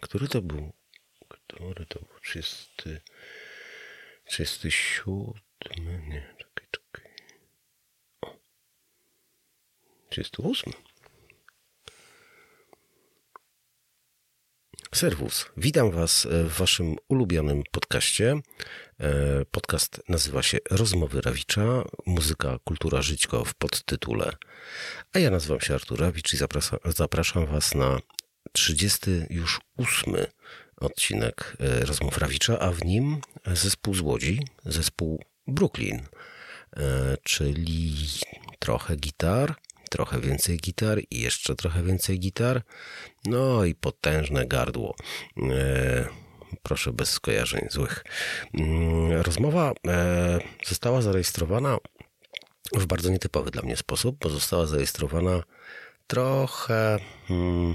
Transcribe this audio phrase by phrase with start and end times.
[0.00, 0.72] Który to był?
[1.28, 2.20] Który to był?
[2.20, 3.00] 30,
[4.24, 6.08] 37?
[6.08, 7.10] Nie, czekaj, czekaj.
[8.20, 8.36] O.
[10.10, 10.72] 38.
[14.96, 15.46] Serwus.
[15.56, 18.40] Witam Was w Waszym ulubionym podcaście.
[19.00, 24.32] E, podcast nazywa się Rozmowy Rawicza, muzyka, kultura, żyćko w podtytule.
[25.12, 27.98] A ja nazywam się Artur Rawicz i zapraszam, zapraszam Was na
[28.52, 30.14] 38
[30.76, 36.02] odcinek e, Rozmów Rawicza, a w nim zespół z Łodzi, zespół Brooklyn,
[36.76, 37.94] e, czyli
[38.58, 39.54] trochę gitar,
[39.90, 42.62] trochę więcej gitar i jeszcze trochę więcej gitar,
[43.24, 44.94] no i potężne gardło.
[45.36, 46.08] E,
[46.62, 48.04] proszę bez skojarzeń złych.
[48.54, 49.72] Mm, rozmowa
[50.66, 51.78] została zarejestrowana
[52.72, 55.42] w bardzo nietypowy dla mnie sposób, bo została zarejestrowana
[56.06, 56.98] trochę.
[57.28, 57.74] Hmm,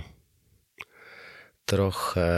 [1.65, 2.31] trochę,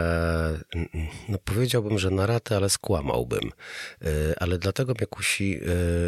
[1.29, 3.51] no powiedziałbym, że na ratę, ale skłamałbym.
[4.01, 4.07] E,
[4.39, 5.59] ale dlatego mnie kusi,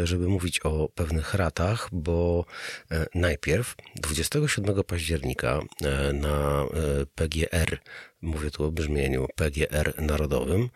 [0.02, 2.44] e, żeby mówić o pewnych ratach, bo
[2.90, 5.60] e, najpierw 27 października
[6.12, 6.64] na
[7.14, 7.78] PGR
[8.26, 10.68] mówię tu o brzmieniu PGR Narodowym,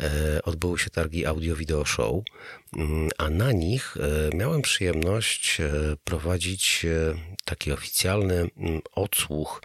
[0.00, 2.24] e, odbyły się targi Audio-Video Show,
[2.76, 5.70] mm, a na nich e, miałem przyjemność e,
[6.04, 6.86] prowadzić
[7.44, 9.62] taki oficjalny mm, odsłuch,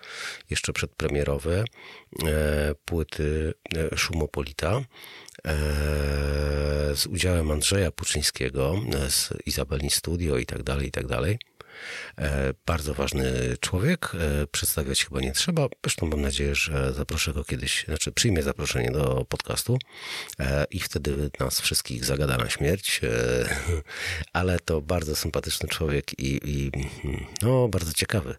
[0.49, 1.63] jeszcze przedpremierowy,
[2.85, 3.53] płyty
[3.95, 4.81] Szumopolita
[6.95, 8.75] z udziałem Andrzeja Puczyńskiego
[9.09, 11.39] z Izabelni Studio i tak dalej, i tak dalej.
[12.17, 15.67] E, bardzo ważny człowiek, e, przedstawiać chyba nie trzeba.
[15.83, 19.77] Zresztą mam nadzieję, że zaproszę go kiedyś, znaczy przyjmie zaproszenie do podcastu
[20.39, 23.01] e, i wtedy nas wszystkich zagada na śmierć.
[24.33, 26.71] Ale to bardzo sympatyczny człowiek i, i
[27.41, 28.35] no, bardzo ciekawy.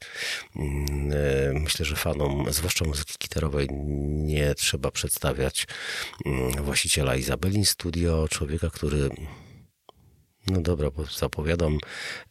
[0.57, 3.69] Mm, myślę, że fanom, zwłaszcza muzyki gitarowej,
[4.09, 5.67] nie trzeba przedstawiać
[6.27, 9.11] mm, właściciela Izabelin Studio, człowieka, który
[10.53, 11.79] no dobra, zapowiadam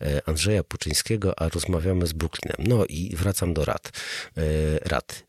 [0.02, 2.68] e, Andrzeja Puczyńskiego, a rozmawiamy z Brooklynem.
[2.68, 3.92] No i wracam do rad.
[4.38, 4.42] E,
[4.80, 5.24] rad.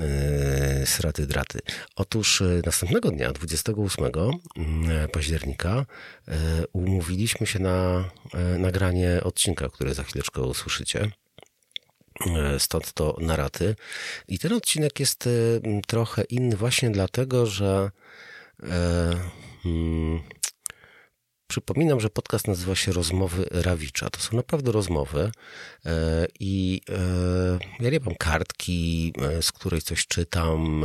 [0.00, 1.58] E, sraty draty.
[1.96, 4.04] Otóż następnego dnia, 28
[4.56, 5.86] mm, października,
[6.72, 8.10] umówiliśmy się na
[8.58, 11.10] nagranie odcinka, który za chwileczkę usłyszycie.
[12.58, 13.76] Stąd to naraty.
[14.28, 15.28] I ten odcinek jest
[15.86, 17.90] trochę inny właśnie dlatego, że
[19.62, 20.20] hmm,
[21.54, 24.10] Przypominam, że podcast nazywa się Rozmowy Rawicza.
[24.10, 25.30] To są naprawdę rozmowy
[25.86, 30.84] e, i e, ja nie mam kartki, e, z której coś czytam.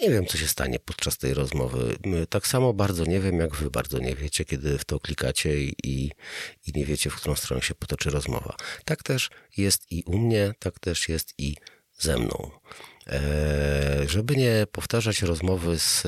[0.00, 1.96] Nie wiem, co się stanie podczas tej rozmowy.
[2.28, 6.10] Tak samo bardzo nie wiem, jak wy bardzo nie wiecie, kiedy w to klikacie i,
[6.66, 8.56] i nie wiecie, w którą stronę się potoczy rozmowa.
[8.84, 11.56] Tak też jest i u mnie, tak też jest i
[11.98, 12.50] ze mną.
[13.10, 16.04] E, żeby nie powtarzać rozmowy, z,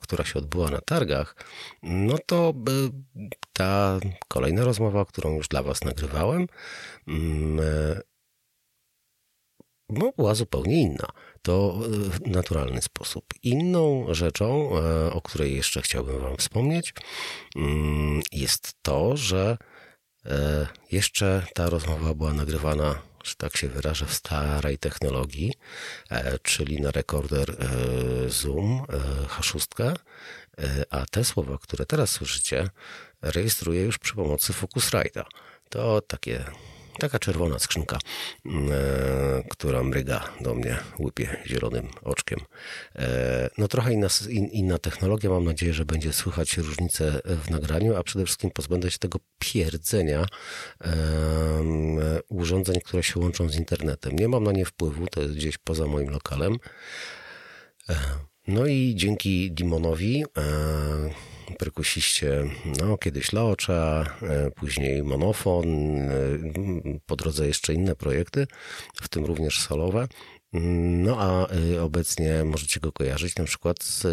[0.00, 1.36] która się odbyła na targach,
[1.82, 2.54] no to
[3.52, 6.46] ta kolejna rozmowa, którą już dla Was nagrywałem,
[7.08, 8.00] mm, e,
[9.90, 11.06] no, była zupełnie inna.
[11.42, 13.24] To w naturalny sposób.
[13.42, 16.94] Inną rzeczą, e, o której jeszcze chciałbym Wam wspomnieć,
[17.56, 19.56] mm, jest to, że
[20.92, 25.54] jeszcze ta rozmowa była nagrywana że tak się wyrażę, w starej technologii,
[26.10, 29.94] e, czyli na rekorder e, Zoom e, H6,
[30.90, 32.68] a te słowa, które teraz słyszycie,
[33.22, 35.24] rejestruję już przy pomocy Focusrite'a.
[35.68, 36.44] To takie
[36.98, 37.98] Taka czerwona skrzynka,
[38.46, 38.50] e,
[39.50, 42.38] która mryga do mnie, łypie zielonym oczkiem.
[42.96, 45.30] E, no trochę inna, in, inna technologia.
[45.30, 50.26] Mam nadzieję, że będzie słychać różnice w nagraniu, a przede wszystkim pozbędę się tego pierdzenia
[52.28, 54.16] urządzeń, które się łączą z internetem.
[54.16, 56.56] Nie mam na nie wpływu, to jest gdzieś poza moim lokalem.
[57.88, 57.94] E,
[58.46, 60.24] no i dzięki Dimonowi
[61.58, 62.44] perkusiście,
[62.80, 65.66] no kiedyś Laocza, e, później Monofon,
[65.98, 66.10] e,
[67.06, 68.46] po drodze jeszcze inne projekty,
[69.02, 70.08] w tym również solowe.
[70.52, 74.06] No a e, obecnie możecie go kojarzyć na przykład z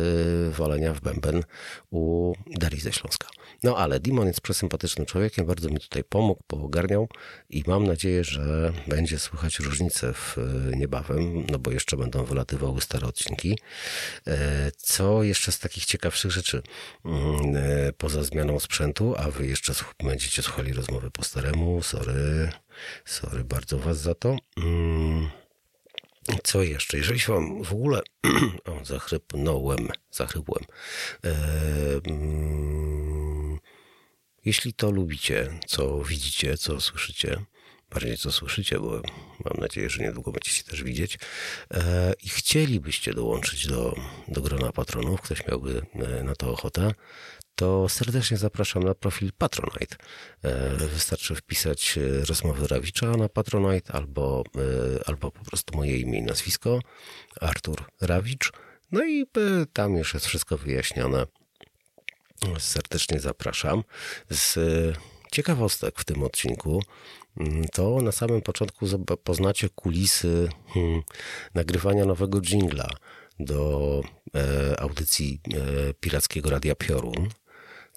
[0.56, 1.44] walenia w bęben
[1.92, 3.28] u Darii ze Śląska.
[3.64, 7.10] No ale Dimon jest przesympatycznym człowiekiem, bardzo mi tutaj pomógł, poogarniał
[7.50, 12.82] i mam nadzieję, że będzie słychać różnice w e, niebawem, no bo jeszcze będą wylatywały
[12.82, 13.60] stare odcinki.
[14.28, 16.62] E, co jeszcze z takich ciekawszych rzeczy?
[17.06, 19.74] Mm, e, poza zmianą sprzętu, a wy jeszcze
[20.04, 22.50] będziecie słuchali rozmowy po staremu, sorry,
[23.06, 24.38] sorry bardzo was za to.
[24.58, 25.30] Mm,
[26.44, 26.98] co jeszcze?
[26.98, 28.02] Jeżeli się wam w ogóle
[28.82, 30.64] o, zachrypnąłem, zachrypłem.
[31.24, 31.36] E,
[32.08, 33.09] mm,
[34.46, 37.46] jeśli to lubicie, co widzicie, co słyszycie,
[37.90, 39.02] bardziej co słyszycie, bo
[39.46, 41.20] mam nadzieję, że niedługo będziecie też widzieć,
[41.74, 43.96] e, i chcielibyście dołączyć do,
[44.28, 46.92] do grona patronów, ktoś miałby e, na to ochotę,
[47.56, 49.96] to serdecznie zapraszam na profil Patronite.
[50.44, 52.00] E, wystarczy wpisać
[52.30, 54.44] rozmowy Rawicza na Patronite albo,
[55.06, 56.80] albo po prostu moje imię i nazwisko,
[57.42, 58.52] Artur Rawicz.
[58.92, 59.26] No i
[59.74, 61.26] tam już jest wszystko wyjaśnione.
[62.60, 63.84] Serdecznie zapraszam.
[64.30, 64.58] Z
[65.32, 66.84] ciekawostek w tym odcinku
[67.38, 68.86] mm, to na samym początku
[69.24, 71.02] poznacie kulisy hmm,
[71.54, 72.90] nagrywania nowego jingla
[73.40, 74.02] do
[74.36, 77.30] e, audycji e, Pirackiego Radia Piorun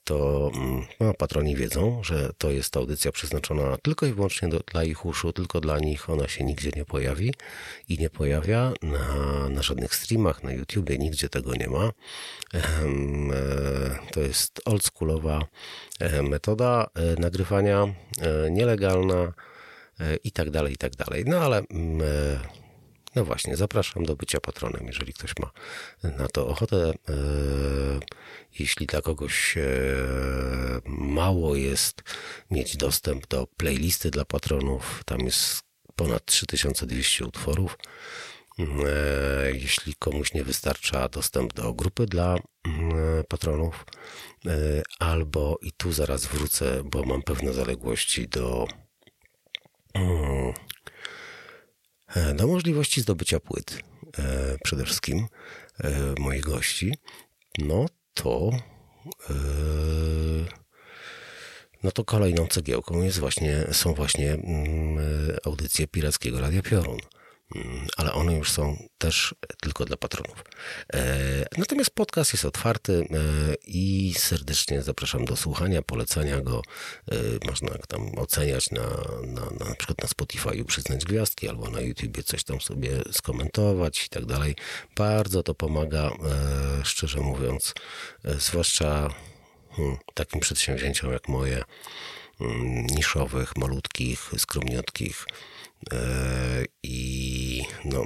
[0.04, 4.84] to mm, no, patroni wiedzą, że to jest audycja przeznaczona tylko i wyłącznie do, dla
[4.84, 7.34] ich uszu, tylko dla nich ona się nigdzie nie pojawi
[7.88, 11.92] i nie pojawia na, na żadnych streamach, na YouTubie, nigdzie tego nie ma.
[12.54, 12.60] E,
[14.12, 15.40] to jest oldschoolowa
[16.00, 17.94] e, metoda e, nagrywania,
[18.50, 19.32] nielegalna
[20.24, 21.24] i tak dalej, i tak dalej.
[21.26, 22.00] No ale mm,
[23.14, 25.50] no właśnie, zapraszam do bycia patronem, jeżeli ktoś ma
[26.18, 26.90] na to ochotę.
[27.08, 27.14] E,
[28.58, 29.62] jeśli dla kogoś e,
[30.86, 32.02] mało jest
[32.50, 35.62] mieć dostęp do playlisty dla patronów, tam jest
[35.96, 37.78] ponad 3200 utworów.
[38.58, 42.36] E, jeśli komuś nie wystarcza dostęp do grupy dla
[43.28, 43.84] patronów,
[44.98, 48.66] albo i tu zaraz wrócę, bo mam pewne zaległości do
[49.96, 50.54] E,
[52.34, 53.78] do możliwości zdobycia płyt
[54.18, 55.26] e, przede wszystkim
[55.84, 56.94] e, moich gości,
[57.58, 58.50] no to
[61.82, 64.98] no to kolejną cegiełką jest właśnie, są właśnie mm,
[65.44, 66.98] audycje Pirackiego Radia Piorun.
[67.54, 70.44] Mm, ale one już są też tylko dla patronów.
[70.94, 76.62] E, natomiast podcast jest otwarty e, i serdecznie zapraszam do słuchania, polecania go.
[77.12, 77.16] E,
[77.46, 78.82] można tam oceniać na,
[79.26, 84.06] na, na, na przykład na Spotify przyznać gwiazdki, albo na YouTubie coś tam sobie skomentować
[84.06, 84.56] i tak dalej.
[84.96, 86.10] Bardzo to pomaga,
[86.84, 87.74] szczerze mówiąc,
[88.24, 89.08] zwłaszcza
[89.70, 91.64] hmm, takim przedsięwzięciom jak moje,
[92.38, 95.26] hmm, niszowych, malutkich, skromniutkich,
[96.82, 98.04] i no,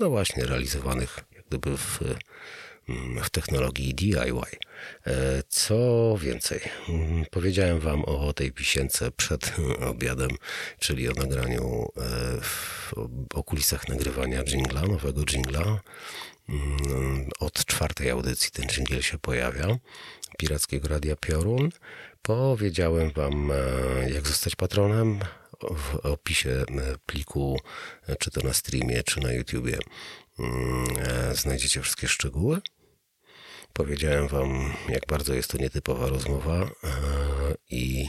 [0.00, 2.00] no właśnie realizowanych jak gdyby w,
[2.88, 4.42] mm, w technologii DIY.
[5.06, 5.76] E, co
[6.20, 9.52] więcej, mm, powiedziałem Wam o tej pisience przed
[9.92, 10.30] obiadem,
[10.78, 12.40] czyli o nagraniu, e,
[13.34, 15.80] o kulisach nagrywania jingla, nowego jingla.
[16.48, 19.78] Mm, od czwartej audycji ten jingle się pojawia,
[20.38, 21.70] Pirackiego Radia Piorun.
[22.22, 23.52] Powiedziałem Wam,
[24.14, 25.20] jak zostać patronem,
[25.76, 26.64] w opisie e,
[27.06, 27.60] pliku,
[28.08, 29.78] e, czy to na streamie, czy na YouTubie,
[30.38, 32.60] mm, e, znajdziecie wszystkie szczegóły.
[33.72, 36.70] Powiedziałem Wam, jak bardzo jest to nietypowa rozmowa,
[37.70, 38.08] i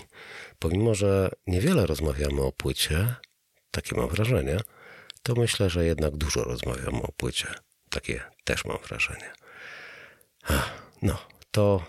[0.59, 3.15] pomimo, że niewiele rozmawiamy o płycie,
[3.71, 4.57] takie mam wrażenie,
[5.23, 7.47] to myślę, że jednak dużo rozmawiamy o płycie.
[7.89, 9.33] Takie też mam wrażenie.
[11.01, 11.17] No,
[11.51, 11.85] to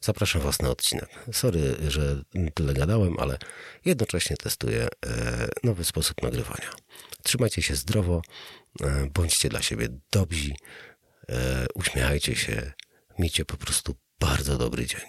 [0.00, 1.08] Zapraszam Was na odcinek.
[1.32, 2.22] Sorry, że
[2.54, 3.38] tyle gadałem, ale
[3.84, 6.70] jednocześnie testuję e, nowy sposób nagrywania.
[7.22, 8.22] Trzymajcie się zdrowo,
[8.80, 10.52] e, bądźcie dla siebie dobrzy,
[11.28, 12.72] e, uśmiechajcie się,
[13.18, 15.00] miejcie po prostu bardzo dobry dzień.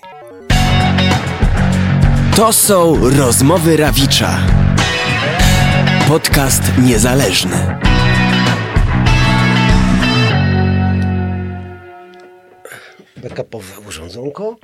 [2.36, 4.40] To są rozmowy Rawicza.
[6.08, 7.80] Podcast niezależny.
[13.22, 14.58] Backupowe urządzonko.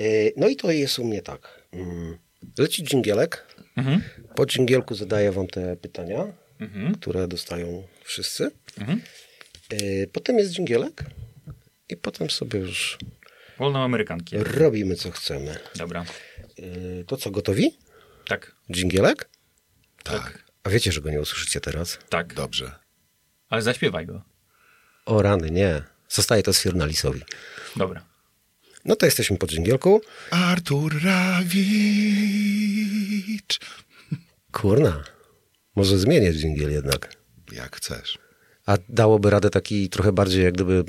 [0.00, 0.04] E,
[0.36, 1.62] no i to jest u mnie tak.
[1.72, 2.18] Mm,
[2.58, 3.46] leci dżingielek.
[3.76, 4.02] Mhm.
[4.34, 6.94] Po dżingielku zadaję wam te pytania, mhm.
[6.94, 8.50] które dostają wszyscy.
[8.78, 9.00] Mhm.
[9.70, 11.04] E, potem jest dżingielek
[11.88, 12.98] i potem sobie już
[13.58, 14.36] Wolną amerykanki.
[14.38, 15.58] Robimy co chcemy.
[15.76, 16.04] Dobra.
[16.58, 17.78] E, to co, gotowi?
[18.28, 18.52] Tak.
[18.72, 19.28] Dżingielek?
[20.02, 20.44] Tak.
[20.64, 21.98] A wiecie, że go nie usłyszycie teraz?
[22.08, 22.34] Tak.
[22.34, 22.72] Dobrze.
[23.48, 24.22] Ale zaśpiewaj go.
[25.06, 25.82] O rany, nie.
[26.08, 27.20] Zostaje to Sfirnalisowi.
[27.76, 28.04] Dobra.
[28.84, 30.00] No to jesteśmy po dżingielku.
[30.30, 31.60] Artur Rawicz.
[34.52, 35.04] Kurna.
[35.76, 37.16] Może zmienię dżingiel jednak.
[37.52, 38.18] Jak chcesz.
[38.66, 40.84] A dałoby radę taki trochę bardziej jak gdyby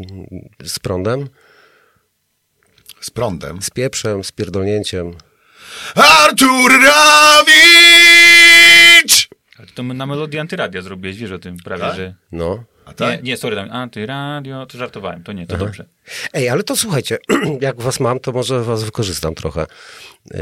[0.63, 1.29] z prądem?
[3.01, 3.61] Z prądem?
[3.61, 5.13] Z pieprzem, z pierdolnięciem.
[5.95, 7.53] Artur Rawicz!
[9.57, 11.95] Ale to na melodii antyradia zrobiłeś, wiesz o tym prawie, tak?
[11.95, 12.15] że...
[12.31, 12.63] No.
[12.85, 13.23] A tak?
[13.23, 15.65] Nie, nie sorry, antyradio, to żartowałem, to nie, to Aha.
[15.65, 15.85] dobrze.
[16.33, 17.17] Ej, ale to słuchajcie,
[17.61, 19.65] jak was mam, to może was wykorzystam trochę.
[20.31, 20.39] Yy,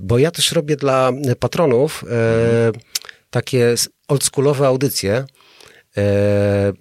[0.00, 1.10] bo ja też robię dla
[1.40, 2.04] patronów
[2.72, 2.80] yy,
[3.30, 3.74] takie
[4.08, 5.24] oldschoolowe audycje.
[5.96, 6.02] Yy,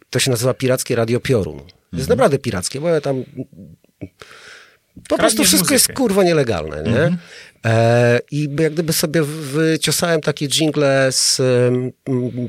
[0.10, 1.54] to się nazywa Pirackie Radio Piorun.
[1.60, 1.70] Mhm.
[1.94, 3.24] Jest naprawdę pirackie, bo ja tam
[5.10, 5.94] Po prostu Kradniesz wszystko jest muzykę.
[5.94, 7.00] kurwa nielegalne, nie?
[7.00, 7.18] E,
[8.32, 11.42] I jak gdyby sobie wyciosałem takie jingle z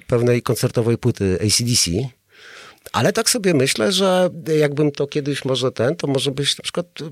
[0.06, 1.90] pewnej koncertowej płyty ACDC,
[2.92, 6.87] ale tak sobie myślę, że jakbym to kiedyś może ten, to może byś na przykład,
[7.00, 7.11] e,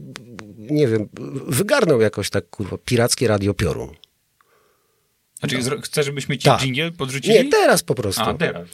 [0.58, 1.08] nie wiem,
[1.48, 3.88] wygarnął jakoś tak kurwa pirackie radio Piorun.
[5.40, 6.60] Znaczy, zro- chcesz, żebyśmy ci Tak.
[6.60, 7.34] dżingiel podrzucili?
[7.34, 8.22] Nie, teraz po prostu.
[8.22, 8.68] A, teraz.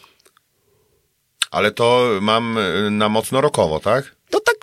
[1.51, 4.17] Ale to mam y, na mocno rokowo, tak?
[4.33, 4.55] No tak,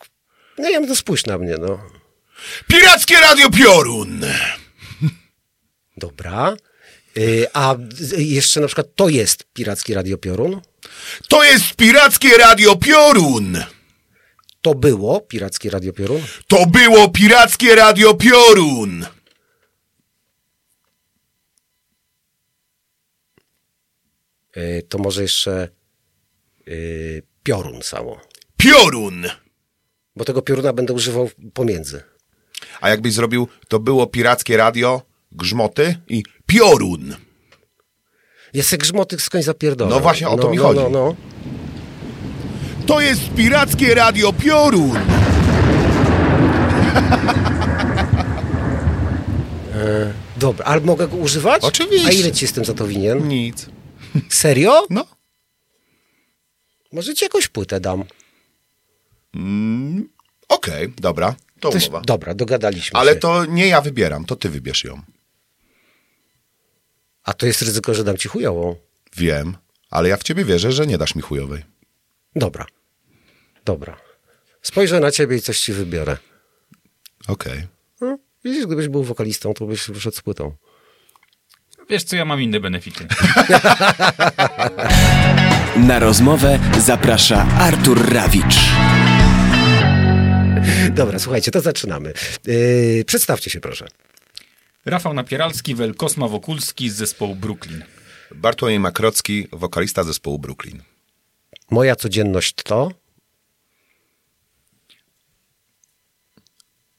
[0.58, 1.80] nie wiem, to spójrz na mnie, no.
[2.68, 4.22] Pirackie Radio Piorun!
[5.98, 6.56] Dobra.
[7.18, 7.76] Y, A
[8.18, 10.62] jeszcze na przykład to jest pirackie radio Piorun?
[11.30, 13.58] To jest Pirackie Radio Piorun!
[14.62, 16.22] To było pirackie radio Piorun?
[16.48, 19.06] To było Pirackie Radio Piorun!
[24.58, 25.70] Y, To może jeszcze
[26.68, 28.22] y, piorun samo.
[28.58, 29.26] Piorun!
[30.16, 32.04] Bo tego pioruna będę używał pomiędzy.
[32.82, 35.02] A jakbyś zrobił, to było Pirackie Radio,
[35.32, 37.16] Grzmoty i Piorun.
[38.54, 39.90] Ja se grzmoty skądś zapierdolę.
[39.90, 40.80] No właśnie, o to mi no, chodzi.
[40.80, 41.16] No, no.
[42.86, 45.00] To jest Pirackie Radio Piorun!
[50.38, 51.64] Dobra, ale mogę go używać?
[51.64, 52.08] Oczywiście.
[52.08, 53.28] A ile ci jestem za to winien?
[53.28, 53.70] Nic.
[54.30, 54.86] Serio?
[54.90, 55.06] No.
[56.92, 58.04] Może ci jakąś płytę dam.
[60.50, 62.02] Okej, dobra, to Też, umowa.
[62.06, 63.20] dobra, dogadaliśmy Ale się.
[63.20, 65.02] to nie ja wybieram, to ty wybierz ją.
[67.24, 68.76] A to jest ryzyko, że dam ci chujową.
[69.18, 69.58] Wiem,
[69.90, 71.64] ale ja w ciebie wierzę, że nie dasz mi chujowej.
[72.36, 72.66] Dobra.
[73.66, 73.98] Dobra.
[74.62, 76.18] Spojrzę na ciebie i coś ci wybiorę.
[77.28, 77.68] Okej.
[78.02, 80.56] No, widzisz, gdybyś był wokalistą, to byś wyszedł z płytą.
[81.90, 83.08] Wiesz co, ja mam inne benefity.
[85.88, 88.56] Na rozmowę zaprasza Artur Rawicz.
[90.96, 92.14] Dobra, słuchajcie, to zaczynamy.
[92.48, 93.88] Yy, przedstawcie się proszę.
[94.86, 97.84] Rafał Napieralski, Welkosma Wokulski z zespołu Brooklyn.
[98.36, 100.84] Bartłomiej Makrocki, wokalista zespołu Brooklyn.
[101.72, 102.92] Moja codzienność to...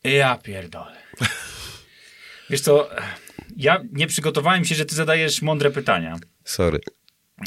[0.04, 0.96] Ja pierdolę.
[2.50, 2.90] Wiesz co,
[3.56, 6.16] ja nie przygotowałem się, że ty zadajesz mądre pytania.
[6.44, 6.80] Sorry.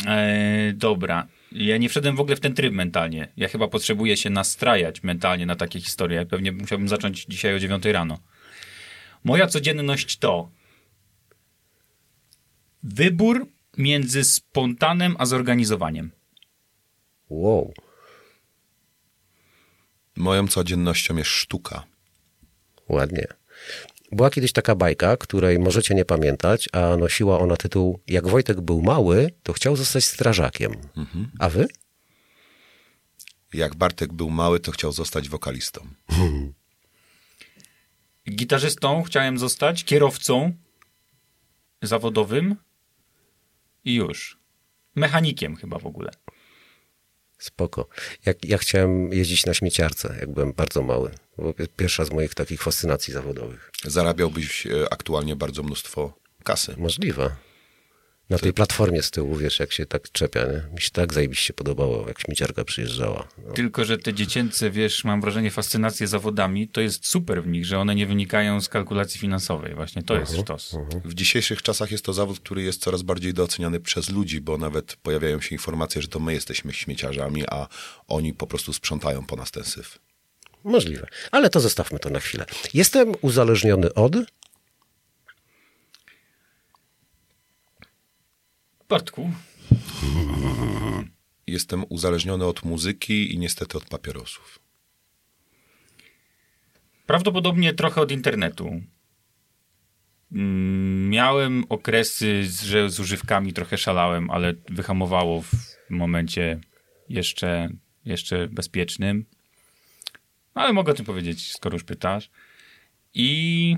[0.07, 1.27] Eee, dobra.
[1.51, 3.27] Ja nie wszedłem w ogóle w ten tryb mentalnie.
[3.37, 6.25] Ja chyba potrzebuję się nastrajać mentalnie na takie historie.
[6.25, 8.19] Pewnie musiałbym zacząć dzisiaj o 9 rano.
[9.23, 10.51] Moja codzienność to
[12.83, 16.11] wybór między spontanem a zorganizowaniem.
[17.29, 17.73] Wow.
[20.15, 21.83] Moją codziennością jest sztuka.
[22.89, 23.38] Ładnie.
[24.11, 28.81] Była kiedyś taka bajka, której możecie nie pamiętać, a nosiła ona tytuł Jak Wojtek był
[28.81, 30.71] mały, to chciał zostać strażakiem.
[31.39, 31.67] A wy?
[33.53, 35.87] Jak Bartek był mały, to chciał zostać wokalistą.
[38.29, 40.53] Gitarzystą chciałem zostać, kierowcą
[41.81, 42.55] zawodowym
[43.85, 44.39] i już.
[44.95, 46.11] Mechanikiem chyba w ogóle.
[47.39, 47.87] Spoko.
[48.25, 51.11] Jak, ja chciałem jeździć na śmieciarce, jak byłem bardzo mały.
[51.37, 53.71] Bo pierwsza z moich takich fascynacji zawodowych.
[53.83, 56.75] Zarabiałbyś e, aktualnie bardzo mnóstwo kasy.
[56.77, 57.35] Możliwe.
[58.29, 60.73] Na tej platformie z tyłu, wiesz, jak się tak czepia, nie?
[60.73, 63.27] Mi się tak zajebiście podobało, jak śmieciarka przyjeżdżała.
[63.47, 63.53] No.
[63.53, 67.79] Tylko, że te dziecięce, wiesz, mam wrażenie, fascynacje zawodami, to jest super w nich, że
[67.79, 69.75] one nie wynikają z kalkulacji finansowej.
[69.75, 70.75] Właśnie to jest sztos.
[71.05, 74.95] W dzisiejszych czasach jest to zawód, który jest coraz bardziej doceniany przez ludzi, bo nawet
[74.95, 77.67] pojawiają się informacje, że to my jesteśmy śmieciarzami, a
[78.07, 79.99] oni po prostu sprzątają po nas ten syf.
[80.63, 81.07] Możliwe.
[81.31, 82.45] Ale to zostawmy to na chwilę.
[82.73, 84.15] Jestem uzależniony od...
[88.89, 89.31] Bartku,
[91.47, 94.59] Jestem uzależniony od muzyki i niestety od papierosów.
[97.05, 98.81] prawdopodobnie trochę od internetu.
[100.31, 105.55] Mm, Miałem okresy, że z używkami trochę szalałem, ale wyhamowało w
[105.89, 106.59] momencie
[107.09, 107.69] jeszcze,
[108.05, 109.25] jeszcze bezpiecznym.
[110.53, 112.29] Ale mogę o tym powiedzieć, skoro już pytasz.
[113.13, 113.75] I,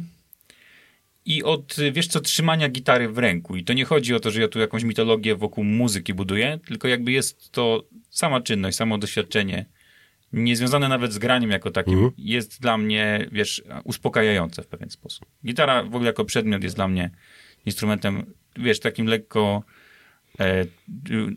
[1.25, 3.56] I od, wiesz co, trzymania gitary w ręku.
[3.56, 6.88] I to nie chodzi o to, że ja tu jakąś mitologię wokół muzyki buduję, tylko
[6.88, 9.66] jakby jest to sama czynność, samo doświadczenie,
[10.34, 15.25] niezwiązane nawet z graniem jako takim, jest dla mnie, wiesz, uspokajające w pewien sposób.
[15.46, 17.10] Gitara w ogóle jako przedmiot jest dla mnie
[17.66, 19.63] instrumentem, wiesz, takim lekko
[20.40, 20.66] e,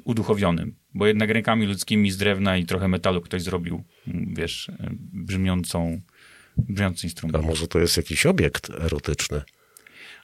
[0.05, 6.01] uduchowionym, bo jednak rękami ludzkimi z drewna i trochę metalu ktoś zrobił, wiesz, e, brzmiącą,
[6.57, 7.47] brzmiący A instrument.
[7.47, 9.43] może to jest jakiś obiekt erotyczny?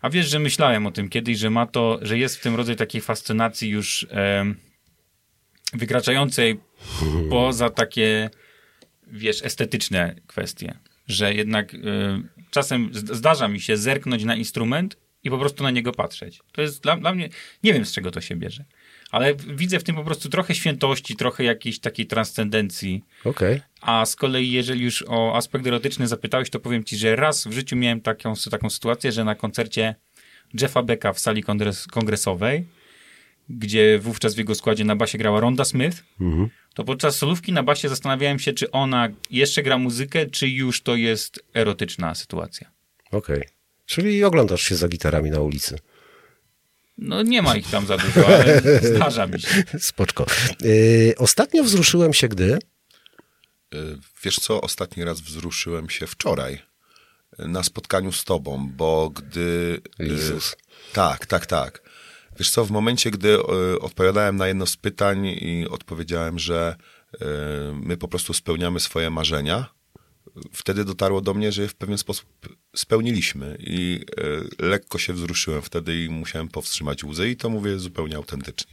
[0.01, 2.77] A wiesz, że myślałem o tym kiedyś, że ma to, że jest w tym rodzaj
[2.77, 4.57] takiej fascynacji już em,
[5.73, 6.61] wykraczającej
[7.31, 8.31] poza takie,
[9.07, 10.75] wiesz, estetyczne kwestie.
[11.07, 11.79] że jednak y,
[12.51, 16.41] czasem zdarza mi się zerknąć na instrument i po prostu na niego patrzeć.
[16.53, 17.29] To jest dla, dla mnie,
[17.63, 18.65] nie wiem z czego to się bierze,
[19.11, 23.05] ale widzę w tym po prostu trochę świętości, trochę jakiejś takiej transcendencji.
[23.25, 23.61] Okej.
[23.81, 27.53] A z kolei, jeżeli już o aspekt erotyczny zapytałeś, to powiem ci, że raz w
[27.53, 29.95] życiu miałem taką, taką sytuację, że na koncercie
[30.61, 32.67] Jeffa Becka w sali kongres, kongresowej,
[33.49, 36.05] gdzie wówczas w jego składzie na basie grała Ronda Smith,
[36.75, 40.97] to podczas solówki na basie zastanawiałem się, czy ona jeszcze gra muzykę, czy już to
[40.97, 42.71] jest erotyczna sytuacja.
[43.11, 43.43] Okej.
[43.87, 45.79] Czyli oglądasz się za gitarami na ulicy.
[46.99, 48.63] No nie ma ich tam za dużo, ale
[48.97, 49.49] zdarza mi się.
[49.79, 50.27] Spoczko.
[50.63, 52.59] Yy, ostatnio wzruszyłem się, gdy...
[53.75, 56.63] Y, Wiesz co, ostatni raz wzruszyłem się wczoraj
[57.41, 59.81] y, na spotkaniu z tobą, bo gdy...
[59.99, 60.57] Jezus.
[60.93, 61.83] Tak, tak, tak.
[62.39, 66.77] Wiesz co, w momencie, gdy y, odpowiadałem na jedno z pytań i odpowiedziałem, że
[67.75, 69.67] my po prostu spełniamy swoje marzenia,
[70.53, 72.27] wtedy dotarło do mnie, że je w pewien sposób
[72.77, 74.05] spełniliśmy i
[74.59, 78.73] lekko się wzruszyłem wtedy i musiałem powstrzymać łzy i to mówię zupełnie autentycznie.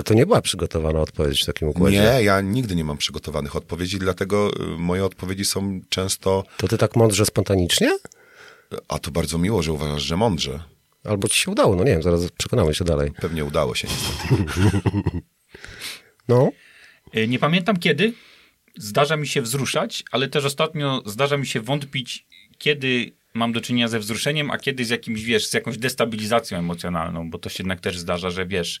[0.00, 1.96] No to nie była przygotowana odpowiedź w takim układzie.
[2.00, 6.78] Nie, ja nigdy nie mam przygotowanych odpowiedzi, dlatego y, moje odpowiedzi są często, To ty
[6.78, 7.98] tak mądrze, spontanicznie?
[8.88, 10.62] a to bardzo miło, że uważasz, że mądrze.
[11.04, 13.10] Albo ci się udało, no nie wiem, zaraz przekonamy się dalej.
[13.20, 14.50] Pewnie udało się niestety.
[16.28, 16.50] No,
[17.16, 18.12] Y, Nie pamiętam kiedy
[18.76, 22.26] zdarza mi się wzruszać, ale też ostatnio zdarza mi się wątpić,
[22.58, 27.30] kiedy mam do czynienia ze wzruszeniem, a kiedy z jakimś, wiesz, z jakąś destabilizacją emocjonalną,
[27.30, 28.80] bo to się jednak też zdarza, że wiesz,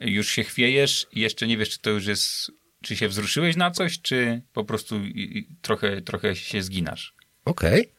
[0.00, 2.52] już się chwiejesz i jeszcze nie wiesz, czy to już jest,
[2.82, 5.00] czy się wzruszyłeś na coś, czy po prostu
[5.62, 7.14] trochę, trochę się zginasz.
[7.44, 7.92] okej.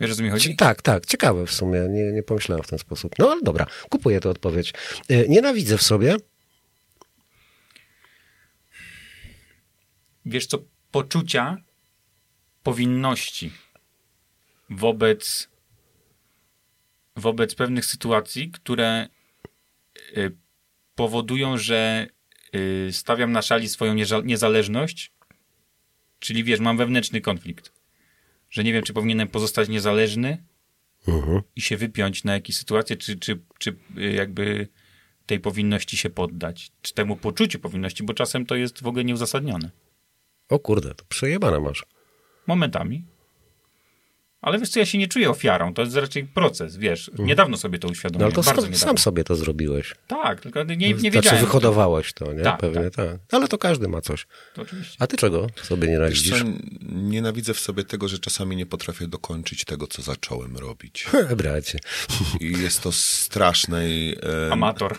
[0.00, 0.56] Wiesz, o co mi chodzi?
[0.56, 3.14] Tak, tak, ciekawe w sumie, nie, nie pomyślałem w ten sposób.
[3.18, 4.72] No ale dobra, kupuję tę odpowiedź.
[5.08, 6.16] Yy, nienawidzę w sobie,
[10.26, 10.58] wiesz co,
[10.90, 11.56] poczucia
[12.62, 13.50] powinności
[14.70, 15.48] wobec,
[17.16, 19.17] wobec pewnych sytuacji, które y,
[20.94, 22.06] powodują, że
[22.54, 23.94] y, stawiam na szali swoją
[24.24, 25.12] niezależność,
[26.18, 27.72] czyli wiesz, mam wewnętrzny konflikt,
[28.50, 30.44] że nie wiem, czy powinienem pozostać niezależny
[31.56, 34.68] i się wypiąć na jakieś sytuacje, czy, czy, czy y, jakby
[35.26, 39.70] tej powinności się poddać, czy temu poczuciu powinności, bo czasem to jest w ogóle nieuzasadnione.
[40.48, 41.86] o kurde, to przejebane masz.
[42.46, 43.04] Momentami.
[44.40, 45.74] Ale wiesz co, ja się nie czuję ofiarą.
[45.74, 47.10] To jest raczej proces, wiesz.
[47.18, 48.26] Niedawno sobie to No uświadomiłem.
[48.26, 48.86] ale to bardzo sam, niedawno.
[48.88, 49.94] sam sobie to zrobiłeś.
[50.06, 51.40] Tak, tylko nie, nie znaczy wiedziałem.
[51.44, 52.42] wyhodowałeś to, nie?
[52.42, 53.18] Tak, Pewnie tak.
[53.32, 54.26] Ale to każdy ma coś.
[54.54, 54.96] To oczywiście.
[54.98, 56.38] A ty czego sobie Wiesz nienawidzisz?
[56.38, 56.44] co,
[56.92, 61.06] nienawidzę w sobie tego, że czasami nie potrafię dokończyć tego, co zacząłem robić.
[61.36, 61.78] Bracie.
[62.40, 64.16] I jest to straszne i...
[64.48, 64.96] E, Amator.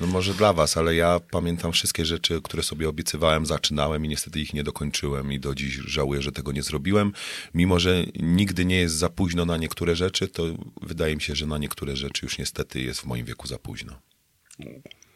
[0.00, 4.40] no może dla was, ale ja pamiętam wszystkie rzeczy, które sobie obiecywałem, zaczynałem i niestety
[4.40, 7.12] ich nie dokończyłem i do dziś żałuję, że tego nie zrobiłem.
[7.54, 10.44] Mimo, że nigdy nie jest za późno na niektóre rzeczy, to
[10.82, 14.00] wydaje mi się, że na niektóre rzeczy już niestety jest w moim wieku za późno.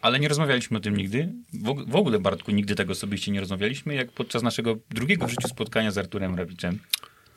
[0.01, 1.33] Ale nie rozmawialiśmy o tym nigdy.
[1.53, 5.31] W, og- w ogóle, Bartku, nigdy tego jeszcze nie rozmawialiśmy, jak podczas naszego drugiego w
[5.31, 6.79] życiu spotkania z Arturem Rawiczem.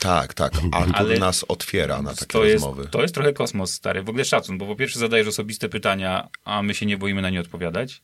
[0.02, 0.54] Tak, tak.
[0.72, 2.88] Artur Ale- nas otwiera na takie To jest, rozmowy.
[2.92, 4.04] to jest trochę kosmos, stary.
[4.04, 7.30] W ogóle szacun, bo po pierwsze zadajesz osobiste pytania, a my się nie boimy na
[7.30, 8.02] nie odpowiadać.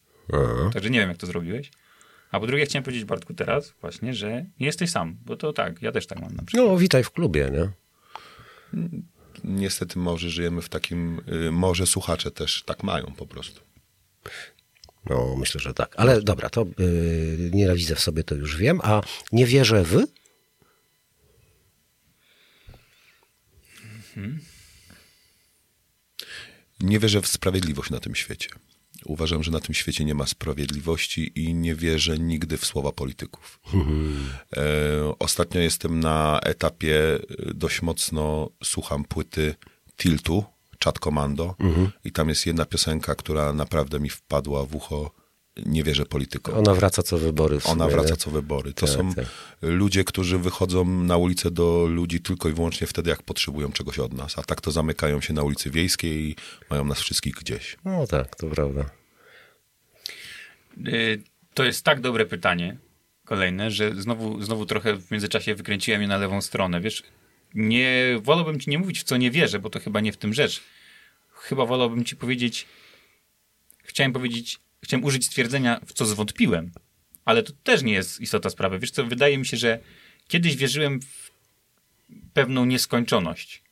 [0.74, 1.72] Także nie wiem, jak to zrobiłeś.
[2.32, 5.82] A po drugie chciałem powiedzieć Bartku teraz właśnie, że nie jesteś sam, bo to tak,
[5.82, 6.68] ja też tak mam na przykład.
[6.70, 7.70] No, witaj w klubie, nie?
[9.44, 11.22] Niestety może żyjemy w takim...
[11.48, 13.62] y, Może słuchacze też tak mają po prostu.
[15.10, 15.94] No, myślę, że tak.
[15.98, 18.80] Ale dobra, to yy, nienawidzę w sobie, to już wiem.
[18.84, 20.04] A nie wierzę w?
[26.80, 28.50] Nie wierzę w sprawiedliwość na tym świecie.
[29.06, 33.60] Uważam, że na tym świecie nie ma sprawiedliwości i nie wierzę nigdy w słowa polityków.
[34.58, 34.62] E,
[35.20, 37.20] ostatnio jestem na etapie, e,
[37.54, 39.56] dość mocno słucham płyty
[39.98, 40.44] Tiltu,
[40.84, 41.56] Chat Commando
[42.04, 45.12] i tam jest jedna piosenka, która naprawdę mi wpadła w ucho.
[45.66, 46.58] Nie wierzę politykom.
[46.58, 47.60] Ona wraca co wybory.
[47.60, 48.16] W sumie, Ona wraca nie?
[48.18, 48.74] co wybory.
[48.74, 49.26] To Tak, są tak.
[49.62, 54.14] ludzie, którzy wychodzą na ulicę do ludzi tylko i wyłącznie wtedy, jak potrzebują czegoś od
[54.14, 54.38] nas.
[54.38, 56.36] A tak to zamykają się na ulicy Wiejskiej i
[56.70, 57.78] mają nas wszystkich gdzieś.
[57.86, 58.90] No tak, to prawda.
[60.88, 61.22] Y,
[61.54, 62.78] To jest tak dobre pytanie,
[63.26, 66.82] kolejne, że znowu, znowu trochę w międzyczasie wykręciłem je na lewą stronę.
[66.82, 67.04] Wiesz,
[67.54, 70.34] nie wolałbym ci nie mówić, w co nie wierzę, bo to chyba nie w tym
[70.34, 70.62] rzecz.
[71.34, 72.66] Chyba wolałbym ci powiedzieć,
[73.84, 76.72] chciałem powiedzieć, chciałem użyć stwierdzenia, w co zwątpiłem,
[77.26, 78.80] ale to też nie jest istota sprawy.
[78.80, 79.80] Wiesz co, wydaje mi się, że
[80.28, 81.32] kiedyś wierzyłem w
[82.34, 83.64] pewną nieskończoność.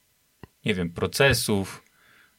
[0.65, 1.83] Nie wiem, procesów,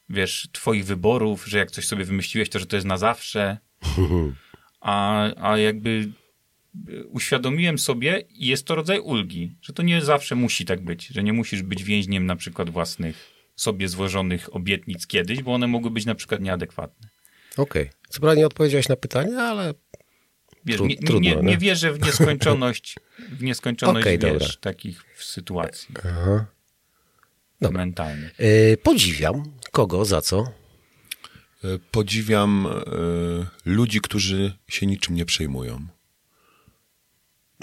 [0.08, 3.58] wiesz, twoich wyborów, że jak coś sobie wymyśliłeś, to że to jest na zawsze.
[4.80, 6.08] A, a jakby
[6.88, 11.06] y, uświadomiłem sobie i jest to rodzaj ulgi, że to nie zawsze musi tak być,
[11.06, 15.90] że nie musisz być więźniem na przykład własnych sobie złożonych obietnic kiedyś, bo one mogły
[15.90, 17.08] być na przykład nieadekwatne.
[17.56, 17.90] Okej.
[18.08, 19.74] Co prawda nie odpowiedziałeś na pytanie, ale
[20.64, 21.42] Wiesz, Tru- nie, trudno, nie, nie?
[21.42, 22.96] nie wierzę w nieskończoność,
[23.32, 24.48] w nieskończoność Okej, wiesz, dobra.
[24.60, 25.94] takich sytuacji
[27.60, 27.78] Dobra.
[27.78, 28.34] mentalnych.
[28.38, 29.42] yy, podziwiam.
[29.72, 30.52] Kogo, za co?
[31.64, 32.70] E, Podziwiam e,
[33.64, 35.86] ludzi, którzy się niczym nie przejmują.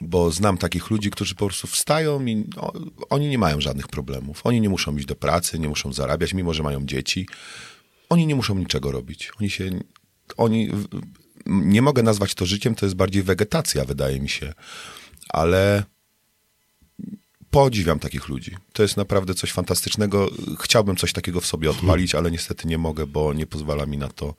[0.01, 2.73] Bo znam takich ludzi, którzy po prostu wstają i o,
[3.09, 4.41] oni nie mają żadnych problemów.
[4.45, 7.27] Oni nie muszą iść do pracy, nie muszą zarabiać, mimo że mają dzieci.
[8.09, 9.31] Oni nie muszą niczego robić.
[9.39, 9.69] Oni się.
[10.37, 10.69] Oni.
[11.45, 14.53] Nie mogę nazwać to życiem, to jest bardziej wegetacja, wydaje mi się.
[15.29, 15.83] Ale
[17.49, 18.57] podziwiam takich ludzi.
[18.73, 20.29] To jest naprawdę coś fantastycznego.
[20.61, 24.07] Chciałbym coś takiego w sobie odpalić, ale niestety nie mogę, bo nie pozwala mi na
[24.07, 24.35] to.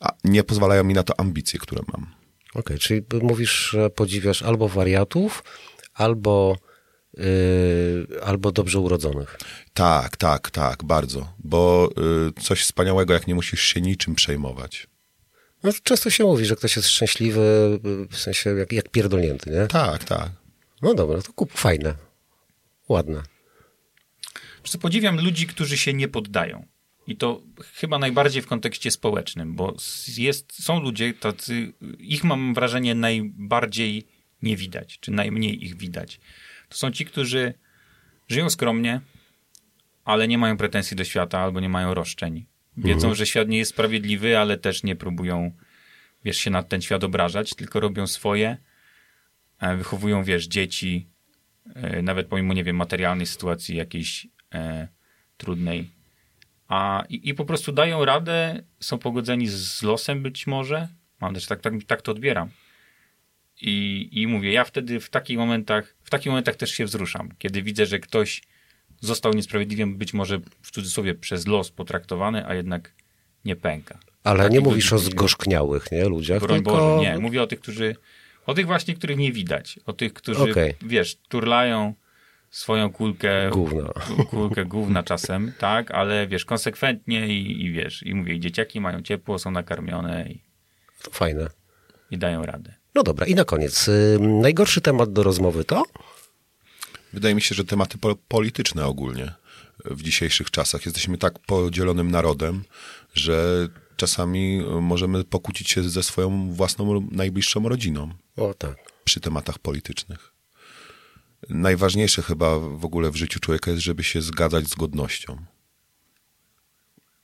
[0.00, 2.06] a nie pozwalają mi na to ambicje, które mam.
[2.54, 5.44] Okej, czyli mówisz, że podziwiasz albo wariatów,
[5.94, 6.56] albo,
[8.22, 9.38] albo dobrze urodzonych.
[9.74, 11.32] Tak, tak, tak, bardzo.
[11.38, 11.90] Bo
[12.38, 14.86] y, coś wspaniałego, jak nie musisz się niczym przejmować.
[15.62, 19.66] No, często się mówi, że ktoś jest szczęśliwy, yy, w sensie jak, jak pierdolnięty, nie?
[19.66, 20.30] Tak, tak.
[20.82, 21.94] No dobra, to kup fajne.
[22.88, 23.22] Ładne.
[24.64, 26.66] Co, podziwiam ludzi, którzy się nie poddają.
[27.06, 27.42] I to
[27.74, 29.76] chyba najbardziej w kontekście społecznym, bo
[30.16, 34.06] jest, są ludzie tacy, ich mam wrażenie najbardziej
[34.42, 36.20] nie widać, czy najmniej ich widać.
[36.76, 37.54] To są ci, którzy
[38.28, 39.00] żyją skromnie,
[40.04, 42.46] ale nie mają pretensji do świata albo nie mają roszczeń.
[42.76, 45.52] Wiedzą, że świat nie jest sprawiedliwy, ale też nie próbują,
[46.24, 48.56] wiesz, się nad ten świat obrażać, tylko robią swoje,
[49.60, 51.08] e, wychowują, wiesz, dzieci,
[51.74, 54.88] e, nawet pomimo, nie wiem, materialnej sytuacji jakiejś e,
[55.36, 55.90] trudnej.
[56.68, 60.88] A, i, I po prostu dają radę, są pogodzeni z losem być może.
[61.20, 62.50] Mam też tak, tak, tak to odbieram.
[63.60, 67.28] I, I mówię, ja wtedy w takich momentach, w takich momentach też się wzruszam.
[67.38, 68.42] Kiedy widzę, że ktoś
[69.00, 72.92] został niesprawiedliwie, być może w cudzysłowie przez los potraktowany, a jednak
[73.44, 73.98] nie pęka.
[74.24, 76.70] Ale nie mówisz o zgorzkniałych, nie, ludziach, Broń tylko...
[76.70, 77.18] Boże, nie.
[77.18, 77.96] Mówię o tych, którzy,
[78.46, 79.80] o tych właśnie, których nie widać.
[79.86, 80.74] O tych, którzy, Okej.
[80.82, 81.94] wiesz, turlają
[82.50, 83.92] swoją kulkę, Gówna.
[84.30, 89.02] kulkę gówna czasem, tak, ale wiesz, konsekwentnie i, i wiesz, i mówię, i dzieciaki mają
[89.02, 90.42] ciepło, są nakarmione i,
[91.10, 91.50] fajne.
[92.10, 92.74] i dają radę.
[92.96, 93.86] No dobra, i na koniec.
[93.86, 95.82] Yy, najgorszy temat do rozmowy to?
[97.12, 99.32] Wydaje mi się, że tematy po polityczne ogólnie
[99.84, 100.86] w dzisiejszych czasach.
[100.86, 102.64] Jesteśmy tak podzielonym narodem,
[103.14, 108.76] że czasami możemy pokłócić się ze swoją własną najbliższą rodziną O tak.
[109.04, 110.32] przy tematach politycznych.
[111.48, 115.36] Najważniejsze chyba w ogóle w życiu człowieka jest, żeby się zgadzać z godnością.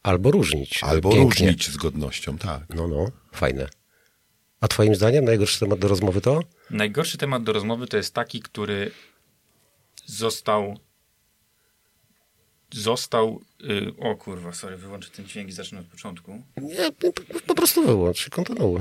[0.03, 0.83] Albo różnić.
[0.83, 1.47] Albo Pięknie.
[1.47, 2.63] różnić z godnością, tak.
[2.75, 3.69] No, no, fajne.
[4.63, 6.41] A twoim zdaniem najgorszy temat do rozmowy to?
[6.71, 8.91] Najgorszy temat do rozmowy to jest taki, który
[10.07, 10.79] został
[12.73, 16.43] został y, o kurwa, sorry, wyłączę ten dźwięk i zacznę od początku.
[16.57, 16.93] Nie,
[17.47, 18.81] po- prostu wyłącz kontynuuj.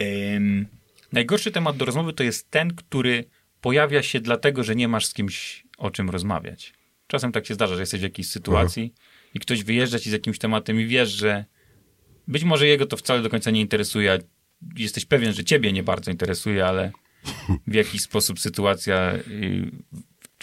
[0.00, 0.66] Ym,
[1.12, 3.24] najgorszy temat do rozmowy to jest ten, który
[3.60, 6.72] pojawia się dlatego, że nie masz z kimś o czym rozmawiać.
[7.06, 8.94] Czasem tak się zdarza, że jesteś w jakiejś sytuacji
[9.34, 11.44] i ktoś wyjeżdża ci z jakimś tematem i wiesz, że
[12.28, 14.18] być może jego to wcale do końca nie interesuje, a
[14.76, 16.92] jesteś pewien, że ciebie nie bardzo interesuje, ale
[17.66, 19.70] w jakiś sposób sytuacja y,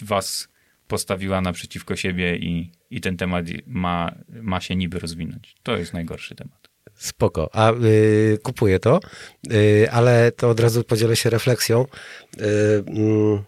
[0.02, 0.48] was
[0.88, 5.54] postawiła naprzeciwko siebie i, i ten temat ma, ma się niby rozwinąć.
[5.62, 6.68] To jest najgorszy temat.
[6.94, 7.50] Spoko.
[7.52, 9.00] A y, kupuję to,
[9.52, 11.84] y, ale to od razu podzielę się refleksją.
[11.84, 12.40] Y,
[12.86, 13.42] mm,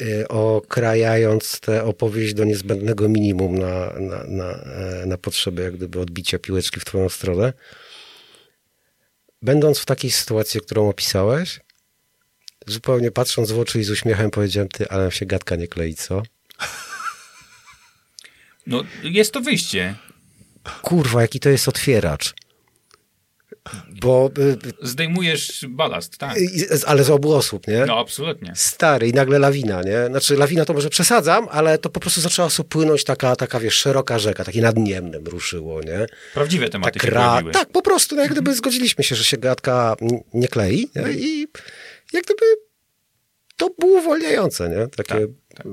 [0.00, 6.00] y, okrajając tę opowieść do niezbędnego minimum na, na, na, e, na potrzeby jak gdyby
[6.00, 7.52] odbicia piłeczki w twoją stronę.
[9.42, 11.60] Będąc w takiej sytuacji, którą opisałeś,
[12.66, 15.94] zupełnie patrząc w oczy i z uśmiechem powiedziałem, ty, ale nam się gadka nie klei,
[15.94, 16.22] co?
[18.66, 19.94] No, jest to wyjście.
[20.82, 22.34] Kurwa, jaki to jest otwieracz.
[24.00, 26.36] Bo, y, Zdejmujesz balast, tak.
[26.86, 27.86] ale z obu osób, nie?
[27.86, 28.52] No, absolutnie.
[28.54, 30.06] Stary i nagle lawina, nie?
[30.06, 34.18] Znaczy lawina to może przesadzam, ale to po prostu zaczęła płynąć taka, taka wiesz, szeroka
[34.18, 36.06] rzeka, takie nad Niemnem ruszyło, nie?
[36.34, 37.42] Prawdziwe tematy Tak, ra...
[37.52, 39.96] tak, po prostu, no jak gdyby zgodziliśmy się, że się gadka
[40.34, 41.12] nie klei nie?
[41.12, 41.46] i
[42.12, 42.44] jak gdyby
[43.56, 44.86] to było uwolniające, nie?
[44.86, 45.64] Takie Tak,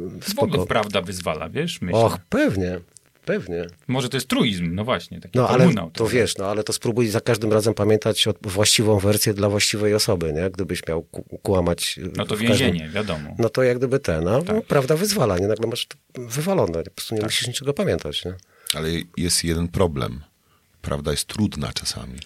[0.52, 1.82] tak, prawda wyzwala, wiesz?
[1.82, 2.00] Myślę.
[2.00, 2.80] Och, pewnie,
[3.26, 3.68] pewnie.
[3.88, 5.22] Może to jest truizm, no właśnie.
[5.22, 9.00] Taki No ale to wiesz, no ale to spróbuj za każdym razem pamiętać o właściwą
[9.00, 10.50] wersję dla właściwej osoby, nie?
[10.50, 11.04] Gdybyś miał
[11.44, 12.00] kłamać.
[12.18, 13.36] No to w każdym- więzienie, wiadomo.
[13.40, 14.56] No to jak gdyby ten, no, Tak.
[14.56, 15.48] no prawda wyzwala, nie?
[15.48, 18.34] Nagle masz to wywalone, po prostu nie musisz niczego pamiętać, nie?
[18.74, 20.24] Ale jest jeden problem.
[20.82, 22.20] Prawda jest trudna czasami.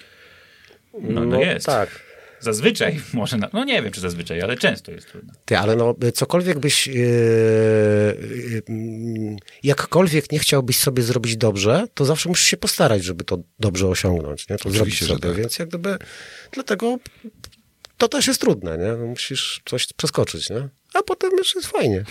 [1.02, 1.66] No, no jest.
[1.66, 2.09] Tak.
[2.40, 5.34] Zazwyczaj może, na, no nie wiem czy zazwyczaj, ale często jest trudne.
[5.46, 6.94] Ty, ale no, cokolwiek byś, yy,
[8.70, 13.88] yy, jakkolwiek nie chciałbyś sobie zrobić dobrze, to zawsze musisz się postarać, żeby to dobrze
[13.88, 14.58] osiągnąć, nie?
[14.58, 15.36] To zrobić Oczywiście, sobie, tak.
[15.36, 15.98] więc jak gdyby,
[16.52, 16.98] dlatego
[17.98, 18.92] to też jest trudne, nie?
[18.92, 20.70] No, Musisz coś przeskoczyć, nie?
[20.94, 22.04] A potem już jest fajnie.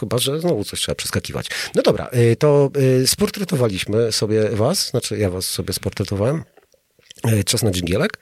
[0.00, 1.46] Chyba, że znowu coś trzeba przeskakiwać.
[1.74, 2.70] No dobra, y, to
[3.06, 6.44] sportretowaliśmy sobie was, znaczy ja was sobie sportretowałem.
[7.46, 8.18] Czas na dżingielek.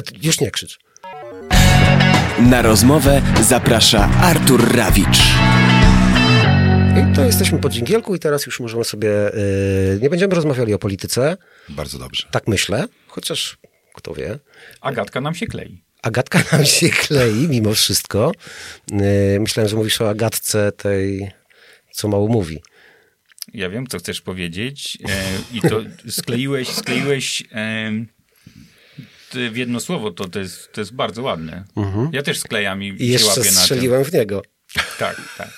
[0.00, 0.78] E, Już nie krzycz.
[2.38, 5.18] Na rozmowę zaprasza Artur Rawicz.
[7.12, 10.78] I to jesteśmy po dżingielku i teraz już możemy sobie, y, nie będziemy rozmawiali o
[10.78, 11.36] polityce,
[11.68, 12.26] Bardzo dobrze.
[12.30, 13.58] tak myślę, chociaż
[13.94, 14.38] kto wie.
[14.80, 15.82] Agatka nam się klei.
[16.02, 18.32] Agatka nam się klei mimo wszystko.
[18.92, 21.30] Y, myślałem, że mówisz o Agatce tej,
[21.92, 22.62] co mało mówi.
[23.54, 27.90] Ja wiem, co chcesz powiedzieć e, i to skleiłeś, skleiłeś e,
[29.50, 31.64] w jedno słowo, to, to, jest, to jest bardzo ładne.
[32.12, 33.54] Ja też sklejam i, I się jeszcze łapię na tym.
[33.54, 34.42] strzeliłem w niego.
[34.98, 35.50] Tak, tak.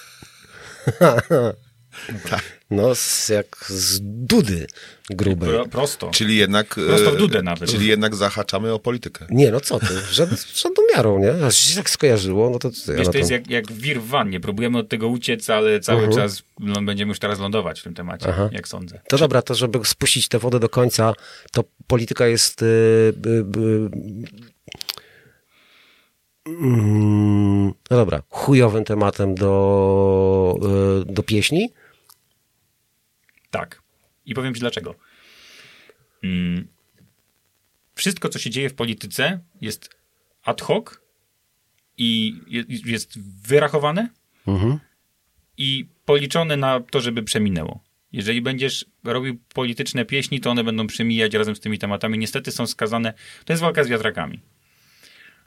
[2.71, 4.67] No, z, jak z dudy
[5.11, 5.51] grubej.
[5.51, 6.11] Pro, prosto.
[6.11, 6.75] Czyli jednak...
[6.75, 7.71] Prosto w e, dudę nawet.
[7.71, 9.27] Czyli jednak zahaczamy o politykę.
[9.31, 10.37] Nie, no co ty, żadną,
[10.97, 11.47] miarą, nie?
[11.47, 13.35] Aż się tak skojarzyło, no to ja Wiesz, to jest to...
[13.35, 14.41] jak, jak wir w wannie.
[14.41, 18.27] Próbujemy od tego uciec, ale cały czas no, będziemy już teraz lądować w tym temacie,
[18.29, 18.49] Aha.
[18.53, 19.01] jak sądzę.
[19.09, 21.15] To dobra, to żeby spuścić tę wodę do końca,
[21.53, 22.63] to polityka jest.
[22.63, 22.67] y,
[23.27, 23.91] y, y,
[26.47, 30.55] mm, no dobra, chujowym tematem do,
[31.07, 31.73] do pieśni.
[33.53, 33.83] Tak.
[34.27, 34.95] I powiem ci dlaczego.
[36.25, 36.69] Mm.
[37.95, 39.91] Wszystko, co się dzieje w polityce, jest
[40.45, 40.85] ad hoc
[41.99, 44.09] i je- jest wyrachowane
[45.57, 47.81] i policzone na to, żeby przeminęło.
[48.13, 52.19] Jeżeli będziesz robił polityczne pieśni, to one będą przemijać razem z tymi tematami.
[52.19, 53.15] Niestety są skazane.
[53.45, 54.41] To jest walka z wiatrakami.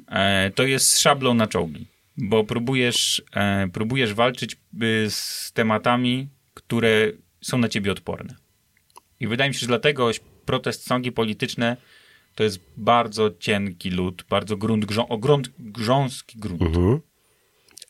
[0.07, 1.87] E, to jest szablą na czołgi,
[2.17, 7.11] bo próbujesz, e, próbujesz walczyć y, z tematami, które
[7.45, 8.35] są na ciebie odporne.
[9.19, 10.11] I wydaje mi się, że dlatego
[10.45, 11.77] protest songi polityczne
[12.35, 17.03] to jest bardzo cienki lód, bardzo grunt, grząski, grunt, grząski grunt.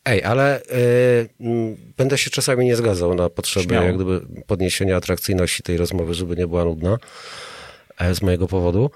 [0.05, 5.63] Ej, ale y, mm, będę się czasami nie zgadzał na potrzeby jak gdyby podniesienia atrakcyjności
[5.63, 6.97] tej rozmowy, żeby nie była nudna
[7.97, 8.91] e, z mojego powodu.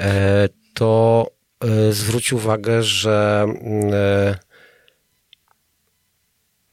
[0.00, 1.26] E, to
[1.60, 4.38] e, zwróć uwagę, że mm, e,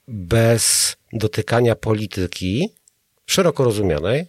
[0.07, 2.78] bez dotykania polityki
[3.31, 4.27] szeroko rozumianej.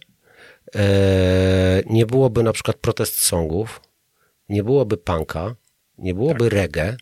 [0.75, 3.81] E, nie byłoby na przykład protest songów,
[4.49, 5.55] nie byłoby punka,
[5.97, 6.97] nie byłoby reggae,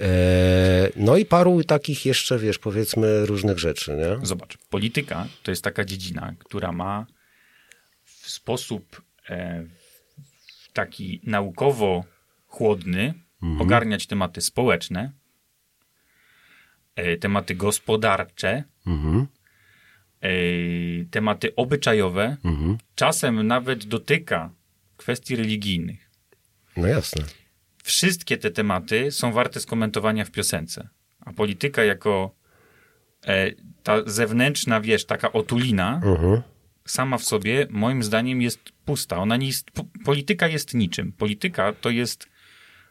[0.00, 4.26] E, No i paru takich jeszcze, wiesz, powiedzmy różnych rzeczy, nie?
[4.26, 7.06] Zobacz, polityka to jest taka dziedzina, która ma
[8.04, 9.64] w sposób e,
[10.72, 12.04] taki naukowo
[12.46, 13.14] chłodny
[13.60, 15.12] ogarniać tematy społeczne,
[17.20, 19.26] tematy gospodarcze, e,
[21.10, 22.36] tematy obyczajowe,
[22.94, 24.50] czasem nawet dotyka
[24.96, 26.10] kwestii religijnych.
[26.76, 27.24] No jasne.
[27.84, 30.88] wszystkie te tematy są warte skomentowania w piosence.
[31.20, 32.34] A polityka jako
[33.26, 33.52] e,
[33.82, 36.00] ta zewnętrzna, wiesz, taka otulina,
[36.86, 39.16] sama w sobie, moim zdaniem, jest pusta.
[39.16, 41.12] Ona nie jest, po, polityka jest niczym.
[41.12, 42.28] Polityka to jest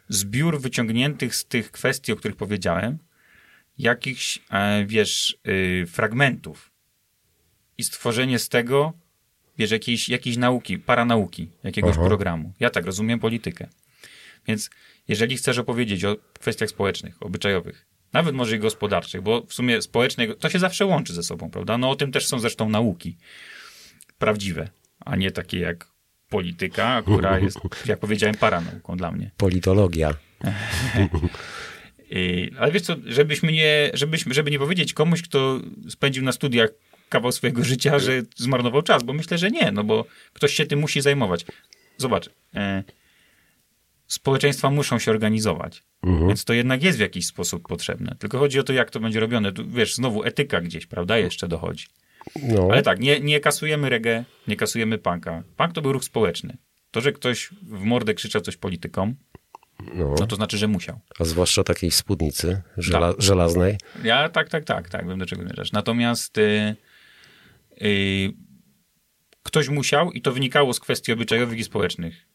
[0.08, 2.98] zbiór wyciągniętych z tych kwestii, o których powiedziałem,
[3.78, 6.67] jakichś, e, wiesz, y, fragmentów
[7.78, 8.92] i stworzenie z tego,
[9.58, 12.52] wiesz, jakiejś, jakiejś nauki, paranauki, jakiegoś programu.
[12.60, 13.68] Ja tak rozumiem politykę.
[14.46, 14.70] Więc
[15.08, 20.34] jeżeli chcesz opowiedzieć o kwestiach społecznych, obyczajowych, nawet może i gospodarczych, bo w sumie społeczne
[20.34, 21.78] to się zawsze łączy ze sobą, prawda?
[21.78, 23.16] No o tym też są zresztą nauki
[24.18, 24.68] prawdziwe,
[25.00, 25.86] a nie takie jak
[26.28, 29.30] polityka, która jest, jak powiedziałem, paranauką dla mnie.
[29.36, 30.14] Politologia.
[32.10, 36.70] I, ale wiesz co, żebyśmy nie, żebyśmy, żeby nie powiedzieć komuś, kto spędził na studiach
[37.08, 40.78] kawał swojego życia, że zmarnował czas, bo myślę, że nie, no bo ktoś się tym
[40.78, 41.46] musi zajmować.
[41.96, 42.84] Zobacz, e,
[44.06, 48.16] społeczeństwa muszą się organizować, więc to jednak jest w jakiś sposób potrzebne.
[48.18, 49.52] Tylko chodzi o to, jak to będzie robione.
[49.52, 51.86] Tu, wiesz, znowu etyka gdzieś, prawda, jeszcze dochodzi.
[52.42, 55.42] No, Ale tak, nie, nie kasujemy reggae, nie kasujemy punka.
[55.56, 56.56] Punk to był ruch społeczny.
[56.90, 59.14] To, że ktoś w mordę krzyczał coś politykom,
[59.94, 60.14] no.
[60.20, 61.00] no to znaczy, że musiał.
[61.18, 63.78] A zwłaszcza takiej spódnicy żela, żelaznej.
[64.04, 65.72] Ja tak, tak, tak, tak, wiem do czego zmierzasz.
[65.72, 66.76] Natomiast y,
[69.42, 72.26] ktoś musiał i to wynikało z kwestii obyczajowych i społecznych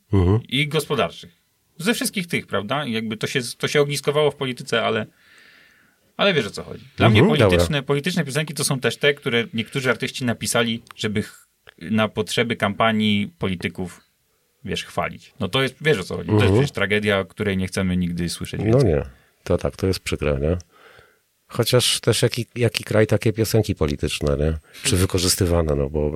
[0.50, 1.32] i gospodarczych.
[1.78, 2.86] Ze wszystkich tych, prawda?
[2.86, 5.06] Jakby to się, to się ogniskowało w polityce, ale,
[6.18, 6.86] ale wiesz o co chodzi.
[6.98, 7.48] Dla Mhm, mnie dobra.
[7.48, 11.24] polityczne, polityczne piosenki to są też te, które niektórzy artyści napisali, żeby
[11.82, 14.02] na potrzeby kampanii polityków
[14.66, 15.34] wiesz, chwalić.
[15.40, 17.98] No to jest, wiesz o co chodzi, to jest przecież tragedia, o której nie chcemy
[17.98, 18.90] nigdy słyszeć No więcej.
[18.90, 19.02] nie,
[19.44, 20.58] to tak, to jest przykre, nie?
[21.54, 24.58] Chociaż też jaki, jaki kraj takie piosenki polityczne, nie?
[24.84, 26.16] Czy wykorzystywane, no bo...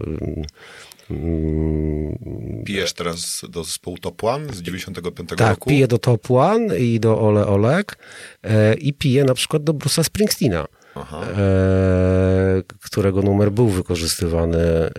[1.12, 5.70] mm, Pijesz teraz do zespołu Top One z 95 tak, roku?
[5.70, 7.98] piję do Top One i do Ole Olek
[8.44, 10.66] e, i piję na przykład do Bruce'a Springsteena.
[10.96, 11.22] Aha.
[11.38, 14.92] E, którego numer był wykorzystywany e,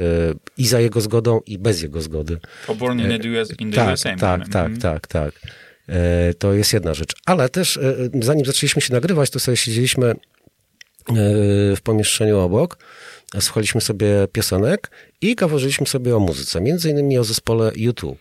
[0.58, 2.38] i za jego zgodą, i bez jego zgody.
[2.64, 4.16] For Born in the, US, in the Tak, USA.
[4.16, 4.80] tak, tak, Mhm.
[4.80, 5.32] tak, tak.
[5.88, 7.12] E, To jest jedna rzecz.
[7.26, 10.16] Ale też, e, zanim zaczęliśmy się nagrywać, to sobie siedzieliśmy e,
[11.76, 12.78] w pomieszczeniu obok,
[13.40, 18.14] słuchaliśmy sobie piosenek i gaworzyliśmy sobie o muzyce, między innymi o zespole U2.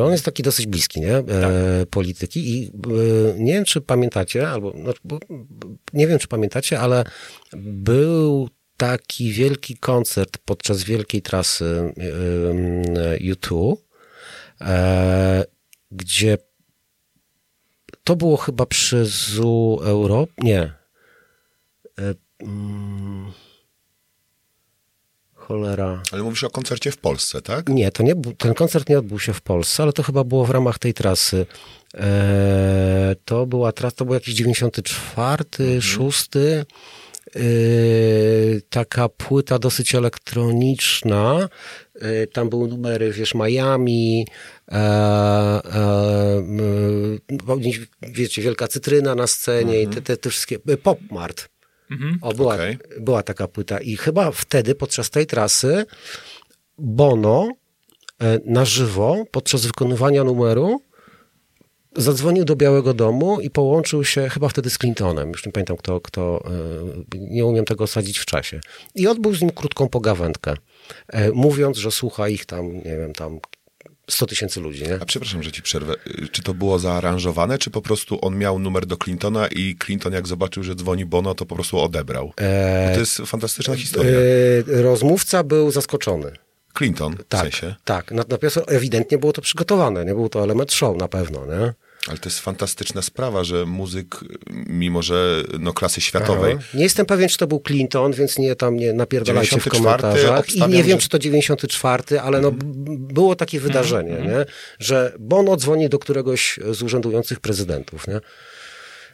[0.00, 1.16] On jest taki dosyć bliski, nie?
[1.16, 2.70] E, polityki i e,
[3.38, 5.18] nie wiem, czy pamiętacie, albo no, bo,
[5.92, 7.04] nie wiem, czy pamiętacie, ale
[7.56, 13.76] był taki wielki koncert podczas wielkiej trasy e, U2,
[14.60, 15.44] e,
[15.90, 16.38] gdzie
[18.06, 20.60] to było chyba przy Zoo Europe, nie.
[21.98, 23.32] E, mm,
[25.34, 26.02] cholera.
[26.12, 27.68] Ale mówisz o koncercie w Polsce, tak?
[27.68, 30.50] Nie, to nie, ten koncert nie odbył się w Polsce, ale to chyba było w
[30.50, 31.46] ramach tej trasy.
[31.94, 36.30] E, to była trasa, to był jakiś 94, 6.
[37.34, 37.40] E,
[38.70, 41.48] taka płyta dosyć elektroniczna.
[41.94, 44.26] E, tam były numery, wiesz, Miami,
[44.68, 47.18] e, e, m,
[48.02, 51.48] wiecie, Wielka Cytryna na scenie i te, te, te wszystkie, e, Pop Mart.
[52.20, 52.78] O, była, Okej.
[53.00, 55.86] była taka płyta i chyba wtedy, podczas tej trasy,
[56.78, 57.48] Bono
[58.20, 60.80] e, na żywo, podczas wykonywania numeru,
[61.96, 65.28] zadzwonił do Białego Domu i połączył się chyba wtedy z Clintonem.
[65.30, 66.44] Już nie pamiętam, kto, kto
[67.14, 68.60] e, nie umiem tego sadzić w czasie.
[68.94, 70.54] I odbył z nim krótką pogawędkę,
[71.08, 73.40] e, mówiąc, że słucha ich tam, nie wiem, tam
[74.10, 74.98] 100 tysięcy ludzi, nie?
[75.00, 75.94] A przepraszam, że ci przerwę.
[76.06, 80.12] Y, Czy to było zaaranżowane, czy po prostu on miał numer do Clintona i Clinton
[80.12, 82.26] jak zobaczył, że dzwoni Bono, to po prostu odebrał?
[82.88, 84.12] Bo to jest fantastyczna historia.
[84.78, 86.32] E, rozmówca był zaskoczony.
[86.78, 87.74] Clinton, w Tak, sensie.
[87.84, 88.10] tak.
[88.12, 90.14] Natomiast ewidentnie było to przygotowane, nie?
[90.14, 91.72] Był to element show na pewno, nie?
[92.08, 96.64] Ale to jest fantastyczna sprawa, że muzyk, mimo że no, klasy światowej, Aha.
[96.74, 100.54] Nie jestem pewien, czy to był Clinton, więc nie tam nie napierdalajcie w 94 komentarzach.
[100.54, 102.58] I nie wiem, że- czy to 94, ale no, b-
[103.14, 104.44] było takie wydarzenie, nie?
[104.78, 108.20] że Bono dzwoni do któregoś z urzędujących prezydentów nie?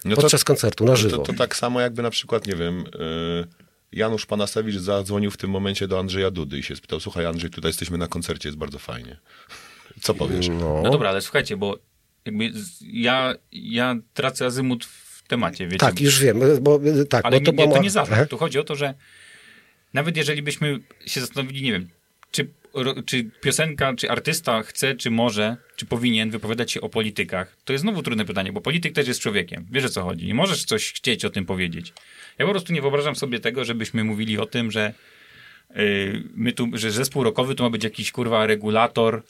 [0.05, 1.17] no podczas koncertu na żywo.
[1.19, 3.47] To, to tak samo jakby na przykład, nie wiem, y,
[3.93, 7.69] Janusz Panasewicz zadzwonił w tym momencie do Andrzeja Dudy i się spytał, słuchaj Andrzej, tutaj
[7.69, 9.17] jesteśmy na koncercie, jest bardzo fajnie.
[10.03, 10.49] Co powiesz?
[10.83, 11.79] No dobra, ale słuchajcie, bo
[12.27, 12.53] jakby
[12.93, 15.79] ja, ja tracę azymut w temacie, wiecie.
[15.79, 18.29] Tak, już wiem, bo tak, Ale bo to, nie, to nie zarzut.
[18.31, 18.95] Tu chodzi o to, że
[19.95, 21.89] nawet jeżeli byśmy się zastanowili, nie wiem,
[22.31, 22.49] czy,
[23.07, 27.83] czy piosenka, czy artysta chce, czy może, czy powinien wypowiadać się o politykach, to jest
[27.83, 29.67] znowu trudne pytanie, bo polityk też jest człowiekiem.
[29.71, 30.27] Wiesz o co chodzi.
[30.27, 31.93] Nie możesz coś chcieć o tym powiedzieć.
[32.39, 34.95] Ja po prostu nie wyobrażam sobie tego, żebyśmy mówili o tym, że
[35.75, 39.23] yy, my tu, że zespół rockowy to ma być jakiś kurwa regulator,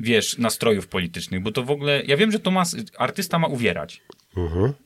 [0.00, 2.64] wiesz, nastrojów politycznych, bo to w ogóle, ja wiem, że to ma,
[2.98, 4.02] artysta ma uwierać.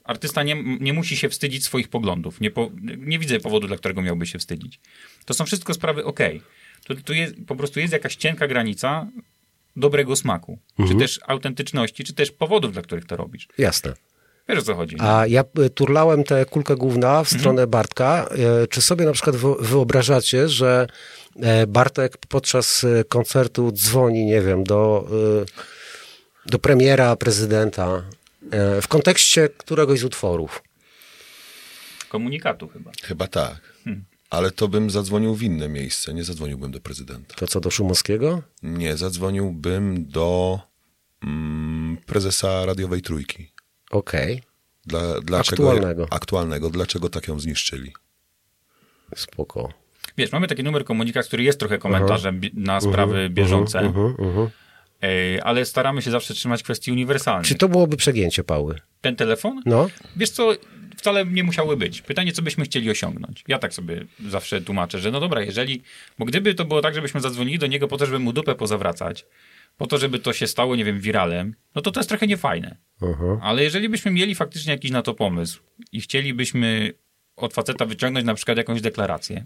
[0.04, 2.40] Artysta nie, nie musi się wstydzić swoich poglądów.
[2.40, 4.80] Nie, po, nie widzę powodu, dla którego miałby się wstydzić.
[5.24, 6.42] To są wszystko sprawy okej.
[6.84, 9.06] To, to jest, po prostu jest jakaś cienka granica
[9.76, 10.58] dobrego smaku.
[10.88, 13.48] Czy też autentyczności, czy też powodów, dla których to robisz.
[13.58, 13.94] Jasne.
[14.52, 14.96] Wiesz o co chodzi.
[14.98, 18.28] A ja y, turlałem tę kulkę główna w stronę Bartka.
[18.62, 20.86] E, Czy sobie na przykład wy- wyobrażacie, że
[21.40, 25.08] e, Bartek podczas e, koncertu dzwoni, nie wiem, do,
[26.46, 28.02] e, do premiera, prezydenta
[28.50, 30.62] e, w kontekście któregoś z utworów?
[32.08, 32.90] Komunikatu chyba.
[33.02, 33.72] Chyba tak.
[34.30, 37.34] Ale to bym zadzwonił w inne miejsce, nie zadzwoniłbym do prezydenta.
[37.34, 38.42] To co, do Szumowskiego?
[38.62, 40.58] Nie, zadzwoniłbym do
[41.24, 43.51] mm, prezesa radiowej trójki.
[43.92, 44.42] Okej,
[44.86, 46.06] Dla, dlaczego, Aktualnego.
[46.10, 46.70] Aktualnego.
[46.70, 47.92] Dlaczego tak ją zniszczyli?
[49.16, 49.72] spoko.
[50.16, 53.92] Wiesz, mamy taki numer komunikat, który jest trochę komentarzem na sprawy bieżące,
[55.02, 57.46] Ej, ale staramy się zawsze trzymać kwestii uniwersalnych.
[57.46, 58.80] Czy to byłoby przegięcie Pały?
[59.00, 59.62] Ten telefon?
[59.66, 60.52] No, Wiesz co,
[60.96, 62.02] wcale nie musiały być.
[62.02, 63.44] Pytanie, co byśmy chcieli osiągnąć.
[63.48, 65.82] Ja tak sobie zawsze tłumaczę, że no dobra, jeżeli...
[66.18, 69.26] Bo gdyby to było tak, żebyśmy zadzwonili do niego po to, żeby mu dupę pozawracać,
[69.82, 72.76] po to, żeby to się stało, nie wiem, wiralem, no to to jest trochę niefajne.
[73.42, 75.62] Ale jeżeli byśmy mieli faktycznie jakiś na to pomysł
[75.92, 76.92] i chcielibyśmy
[77.36, 79.44] od faceta wyciągnąć na przykład jakąś deklarację,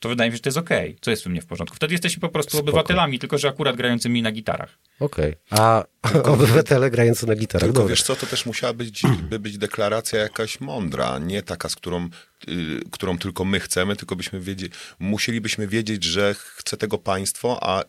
[0.00, 0.96] to wydaje mi się, że to jest okej.
[1.00, 1.76] Co jest w tym nie w porządku?
[1.76, 4.78] Wtedy jesteśmy po prostu obywatelami, tylko że akurat grającymi na gitarach.
[5.00, 5.34] okej.
[5.50, 5.84] A
[6.34, 7.90] obywatele grający na gitarach, Tylko dobra.
[7.90, 12.08] wiesz co, to też musiała być, by być deklaracja jakaś mądra, nie taka, z którą,
[12.48, 17.84] y, którą tylko my chcemy, tylko byśmy wiedzieli, musielibyśmy wiedzieć, że chce tego państwo, a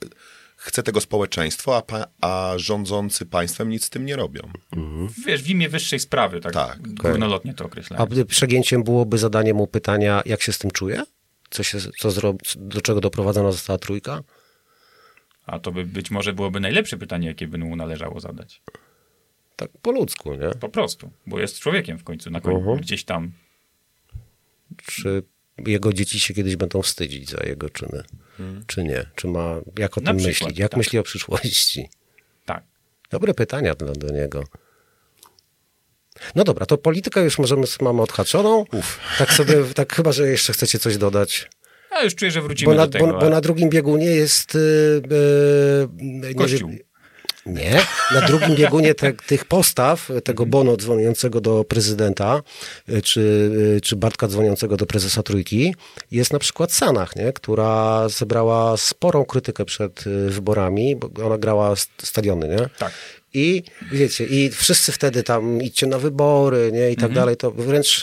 [0.63, 4.41] chce tego społeczeństwo, a, pa, a rządzący państwem nic z tym nie robią.
[5.25, 8.07] Wiesz, w imię wyższej sprawy, tak, Tak, górnolotnie to określałem.
[8.21, 11.03] A przegięciem byłoby zadanie mu pytania, jak się z tym czuje?
[11.49, 12.35] Co się, co zro...
[12.55, 14.23] Do czego doprowadzona została trójka?
[15.45, 18.61] A to by być może byłoby najlepsze pytanie, jakie by mu należało zadać.
[19.55, 20.49] Tak po ludzku, nie?
[20.59, 22.77] Po prostu, bo jest człowiekiem w końcu, na końcu, Mhm.
[22.77, 23.31] gdzieś tam.
[24.85, 25.23] Czy
[25.67, 28.03] jego dzieci się kiedyś będą wstydzić za jego czyny?
[28.67, 29.05] Czy nie?
[29.15, 30.61] Czy ma, jak o Na tym przykład, myśli?
[30.61, 30.77] Jak tak.
[30.77, 31.89] myśli o przyszłości?
[32.45, 32.63] Tak.
[33.11, 34.43] Dobre pytania dla, do niego.
[36.35, 38.65] No dobra, to politykę już możemy, mamy odhaczoną.
[39.17, 41.49] Tak sobie, tak chyba, że jeszcze chcecie coś dodać.
[41.89, 43.07] A już czuję, że wrócimy Bo na, do tego.
[43.07, 44.55] bo, bo na drugim biegunie jest...
[44.55, 45.01] Yy,
[46.23, 46.69] yy, Kościół.
[46.69, 46.77] Nie,
[47.45, 47.79] nie,
[48.13, 52.41] na drugim biegunie te, tych postaw, tego Bono dzwoniącego do prezydenta,
[52.89, 53.19] y, czy,
[53.77, 55.75] y, czy Bartka dzwoniącego do prezesa Trójki,
[56.11, 57.33] jest na przykład Sanach, nie?
[57.33, 62.69] która zebrała sporą krytykę przed y, wyborami, bo ona grała st- stadiony, nie?
[62.79, 62.91] Tak.
[63.35, 67.13] I wiecie, i wszyscy wtedy tam idźcie na wybory, nie, i tak Mhm.
[67.13, 68.01] dalej, to wręcz,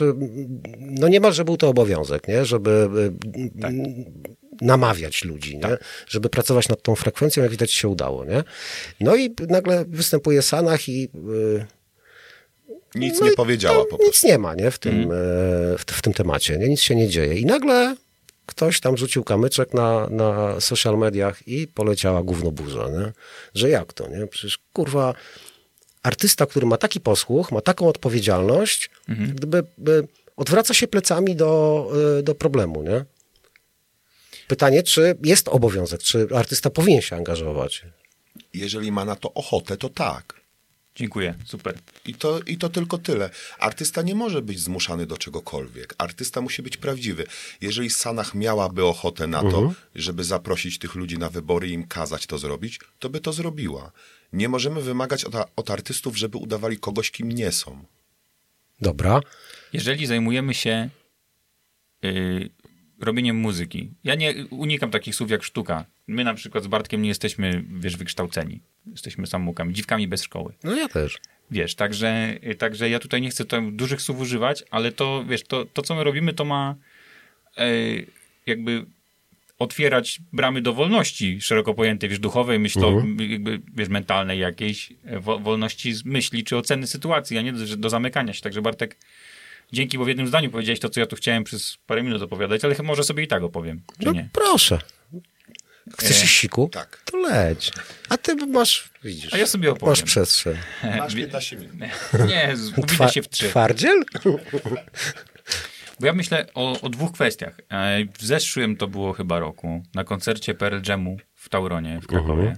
[0.81, 2.89] no niemalże był to obowiązek, nie, żeby
[3.61, 3.73] Tak.
[4.61, 5.77] Namawiać ludzi, nie,
[6.09, 8.45] żeby pracować nad tą frekwencją, jak widać się udało, nie.
[9.01, 11.09] No i nagle występuje Sanach i
[11.59, 11.67] y,
[12.95, 14.07] Nic no nie powiedziała po prostu.
[14.07, 15.07] Nic nie ma, nie, w tym, e,
[15.79, 17.39] w, w tym temacie, nie, nic się nie dzieje.
[17.39, 17.97] I nagle
[18.47, 23.13] ktoś tam rzucił kamyczek na, na social mediach i poleciała gówno burza, nie?
[23.55, 24.27] Że jak to, nie?
[24.27, 25.15] Przecież kurwa
[26.03, 29.31] artysta, który ma taki posłuch, ma taką odpowiedzialność, Mhm.
[29.35, 31.87] gdyby by odwraca się plecami do,
[32.19, 33.05] e, do problemu, nie?
[34.51, 37.87] Pytanie, czy jest obowiązek, czy artysta powinien się angażować?
[38.55, 40.41] Jeżeli ma na to ochotę, to tak.
[40.95, 41.79] Dziękuję, super.
[42.07, 43.31] I to, I to tylko tyle.
[43.59, 45.95] Artysta nie może być zmuszany do czegokolwiek.
[45.99, 47.27] Artysta musi być prawdziwy.
[47.61, 52.27] Jeżeli Sanach miałaby ochotę na to, żeby zaprosić tych ludzi na wybory i im kazać
[52.27, 53.93] to zrobić, to by to zrobiła.
[54.33, 57.85] Nie możemy wymagać od, od artystów, żeby udawali kogoś, kim nie są.
[58.81, 59.21] Dobra.
[59.73, 60.91] Jeżeli zajmujemy się
[62.05, 62.51] y,
[63.03, 65.85] robieniem muzyki, ja nie unikam takich słów jak sztuka.
[66.07, 68.61] My na przykład z Bartkiem nie jesteśmy, wiesz, wykształceni.
[68.87, 70.53] Jesteśmy samoukami, dziwkami bez szkoły.
[70.65, 71.19] No ja też.
[71.51, 75.83] Wiesz, także, także ja tutaj nie chcę dużych słów używać, ale to, wiesz, to, to
[75.83, 76.75] co my robimy, to ma
[77.57, 77.71] e,
[78.47, 78.87] jakby
[79.59, 85.39] otwierać bramy do wolności szeroko pojętej, wiesz, duchowej, myślo, jakby, wiesz, mentalnej jakiejś, e, wo,
[85.39, 88.41] wolności z myśli czy oceny sytuacji, a nie do, do zamykania się.
[88.41, 88.97] Także Bartek,
[89.73, 92.65] dzięki, bo w jednym zdaniu powiedziałeś to, co ja tu chciałem przez parę minut opowiadać,
[92.65, 94.29] ale chyba może sobie i tak opowiem, czy No nie?
[94.33, 94.79] proszę.
[95.99, 96.69] Chcesz E, siku?
[96.73, 97.03] tak.
[97.05, 97.71] To leć.
[98.09, 99.89] A ty masz, widzisz, A ja sobie opowiem.
[99.93, 100.57] masz przestrzeń.
[100.99, 101.75] Masz 15 minut.
[102.29, 102.55] Nie,
[102.87, 103.49] Twa- się w trzy.
[103.49, 104.05] Twardziel?
[106.01, 107.61] Bo ja myślę o, o dwóch kwestiach.
[107.71, 112.57] E, W zeszłym to było chyba roku, na koncercie Pearl Jamu w Tauronie w Krakowie.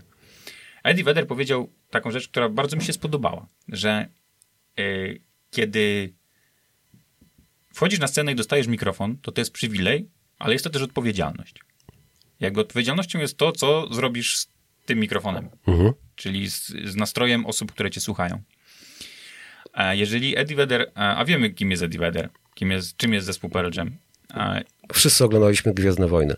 [0.84, 3.90] Eddie Vedder powiedział taką rzecz, która bardzo mi się spodobała, że
[4.78, 4.82] e,
[5.50, 6.14] kiedy
[7.74, 10.08] wchodzisz na scenę i dostajesz mikrofon, to to jest przywilej,
[10.38, 11.54] ale jest to też odpowiedzialność.
[12.40, 14.48] Jakby odpowiedzialnością jest to, co zrobisz z
[14.86, 15.48] tym mikrofonem,
[16.16, 18.42] czyli z, z nastrojem osób, które cię słuchają.
[19.72, 23.50] A jeżeli Eddie Vedder, a wiemy kim jest Eddie Vedder, kim jest, czym jest zespół
[23.50, 23.90] Pearl Jam,
[24.28, 24.60] a
[24.92, 26.34] Wszyscy oglądaliśmy Gwiezdne Wojny.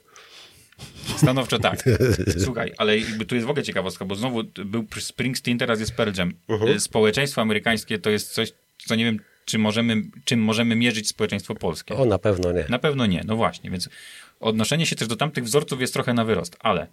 [1.16, 1.84] stanowczo tak.
[2.44, 6.10] Słuchaj, ale jakby tu jest w ogóle ciekawostka, bo znowu był Springsteen, teraz jest Pearl
[6.18, 6.32] Jam.
[6.78, 8.52] Społeczeństwo amerykańskie to jest coś,
[8.86, 11.94] co nie wiem, czy możemy, czym możemy mierzyć społeczeństwo polskie.
[11.94, 12.64] O, na pewno nie.
[12.68, 13.88] Na pewno nie, no właśnie, więc
[14.40, 16.86] odnoszenie się też do tamtych wzorców jest trochę na wyrost, ale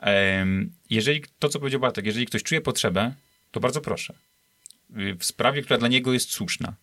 [0.00, 3.14] em, jeżeli, to co powiedział Bartek, jeżeli ktoś czuje potrzebę,
[3.50, 4.14] to bardzo proszę.
[4.98, 6.74] Y, W sprawie, która dla niego jest słuszna.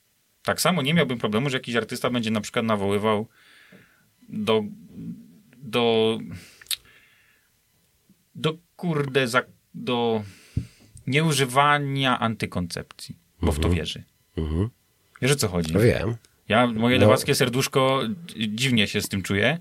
[0.44, 3.28] Tak samo nie miałbym problemu, że jakiś artysta będzie na przykład nawoływał
[4.30, 4.64] do
[5.58, 6.18] do
[8.36, 9.42] do kurde, za,
[9.74, 10.24] do
[11.08, 14.04] nieużywania antykoncepcji, bo w to wierzy.
[15.22, 15.74] Wiesz o co chodzi?
[15.74, 16.16] Wiem.
[16.50, 17.06] Ja, moje No.
[17.06, 18.02] lewackie serduszko
[18.48, 19.58] dziwnie się z tym czuje,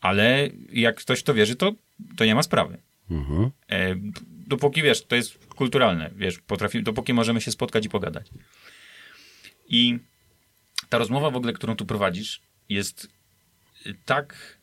[0.00, 1.72] ale jak ktoś to wierzy, to,
[2.16, 2.78] to nie ma sprawy.
[3.70, 3.94] E,
[4.28, 8.26] dopóki, wiesz, to jest kulturalne, wiesz, potrafi, dopóki możemy się spotkać i pogadać.
[9.68, 9.98] I
[10.88, 13.08] ta rozmowa w ogóle, którą tu prowadzisz, jest
[14.04, 14.58] tak,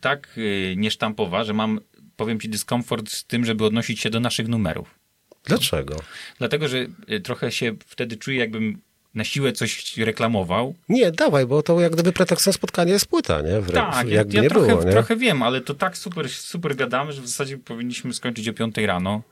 [0.00, 1.80] tak y, niesztampowa, że mam,
[2.16, 4.98] powiem ci, dyskomfort z tym, żeby odnosić się do naszych numerów.
[5.44, 5.96] Dlaczego?
[6.38, 8.80] Dlatego, że y, trochę się wtedy czuję, jakbym
[9.14, 13.60] na siłę coś reklamował, Nie, dawaj, bo to jak gdyby pretekstem spotkania jest płyta, nie?
[13.60, 14.90] Wręcz, Tak, ja, ja nie trochę, było, nie?
[14.92, 18.76] trochę wiem, ale to tak super, super gadamy, że w zasadzie powinniśmy skończyć o 5
[18.78, 19.22] rano.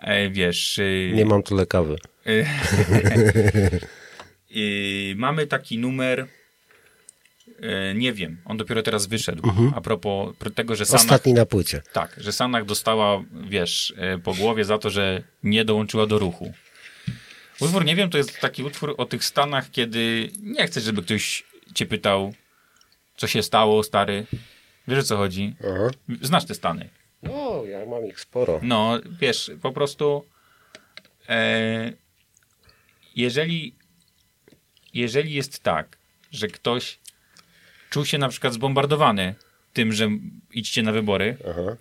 [0.00, 1.96] E, wiesz, y, Nie mam tyle kawy.
[4.56, 6.26] y, mamy taki numer,
[7.60, 9.42] e, nie wiem, on dopiero teraz wyszedł.
[9.74, 11.82] A propos pro- tego, że Sanach, Ostatni na płycie.
[11.92, 16.52] tak, że Sanach dostała, wiesz, e, po głowie za to, że nie dołączyła do ruchu.
[17.60, 21.44] Utwór, nie wiem, to jest taki utwór o tych stanach, kiedy nie chcesz, żeby ktoś
[21.74, 22.34] cię pytał,
[23.16, 24.26] co się stało, stary.
[24.88, 25.54] Wiesz o co chodzi?
[25.60, 25.90] Aha.
[26.22, 26.88] Znasz te stany.
[27.22, 28.60] No, ja mam ich sporo.
[28.62, 30.24] No, wiesz, po prostu
[31.28, 31.92] e,
[33.16, 33.74] jeżeli,
[34.94, 35.98] jeżeli jest tak,
[36.32, 36.98] że ktoś
[37.90, 39.34] czuł się na przykład zbombardowany
[39.72, 40.08] tym, że
[40.52, 41.76] idźcie na wybory, Aha.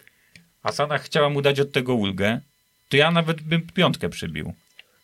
[0.64, 2.42] a Sanach chciała mu dać od tego ulgę,
[2.90, 4.54] to ja nawet bym piątkę przybił.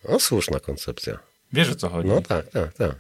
[0.10, 1.20] No, słuszna koncepcja.
[1.54, 2.10] Wiesz o co chodzi?
[2.10, 2.96] No tak, tak, tak.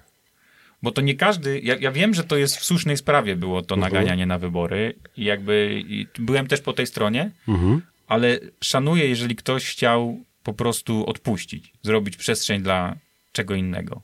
[0.81, 1.59] Bo to nie każdy.
[1.59, 4.95] Ja, ja wiem, że to jest w słusznej sprawie było to naganianie na wybory.
[5.17, 7.81] I jakby i byłem też po tej stronie, Mhm.
[8.07, 12.95] ale szanuję, jeżeli ktoś chciał po prostu odpuścić, zrobić przestrzeń dla
[13.31, 14.01] czego innego.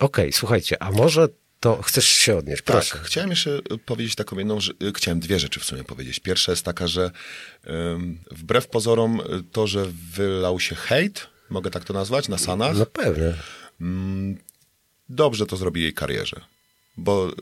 [0.00, 1.28] Okej, słuchajcie, a może
[1.60, 2.62] to chcesz się odnieść?
[2.62, 2.94] Proszę.
[2.96, 6.20] Tak, chciałem jeszcze powiedzieć taką jedną, że, chciałem dwie rzeczy w sumie powiedzieć.
[6.20, 7.10] Pierwsza jest taka, że
[7.66, 12.76] ym, wbrew pozorom y, to, że wylał się hejt, mogę tak to nazwać, na Sanach,
[12.76, 13.34] No pewnie.
[15.08, 16.40] dobrze to zrobi jej karierze,
[16.96, 17.32] bo y,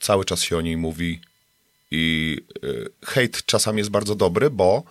[0.00, 1.20] cały czas się o niej mówi
[1.90, 4.82] i y, hejt czasami jest bardzo dobry, bo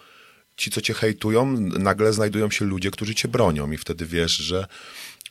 [0.58, 4.66] ci, co cię hejtują, nagle znajdują się ludzie, którzy cię bronią i wtedy wiesz, że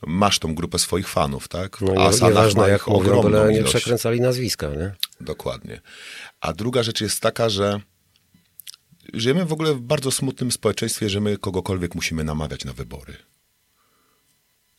[0.07, 1.80] masz tą grupę swoich fanów, tak?
[1.80, 4.95] No A Sanach ma jak ich mówią, ogromną byle nie przekręcali nazwiska, nie?
[5.20, 5.80] Dokładnie.
[6.41, 7.80] A druga rzecz jest taka, że
[9.14, 13.16] żyjemy w ogóle w bardzo smutnym społeczeństwie, że my kogokolwiek musimy namawiać na wybory.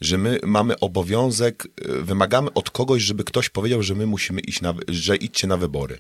[0.01, 4.61] Że my mamy obowiązek, y, wymagamy od kogoś, żeby ktoś powiedział, że my musimy iść
[4.61, 5.99] na, że idźcie na wybory.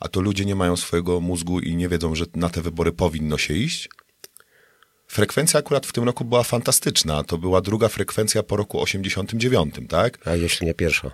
[0.00, 3.38] A to ludzie nie mają swojego mózgu i nie wiedzą, że na te wybory powinno
[3.38, 3.88] się iść.
[5.06, 7.24] Frekwencja akurat w tym roku była fantastyczna.
[7.24, 10.28] To była druga frekwencja po roku 89, tak?
[10.28, 11.10] A jeśli nie pierwsza.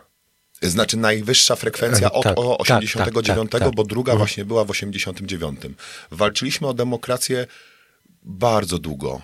[0.70, 3.74] Znaczy najwyższa frekwencja od Tak, o tak, 89, tak, tak.
[3.74, 5.60] bo druga właśnie była w 89.
[6.10, 7.46] Walczyliśmy o demokrację
[8.22, 9.22] bardzo długo,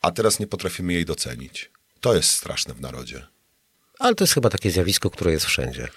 [0.00, 1.70] a teraz nie potrafimy jej docenić.
[2.00, 3.26] To jest straszne w narodzie.
[3.98, 5.88] Ale to jest chyba takie zjawisko, które jest wszędzie.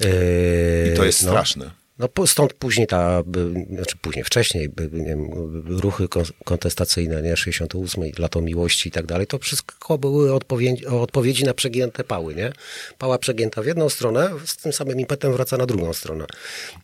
[0.00, 1.28] I to Yy, jest no.
[1.28, 1.81] straszne.
[1.98, 3.22] No stąd później ta,
[3.70, 5.30] znaczy później, wcześniej, nie wiem,
[5.66, 11.44] ruchy kon- kontestacyjne, nie, 68, lato miłości i tak dalej, to wszystko były odpowiedzi, odpowiedzi
[11.44, 12.52] na przegięte pały, nie?
[12.98, 16.26] Pała przegięta w jedną stronę, z tym samym impetem wraca na drugą stronę.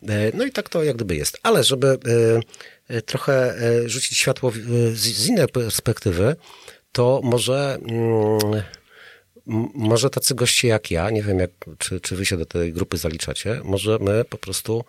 [0.08, 1.38] E, No i tak to jak gdyby jest.
[1.42, 1.98] Ale żeby
[2.88, 3.54] e, e, trochę
[3.86, 4.52] rzucić światło
[4.92, 6.36] z, innej perspektywy,
[6.92, 7.78] to może...
[7.88, 8.62] Mm,
[9.74, 12.96] może tacy goście jak ja, nie wiem jak, czy, czy wy się do tej grupy
[12.96, 14.84] zaliczacie, może my po prostu,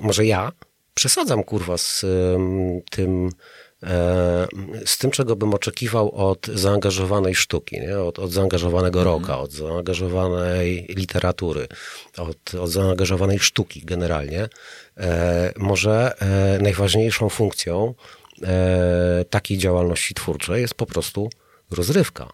[0.00, 0.52] może ja
[0.94, 3.30] przesadzam kurwa z ym, tym,
[3.82, 4.46] e,
[4.86, 7.98] z tym, czego bym oczekiwał od zaangażowanej sztuki, nie?
[7.98, 11.68] Od, od zaangażowanego roka, od zaangażowanej literatury,
[12.16, 14.48] od, od zaangażowanej sztuki generalnie.
[14.96, 17.94] E, może e, najważniejszą funkcją
[19.30, 21.30] takiej działalności twórczej jest po prostu
[21.70, 22.32] rozrywka.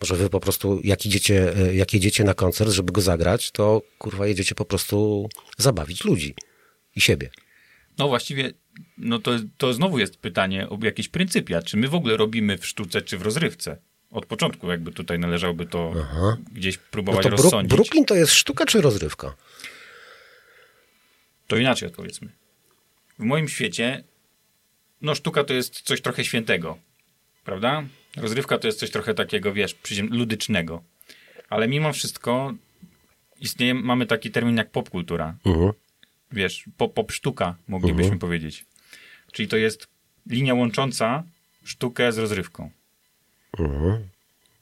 [0.00, 3.82] Może wy po prostu, jak idziecie, e, jak jedziecie na koncert, żeby go zagrać, to
[3.98, 5.28] kurwa jedziecie po prostu
[5.58, 6.34] zabawić ludzi
[6.96, 7.30] i siebie.
[7.98, 8.52] No właściwie,
[8.98, 11.62] no to, to znowu jest pytanie o jakieś pryncypia.
[11.62, 13.76] Czy my w ogóle robimy w sztuce, czy w rozrywce?
[14.10, 15.92] Od początku jakby tutaj należałoby to
[16.52, 17.70] gdzieś No próbować to Bru- rozsądzić.
[17.70, 19.34] Brooklyn to jest sztuka czy rozrywka?
[21.46, 22.28] To inaczej odpowiedzmy.
[23.18, 24.04] W moim świecie,
[25.00, 26.78] no sztuka to jest coś trochę świętego,
[27.44, 27.84] prawda?
[28.16, 30.82] Rozrywka to jest coś trochę takiego, wiesz, przyziem- ludycznego.
[31.48, 32.54] Ale mimo wszystko
[33.40, 35.36] istnieje, mamy taki termin jak popkultura.
[35.44, 35.72] Mhm.
[36.32, 38.64] Wiesz, pop, pop sztuka, moglibyśmy powiedzieć.
[39.32, 39.86] Czyli to jest
[40.26, 41.22] linia łącząca
[41.64, 42.70] sztukę z rozrywką.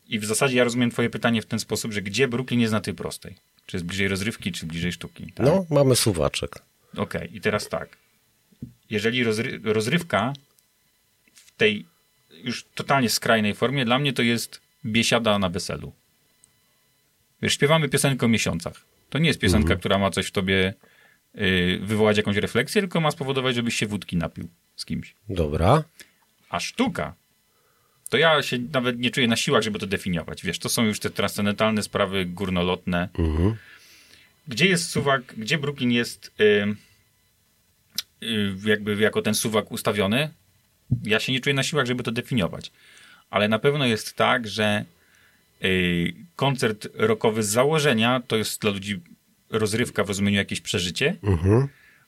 [0.09, 2.81] I w zasadzie ja rozumiem twoje pytanie w ten sposób, że gdzie Brooklyn jest na
[2.81, 3.37] tej prostej?
[3.67, 5.33] Czy jest bliżej rozrywki, czy bliżej sztuki?
[5.33, 5.47] Tak?
[5.47, 6.63] No, mamy suwaczek.
[6.97, 7.97] Okej, i teraz tak.
[8.91, 10.33] Jeżeli rozry rozrywka
[11.35, 11.87] w tej
[12.45, 15.93] już totalnie skrajnej formie, dla mnie to jest biesiada na weselu.
[17.43, 18.85] Wiesz, śpiewamy piosenkę o miesiącach.
[19.11, 20.75] To nie jest piosenka, która ma coś w tobie
[21.35, 25.15] y, wywołać jakąś refleksję, tylko ma spowodować, żebyś się wódki napił z kimś.
[25.29, 25.85] Dobra.
[26.49, 27.15] A sztuka,
[28.09, 30.43] to ja się nawet nie czuję na siłach, żeby to definiować.
[30.43, 33.09] Wiesz, to są już te transcendentalne sprawy górnolotne.
[34.49, 36.77] Gdzie jest suwak, gdzie Brooklyn jest y,
[38.23, 40.31] y, jakby jako ten suwak ustawiony?
[41.03, 42.73] Ja się nie czuję na siłach, żeby to definiować.
[43.31, 44.85] Ale na pewno jest tak, że
[45.65, 49.01] y, koncert rockowy z założenia to jest dla ludzi
[49.51, 51.17] rozrywka w rozumieniu jakieś przeżycie.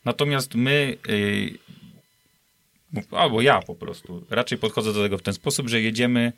[0.05, 1.59] Natomiast my y,
[3.11, 6.33] albo ja po prostu, raczej podchodzę do tego w ten sposób, że jedziemy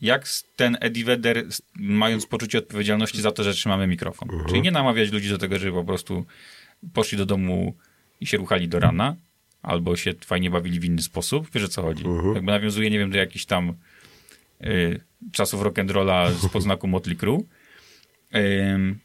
[0.00, 4.28] jak ten Eddie Vedder, mając poczucie odpowiedzialności za to, że trzymamy mikrofon.
[4.48, 6.24] Czyli nie namawiać ludzi do tego, żeby po prostu
[6.92, 7.74] poszli do domu
[8.20, 9.16] i się ruchali do rana,
[9.62, 11.48] albo się fajnie bawili w inny sposób.
[11.54, 12.04] Wiesz o co chodzi?
[12.34, 13.74] Jakby nawiązuje, nie wiem, do jakichś tam
[14.64, 15.00] y,
[15.32, 17.44] czasów rock'n'rolla z poznaku Motley Crue.
[18.34, 18.98] Ym,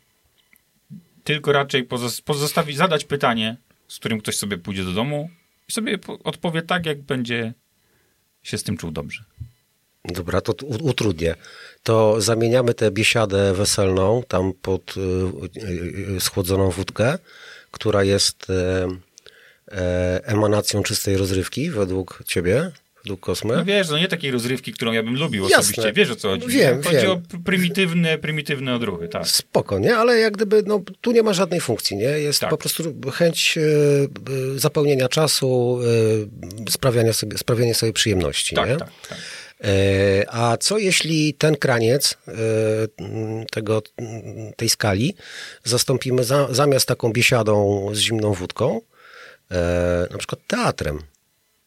[1.24, 5.30] tylko raczej pozos- pozostawić, zadać pytanie, z którym ktoś sobie pójdzie do domu
[5.70, 7.53] i sobie po- odpowie tak, jak będzie
[8.43, 9.24] się z tym czuł dobrze.
[10.06, 11.36] Dobra, to utrudnię.
[11.84, 15.01] To zamieniamy tę biesiadę weselną tam pod y,
[15.60, 17.18] y, y, schłodzoną wódkę,
[17.72, 18.47] która jest
[20.24, 22.72] emanacją czystej rozrywki według ciebie,
[23.03, 23.55] według Kosmy.
[23.55, 25.57] No wiesz, no nie takiej rozrywki, którą ja bym lubił Jasne.
[25.57, 25.93] osobiście.
[25.93, 26.47] Wiesz o co chodzi.
[26.47, 27.11] Wiem, chodzi wiem.
[27.11, 29.28] o pr- prymitywne, prymitywne odruchy, tak.
[29.28, 29.95] Spoko, nie?
[29.97, 32.03] Ale jak gdyby, no, tu nie ma żadnej funkcji, nie?
[32.03, 32.49] Jest Tak.
[32.49, 35.80] po prostu chęć e, e, zapełnienia czasu,
[36.68, 38.78] e, sprawiania sobie, sprawiania sobie przyjemności, Tak, nie?
[38.78, 39.18] tak, tak.
[39.63, 42.32] E, A co jeśli ten kraniec e,
[43.51, 43.82] tego,
[44.55, 45.16] tej skali
[45.63, 48.82] zastąpimy za, zamiast taką biesiadą z zimną wódką,
[49.52, 51.00] e, na przykład teatrem,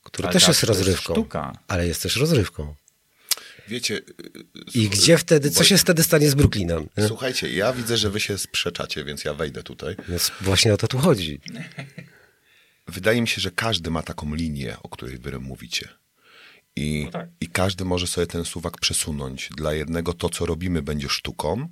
[0.02, 1.52] który Ale też jest to jest rozrywką, sztuka.
[1.68, 2.74] ale jest też rozrywką.
[3.68, 4.00] Wiecie,
[4.74, 6.88] I gdzie wtedy, co bo- się wtedy stanie z Brooklynem?
[7.08, 9.96] słuchajcie, ja widzę, że wy się sprzeczacie, więc ja wejdę tutaj.
[10.08, 11.40] Więc właśnie o to tu chodzi.
[12.88, 15.88] Wydaje mi się, że każdy ma taką linię, o której wy mówicie.
[16.76, 17.28] I, No tak.
[17.40, 19.50] I każdy może sobie ten suwak przesunąć.
[19.56, 21.68] Dla jednego to, co robimy, będzie sztuką,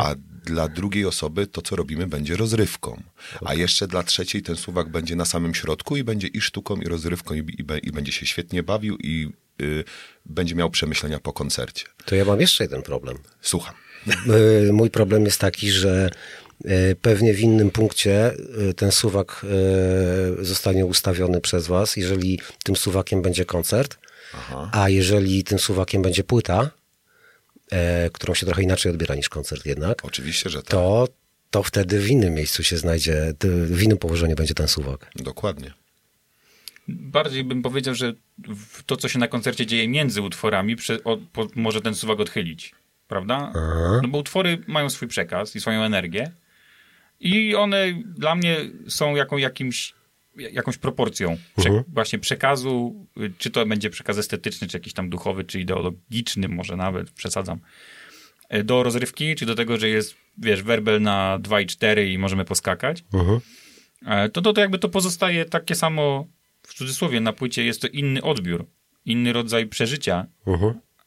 [0.00, 3.02] a dla drugiej osoby to, co robimy, będzie rozrywką.
[3.44, 6.84] A jeszcze dla trzeciej ten suwak będzie na samym środku i będzie i sztuką, i
[6.84, 9.28] rozrywką, i, i, i będzie się świetnie bawił, i
[9.62, 9.84] y,
[10.26, 11.84] będzie miał przemyślenia po koncercie.
[12.04, 13.18] To ja mam jeszcze jeden problem.
[13.40, 13.74] Słucham.
[14.68, 16.10] E, Mój problem jest taki, że
[16.64, 18.34] e, pewnie w innym punkcie
[18.68, 19.46] e, ten suwak
[20.40, 23.98] zostanie ustawiony przez was, jeżeli tym suwakiem będzie koncert,
[24.72, 26.70] a jeżeli tym suwakiem będzie płyta,
[27.72, 30.70] e, którą się trochę inaczej odbiera niż koncert jednak, Oczywiście, że tak.
[30.70, 31.08] to,
[31.50, 33.34] to wtedy w innym miejscu się znajdzie,
[33.66, 35.10] w innym położeniu będzie ten suwak.
[35.16, 35.72] Dokładnie.
[36.88, 38.12] Bardziej bym powiedział, że
[38.86, 42.74] to, co się na koncercie dzieje między utworami, prze, o, po, może ten suwak odchylić.
[43.08, 43.52] Prawda?
[44.02, 46.32] No bo utwory mają swój przekaz i swoją energię.
[47.20, 48.56] I one dla mnie
[48.88, 49.94] są jaką, jakimś,
[50.36, 55.44] jakąś proporcją prze, właśnie przekazu, y, czy to będzie przekaz estetyczny, czy jakiś tam duchowy,
[55.44, 57.58] czy ideologiczny, może nawet, przesadzam,
[58.54, 62.18] y, do rozrywki, czy do tego, że jest, wiesz, werbel na 2 i 4 i
[62.18, 63.04] możemy poskakać.
[64.06, 66.26] E, to, to, to jakby to pozostaje takie samo,
[66.62, 67.64] w cudzysłowie, na płycie.
[67.64, 68.66] Jest to inny odbiór,
[69.04, 70.26] inny rodzaj przeżycia,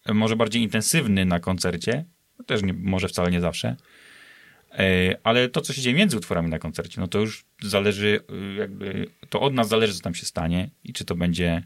[0.06, 2.06] e, może bardziej intensywny na koncercie,
[2.46, 3.76] też nie, może wcale nie zawsze,
[5.24, 9.08] ale to, co się dzieje między utworami na koncercie, no to już zależy, y, jakby,
[9.30, 11.64] to od nas zależy, co tam się stanie i czy to będzie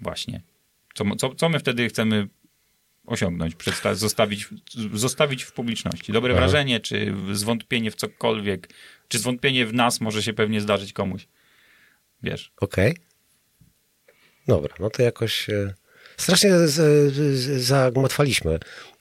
[0.00, 0.42] właśnie,
[0.94, 2.28] co, co, co my wtedy chcemy
[3.06, 4.48] osiągnąć, przedsta- zostawić,
[4.92, 6.12] zostawić w publiczności.
[6.12, 8.68] Dobre wrażenie, czy zwątpienie w cokolwiek,
[9.08, 11.28] czy zwątpienie w nas może się pewnie zdarzyć komuś.
[12.22, 12.52] Wiesz.
[12.60, 12.96] Okej.
[14.46, 15.74] Dobra, no to jakoś e,
[16.16, 16.50] strasznie
[17.58, 18.58] zagmatwaliśmy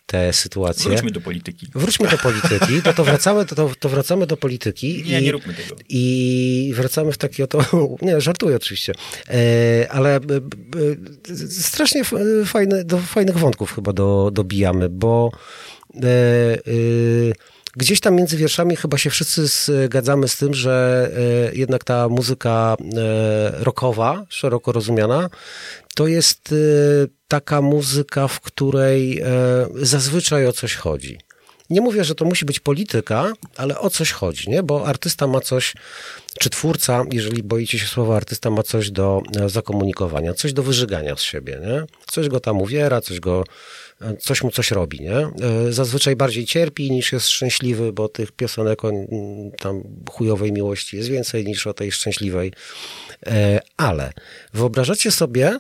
[0.08, 0.90] tę sytuację.
[0.90, 1.68] Wróćmy do polityki.
[1.76, 5.04] Wróćmy do polityki, to, to, wracamy, to, to, wracamy do polityki.
[5.08, 5.76] Nie, i, nie róbmy tego.
[5.90, 7.60] I wracamy w taki oto,
[8.02, 8.94] nie, żartuję oczywiście,
[9.30, 10.80] e, ale b, b,
[11.50, 12.02] strasznie
[12.46, 15.32] fajne, do fajnych wątków chyba do, dobijamy, bo
[15.96, 16.00] e,
[17.78, 21.10] gdzieś tam między wierszami chyba się wszyscy zgadzamy z tym, że
[21.52, 25.30] e, jednak ta muzyka e, rockowa, szeroko rozumiana,
[25.98, 26.56] to jest e,
[27.28, 29.26] taka muzyka, w której e,
[29.76, 31.18] zazwyczaj o coś chodzi.
[31.70, 34.64] Nie mówię, że to musi być polityka, ale o coś chodzi, nie?
[34.64, 35.74] Bo artysta ma coś,
[36.40, 41.16] czy twórca, jeżeli boicie się słowa artysta, ma coś do e, zakomunikowania, coś do wyżygania
[41.16, 41.84] z siebie, nie?
[42.08, 43.44] Coś go tam uwiera, coś go,
[44.20, 45.28] coś mu coś robi, nie?
[45.72, 48.92] Zazwyczaj bardziej cierpi niż jest szczęśliwy, bo tych piosenek o
[49.60, 52.54] tam chujowej miłości jest więcej niż o tej szczęśliwej.
[53.78, 54.12] Ale
[54.54, 55.60] wyobrażacie sobie,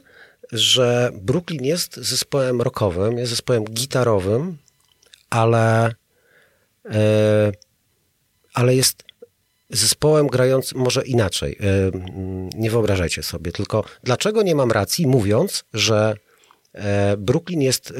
[0.51, 4.57] że Brooklyn jest zespołem rockowym, jest zespołem gitarowym,
[5.29, 5.95] ale,
[6.85, 7.51] e,
[8.53, 9.03] ale jest
[9.69, 11.91] zespołem grającym, może inaczej, e,
[12.55, 16.15] nie wyobrażajcie sobie, tylko dlaczego nie mam racji mówiąc, że
[16.73, 17.93] e, Brooklyn jest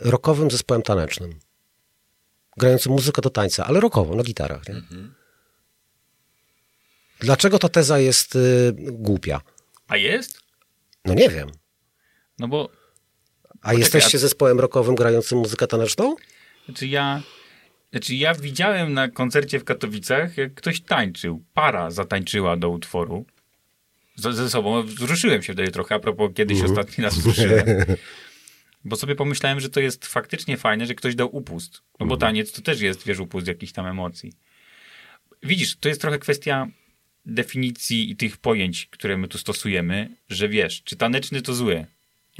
[0.00, 1.38] rockowym zespołem tanecznym,
[2.56, 4.68] grającym muzykę do tańca, ale rockową, na gitarach.
[4.68, 4.82] Nie?
[7.20, 8.38] Dlaczego ta teza jest
[8.76, 9.40] głupia?
[9.88, 10.40] A jest?
[11.04, 11.50] No nie wiem.
[12.40, 12.70] No bo
[13.62, 16.16] A jesteście a- zespołem rockowym grającym muzykę taneczną?
[16.64, 17.22] Znaczy ja,
[17.90, 21.44] znaczy ja widziałem na koncercie w Katowicach, jak ktoś tańczył.
[21.54, 23.24] Para zatańczyła do utworu.
[24.16, 27.66] Z, ze sobą wzruszyłem się wtedy trochę, a propos kiedyś ostatni raz wzruszyłem.
[28.84, 31.82] Bo sobie pomyślałem, że to jest faktycznie fajne, że ktoś dał upust.
[32.00, 34.32] No bo taniec to też jest, wiesz, upust jakichś tam emocji.
[35.42, 36.66] Widzisz, to jest trochę kwestia
[37.26, 41.86] definicji i tych pojęć, które my tu stosujemy, że wiesz, czy taneczny to zły,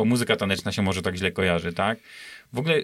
[0.01, 1.99] bo muzyka taneczna się może tak źle kojarzy, tak?
[2.53, 2.83] W ogóle,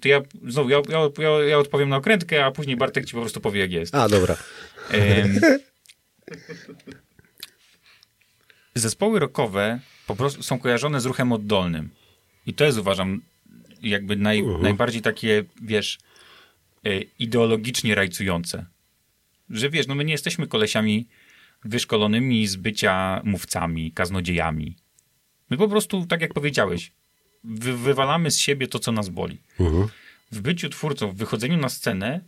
[0.00, 0.82] to ja, znowu, ja,
[1.18, 3.94] ja, ja, odpowiem na okrętkę, a później Bartek ci po prostu powie, jak jest.
[3.94, 4.36] A, dobra.
[4.90, 5.40] Em,
[8.74, 11.90] zespoły rockowe po prostu są kojarzone z ruchem oddolnym.
[12.46, 13.20] I to jest, uważam,
[13.82, 15.98] jakby naj, najbardziej takie, wiesz,
[16.84, 18.66] e, ideologicznie rajcujące.
[19.50, 21.08] Że wiesz, no my nie jesteśmy kolesiami
[21.64, 24.76] wyszkolonymi z bycia mówcami, kaznodziejami.
[25.54, 26.92] My po prostu, tak jak powiedziałeś,
[27.44, 29.38] wy, wywalamy z siebie to, co nas boli.
[30.32, 32.20] W byciu twórcą, w wychodzeniu na scenę,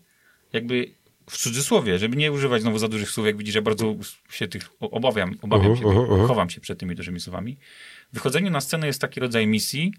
[0.53, 0.91] jakby
[1.31, 3.95] w cudzysłowie, żeby nie używać znowu za dużych słów, jak widzisz, ja bardzo
[4.31, 5.83] się tych obawiam, obawiam się,
[6.27, 7.57] chowam się przed tymi dużymi słowami.
[8.13, 9.93] Wychodzenie na scenę jest taki rodzaj misji,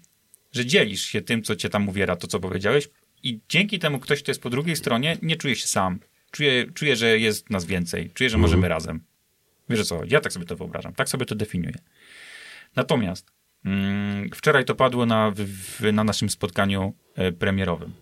[0.52, 2.88] że dzielisz się tym, co cię tam uwiera, to co powiedziałeś
[3.22, 5.98] i dzięki temu ktoś, kto jest po drugiej stronie, nie czuje się sam.
[6.30, 8.10] Czuje, czuje że jest nas więcej.
[8.14, 9.00] Czuje, że możemy razem.
[9.70, 10.00] Wiesz co?
[10.06, 10.94] Ja tak sobie to wyobrażam.
[10.94, 11.78] Tak sobie to definiuję.
[12.76, 13.32] Natomiast
[13.64, 17.92] mm, wczoraj to padło na, w, na naszym spotkaniu e, premierowym.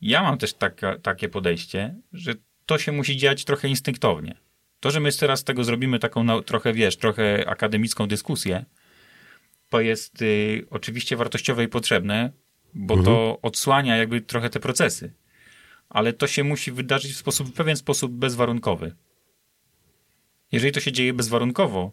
[0.00, 2.34] Ja mam też taka, takie podejście, że
[2.66, 4.34] to się musi dziać trochę instynktownie.
[4.80, 8.64] To, że my teraz z tego zrobimy taką nau- trochę, wiesz, trochę akademicką dyskusję,
[9.70, 12.32] to jest y, oczywiście wartościowe i potrzebne,
[12.74, 15.12] bo to odsłania jakby trochę te procesy.
[15.88, 18.94] Ale to się musi wydarzyć w, sposób, w pewien sposób bezwarunkowy.
[20.52, 21.92] Jeżeli to się dzieje bezwarunkowo,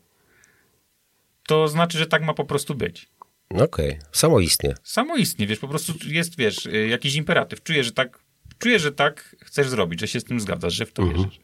[1.48, 3.10] to znaczy, że tak ma po prostu być.
[3.52, 4.74] No Okej, samoistnie.
[4.84, 7.64] Samoistnie, wiesz, po prostu jest, wiesz, y, jakiś imperatyw.
[7.64, 8.20] Czuję, że tak,
[8.60, 11.40] czuję, że tak chcesz zrobić, że się z tym zgadzasz, że w to wierzysz.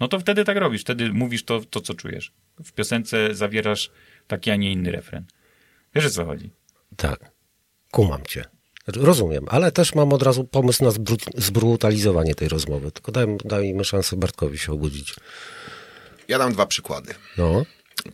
[0.00, 2.32] No to wtedy tak robisz, wtedy mówisz to, to, co czujesz.
[2.64, 3.90] W piosence zawierasz
[4.26, 5.24] taki, a nie inny refren.
[5.94, 6.50] Wiesz, o co chodzi?
[6.96, 7.30] Tak.
[7.90, 8.44] Kumam cię.
[8.86, 12.90] Rozumiem, ale też mam od razu pomysł na zbru- zbrutalizowanie tej rozmowy.
[12.92, 15.14] Tylko daj, dajmy szansę Bartkowi się obudzić.
[16.28, 17.14] Ja dam dwa przykłady.
[17.38, 17.64] No,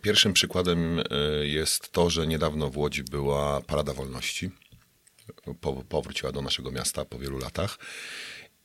[0.02, 1.04] Pierwszym przykładem y,
[1.48, 4.50] jest to, że niedawno w Łodzi była Parada Wolności.
[5.60, 7.78] Po, powróciła do naszego miasta po wielu latach.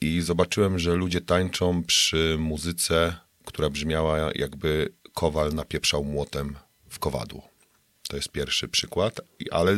[0.02, 3.16] I zobaczyłem, że ludzie tańczą przy muzyce,
[3.46, 6.56] która brzmiała jakby kowal napieprzał młotem
[6.90, 7.50] w kowadło.
[8.10, 9.78] To jest pierwszy przykład, ale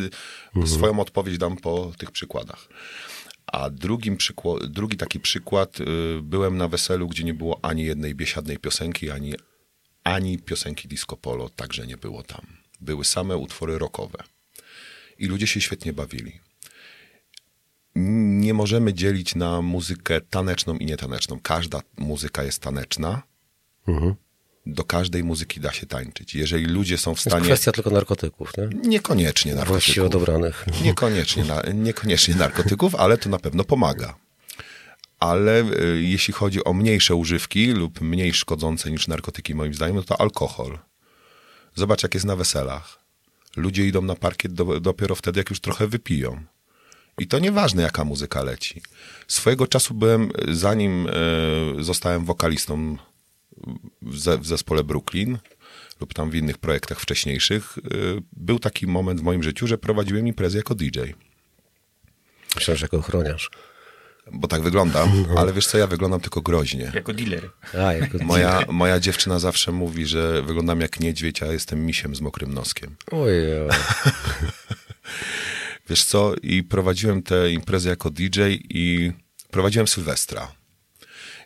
[0.66, 2.68] swoją odpowiedź dam po tych przykładach.
[3.48, 5.86] A drugim przykła- drugi taki przykład, y,
[6.22, 9.34] byłem na weselu, gdzie nie było ani jednej biesiadnej piosenki, ani,
[10.04, 12.46] ani piosenki disco polo, także nie było tam.
[12.82, 14.24] Były same utwory rockowe.
[15.18, 16.40] I ludzie się świetnie bawili.
[17.96, 21.40] Nie możemy dzielić na muzykę taneczną i nietaneczną.
[21.40, 23.22] Każda muzyka jest taneczna.
[24.66, 26.36] Do każdej muzyki da się tańczyć.
[26.36, 27.46] Jeżeli ludzie są w jest stanie...
[27.46, 28.90] kwestia tylko narkotyków, nie?
[28.90, 29.84] Niekoniecznie narkotyków.
[29.84, 30.66] Właściwie odebranych.
[30.84, 31.44] Niekoniecznie,
[31.74, 34.18] niekoniecznie narkotyków, ale to na pewno pomaga.
[35.22, 40.04] Ale y, jeśli chodzi o mniejsze używki lub mniej szkodzące niż narkotyki, moim zdaniem, no
[40.04, 40.78] to alkohol.
[41.76, 43.00] Zobacz, jak jest na weselach.
[43.56, 46.44] Ludzie idą na parkiet do, dopiero wtedy, jak już trochę wypiją.
[47.18, 48.82] I to nieważne, jaka muzyka leci.
[49.28, 52.98] Swojego czasu byłem, y, zanim y, zostałem wokalistą
[54.02, 55.38] w, ze, w zespole Brooklyn
[56.00, 57.80] lub tam w innych projektach wcześniejszych,
[58.34, 61.00] był taki moment w moim życiu, że prowadziłem imprezy jako DJ.
[62.56, 63.50] Myślę, że jako ochroniarz.
[64.34, 66.92] Bo tak wyglądam, ale wiesz co, ja wyglądam tylko groźnie.
[66.96, 67.50] Jako dealer.
[67.74, 68.18] A, jako...
[68.24, 72.96] Moja, moja dziewczyna zawsze mówi, że wyglądam jak niedźwiedź, a jestem misiem z mokrym noskiem.
[73.12, 73.52] Ojej.
[75.90, 79.12] Wiesz co, i prowadziłem te imprezy jako DJ i
[79.52, 80.52] prowadziłem Sylwestra.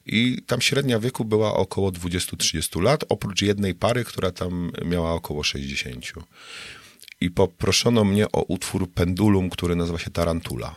[0.05, 5.43] I tam średnia wieku była około 20-30 lat, oprócz jednej pary, która tam miała około
[5.43, 6.05] 60.
[7.21, 10.75] I poproszono mnie o utwór Pendulum, który nazywa się Tarantula.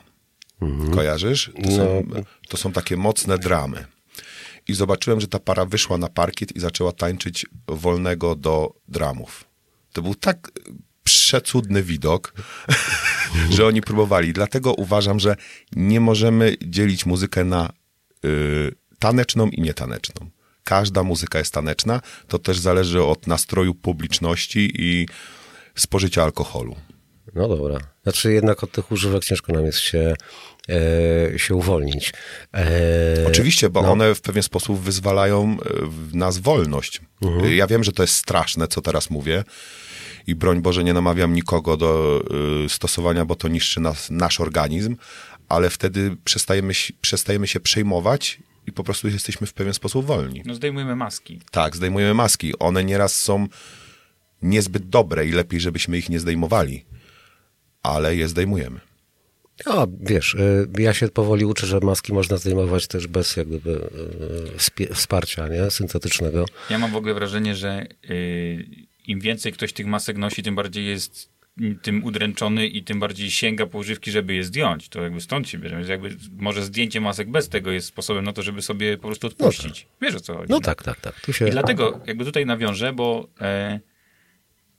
[0.95, 1.51] Kojarzysz?
[1.65, 2.03] To, są,
[2.49, 3.85] to są takie mocne dramy.
[4.69, 9.45] I zobaczyłem, że ta para wyszła na parkiet i zaczęła tańczyć wolnego do dramów.
[9.93, 10.51] To był tak
[11.05, 12.33] przecudny widok,
[13.55, 14.33] że oni próbowali.
[14.33, 15.37] Dlatego uważam, że
[15.77, 17.73] nie możemy dzielić muzykę na
[18.25, 20.31] y, taneczną i nietaneczną.
[20.65, 22.01] Każda muzyka jest taneczna.
[22.29, 25.09] To też zależy od nastroju publiczności i
[25.75, 26.77] spożycia alkoholu.
[27.35, 27.79] No dobra.
[28.03, 30.15] Znaczy jednak od tych używek ciężko nam jest się,
[31.35, 32.13] e, się uwolnić.
[32.55, 37.01] E, Oczywiście, bo one w pewien sposób wyzwalają e, w nas wolność.
[37.51, 39.45] Ja wiem, że to jest straszne, co teraz mówię.
[40.27, 42.23] I broń Boże, nie namawiam nikogo do
[42.65, 44.97] y, stosowania, bo to niszczy nas, nasz organizm,
[45.49, 50.43] ale wtedy przestajemy, się- przestajemy się przejmować i po prostu jesteśmy w pewien sposób wolni.
[50.47, 51.41] No zdejmujemy maski.
[51.51, 52.59] Tak, zdejmujemy maski.
[52.59, 53.47] One nieraz są
[54.43, 56.85] niezbyt dobre i lepiej, żebyśmy ich nie zdejmowali,
[57.83, 58.81] ale je zdejmujemy.
[59.67, 63.91] O, wiesz, y, ja się powoli uczę, że maski można zdejmować też bez jak gdyby
[64.81, 65.71] y, wsparcia, nie?
[65.71, 66.45] Syntetycznego.
[66.71, 68.65] Ja mam w ogóle wrażenie, że y,
[69.07, 71.39] im więcej ktoś tych masek nosi, tym bardziej jest
[71.83, 74.89] tym udręczony i tym bardziej sięga po używki, żeby je zdjąć.
[74.89, 75.77] To jakby stąd się bierze.
[75.77, 79.27] Więc jakby może zdjęcie masek bez tego jest sposobem na to, żeby sobie po prostu
[79.27, 79.87] odpuścić.
[80.03, 80.53] Wiesz o co chodzi?
[80.53, 81.21] No tak, tak, tak.
[81.21, 81.49] Tu się...
[81.49, 83.81] I dlatego jakby tutaj nawiążę, bo e,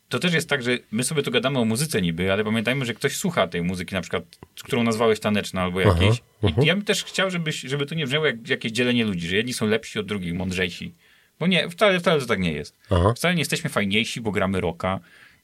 [0.09, 2.93] to też jest tak, że my sobie tu gadamy o muzyce niby, ale pamiętajmy, że
[2.93, 4.23] ktoś słucha tej muzyki, na przykład,
[4.63, 6.21] którą nazwałeś taneczna albo Aha, jakieś.
[6.43, 6.61] aha.
[6.61, 9.35] I ja bym też chciał, żeby, żeby to nie brzmiało jak jakieś dzielenie ludzi, że
[9.35, 10.93] jedni są lepsi od drugich, mądrzejsi.
[11.39, 12.75] Bo nie, wcale, wcale to tak nie jest.
[12.89, 13.13] Aha.
[13.15, 14.99] Wcale nie jesteśmy fajniejsi, bo gramy rocka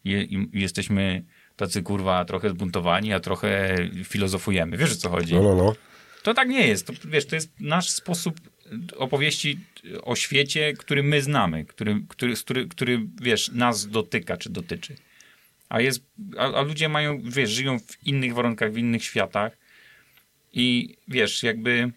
[0.05, 1.23] i, i, i jesteśmy
[1.55, 4.77] tacy kurwa trochę zbuntowani, a trochę filozofujemy.
[4.77, 5.33] Wiesz o co chodzi?
[5.33, 5.75] No, no, no.
[6.23, 6.87] To tak nie jest.
[6.87, 8.39] To, wiesz, to jest nasz sposób
[8.97, 9.59] opowieści
[10.03, 14.95] o świecie, który my znamy, który, który, który, który wiesz, nas dotyka czy dotyczy.
[15.69, 16.03] A, jest,
[16.37, 19.57] a, a ludzie mają, wiesz, żyją w innych warunkach, w innych światach
[20.53, 21.91] i wiesz, jakby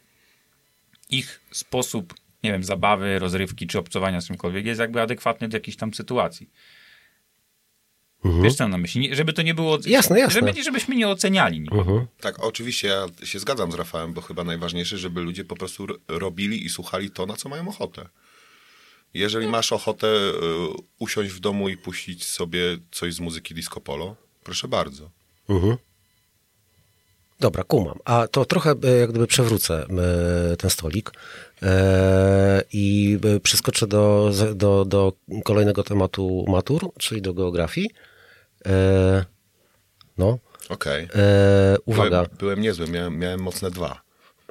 [1.11, 5.77] ich sposób, nie wiem, zabawy, rozrywki czy obcowania z czymkolwiek jest jakby adekwatny do jakiejś
[5.77, 6.51] tam sytuacji.
[8.25, 9.01] Wiesz co mam na myśli?
[9.01, 9.75] Nie- Żeby to nie było...
[9.77, 9.93] Mhm.
[9.93, 10.41] Jasne, jasne.
[10.41, 11.81] Żeby, żebyśmy nie oceniali nikogo.
[11.81, 12.07] Mhm.
[12.21, 16.65] Tak, oczywiście ja się zgadzam z Rafałem, bo chyba najważniejsze, żeby ludzie po prostu robili
[16.65, 18.09] i słuchali to, na co mają ochotę.
[19.15, 20.33] Jeżeli masz ochotę y,
[20.99, 22.61] usiąść w domu i puścić sobie
[22.91, 25.11] coś z muzyki disco polo, proszę bardzo.
[25.49, 25.77] Mhm.
[27.41, 27.99] Dobra, kumam.
[28.05, 29.87] A to trochę e, jak gdyby przewrócę
[30.53, 31.13] e, ten stolik
[32.73, 35.13] i przeskoczę do, do, do
[35.45, 37.91] kolejnego tematu matur, czyli do geografii.
[38.69, 39.25] E,
[40.19, 40.39] No,
[40.69, 41.09] Okej.
[41.15, 44.03] e, uwaga, Byłem, byłem niezły, miałem, miałem mocne dwa.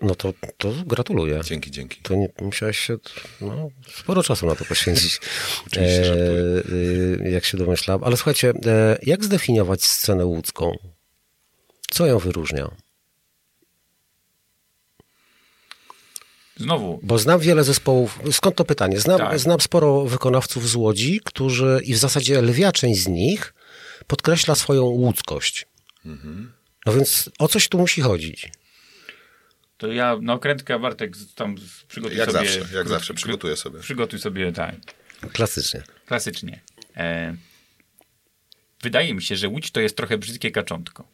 [0.01, 1.41] no to, to gratuluję.
[1.43, 2.01] Dzięki, dzięki.
[2.01, 2.97] To nie, musiałeś się
[3.41, 5.19] no, sporo czasu na to poświęcić.
[5.67, 6.63] Oczywiście żartuję.
[7.25, 8.03] e, jak się domyślam.
[8.03, 10.77] Ale słuchajcie, e, jak zdefiniować scenę łódzką?
[11.91, 12.71] Co ją wyróżnia?
[16.57, 18.19] Znowu, Bo znam wiele zespołów.
[18.31, 18.99] Skąd to pytanie?
[18.99, 19.39] Znam, Tak.
[19.39, 23.53] znam sporo wykonawców z Łodzi, którzy i w zasadzie lwia część z nich
[24.07, 25.65] podkreśla swoją łódzkość.
[26.85, 28.51] No więc o coś tu musi chodzić.
[29.77, 31.55] To ja na okrętkę, Bartek tam
[31.87, 32.39] przygotuj Jak sobie...
[32.45, 33.79] zawsze, jak krót- zawsze, przygotuję sobie.
[33.79, 34.75] Przygotuj sobie, tak,
[35.33, 35.83] Klasycznie.
[36.05, 36.61] klasycznie.
[36.97, 37.35] E,
[38.81, 41.07] wydaje mi się, że Łódź to jest trochę brzydkie kaczątko.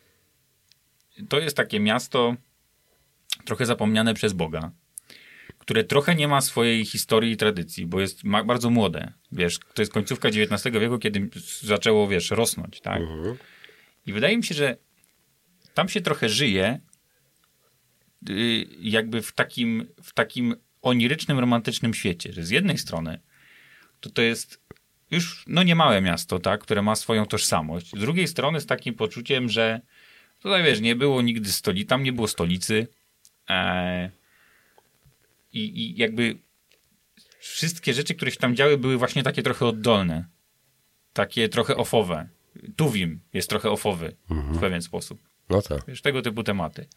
[1.29, 2.35] To jest takie miasto
[3.45, 4.71] trochę zapomniane przez Boga,
[5.63, 9.13] które trochę nie ma swojej historii i tradycji, bo jest bardzo młode.
[9.31, 11.29] Wiesz, to jest końcówka XIX wieku, kiedy
[11.61, 13.01] zaczęło, wiesz, rosnąć, tak?
[14.05, 14.77] I wydaje mi się, że
[15.73, 16.79] tam się trochę żyje
[18.29, 23.19] y, jakby w takim, w takim onirycznym, romantycznym świecie, że z jednej strony
[23.99, 24.61] to to jest
[25.11, 27.91] już no niemałe miasto, tak, które ma swoją tożsamość.
[27.91, 29.81] Z drugiej strony z takim poczuciem, że
[30.39, 32.87] tutaj wiesz, nie było nigdy stolicy, tam nie było stolicy
[33.49, 34.11] e,
[35.53, 36.37] i, i jakby
[37.39, 40.25] wszystkie rzeczy, które się tam działy, były właśnie takie trochę oddolne.
[41.13, 42.27] Takie trochę ofowe.
[42.75, 45.19] Tuwim jest trochę ofowy w pewien sposób.
[45.49, 45.81] No tak.
[45.87, 46.87] Wiesz, tego typu tematy.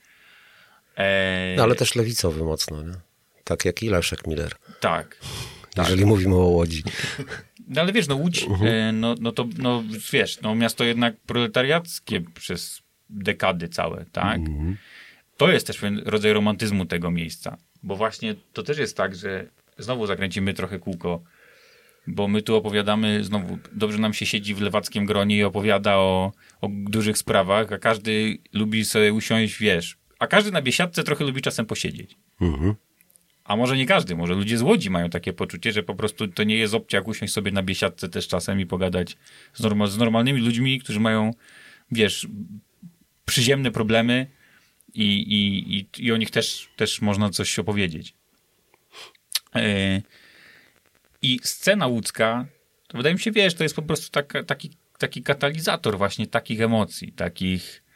[0.97, 2.95] E, No, ale też lewicowy mocno, nie?
[3.45, 5.19] Tak jak i Leszek Miller, Tak.
[5.79, 6.83] jeżeli mówimy o Łodzi.
[7.69, 9.83] No ale wiesz, no Łódź, e, no, no to, no
[10.13, 14.41] wiesz, no miasto jednak proletariackie przez dekady całe, tak?
[15.37, 19.47] To jest też pewien rodzaj romantyzmu tego miejsca, bo właśnie to też jest tak, że
[19.79, 21.23] znowu zakręcimy trochę kółko,
[22.07, 26.33] bo my tu opowiadamy, znowu dobrze nam się siedzi w lewackim gronie i opowiada o,
[26.61, 31.43] o dużych sprawach, a każdy lubi sobie usiąść, wiesz, a każdy na biesiadce trochę lubi
[31.43, 32.17] czasem posiedzieć.
[33.45, 36.45] A może nie każdy, może ludzie z Łodzi mają takie poczucie, że po prostu to
[36.45, 39.17] nie jest obciach usiąść sobie na biesiadce też czasem i pogadać
[39.55, 41.31] z, normal, z normalnymi ludźmi, którzy mają,
[41.93, 42.29] wiesz,
[43.25, 44.27] przyziemne problemy
[44.97, 48.15] i, i, i, i o nich też, też można coś opowiedzieć.
[49.55, 50.03] E,
[51.23, 52.47] I scena łódzka,
[52.89, 56.61] to wydaje mi się, wiesz, to jest po prostu taka, taki, taki katalizator właśnie takich
[56.61, 57.87] emocji, takich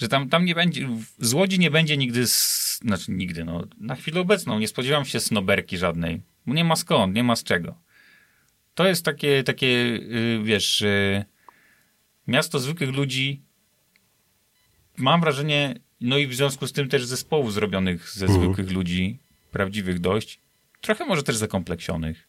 [0.00, 0.88] że tam, tam nie będzie,
[1.18, 5.78] z Łodzi nie będzie nigdy, znaczy nigdy, no, na chwilę obecną nie spodziewam się snoberki
[5.78, 7.78] żadnej, nie ma skąd, nie ma z czego.
[8.74, 11.24] To jest takie, takie, y, wiesz, y,
[12.26, 13.42] miasto zwykłych ludzi,
[14.96, 19.18] mam wrażenie, no i w związku z tym też zespołów zrobionych ze zwykłych ludzi,
[19.50, 20.40] prawdziwych dość,
[20.80, 22.28] trochę może też zakompleksionych.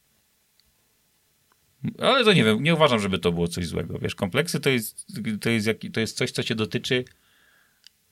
[1.99, 3.99] Ale to nie wiem, nie uważam, żeby to było coś złego.
[3.99, 5.07] Wiesz, kompleksy to jest,
[5.41, 7.05] to jest, jaki, to jest coś, co cię dotyczy,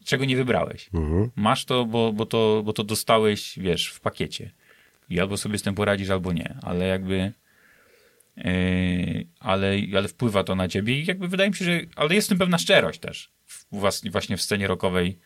[0.06, 0.90] czego nie wybrałeś.
[1.36, 4.52] Masz to bo, bo to, bo to dostałeś, wiesz, w pakiecie.
[5.10, 6.58] I albo sobie z tym poradzisz, albo nie.
[6.62, 7.34] Ale jakby...
[8.38, 11.82] Yy, ale, ale wpływa to na ciebie i jakby wydaje mi się, że...
[11.96, 13.32] Ale jest w tym pewna szczerość też.
[13.46, 13.66] W,
[14.12, 15.20] właśnie w scenie rockowej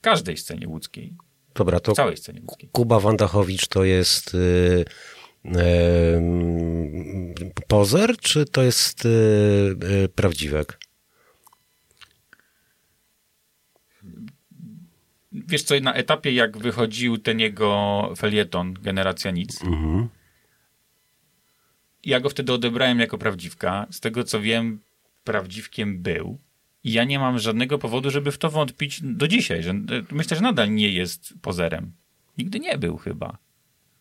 [0.00, 1.14] każdej scenie łódzkiej.
[1.54, 2.68] Dobra, to W całej scenie łódzkiej.
[2.72, 4.84] Kuba Wandachowicz to jest y,
[5.46, 6.20] y,
[7.68, 10.78] pozer, czy to jest y, prawdziwek?
[15.32, 19.60] Wiesz co, na etapie jak wychodził ten jego felieton Generacja Nic,
[22.04, 23.86] ja go wtedy odebrałem jako prawdziwka.
[23.90, 24.80] Z tego co wiem,
[25.24, 26.38] prawdziwkiem był.
[26.84, 29.62] I ja nie mam żadnego powodu, żeby w to wątpić do dzisiaj.
[29.62, 29.74] Że,
[30.10, 31.92] myślę, że nadal nie jest pozerem.
[32.38, 33.38] Nigdy nie był chyba.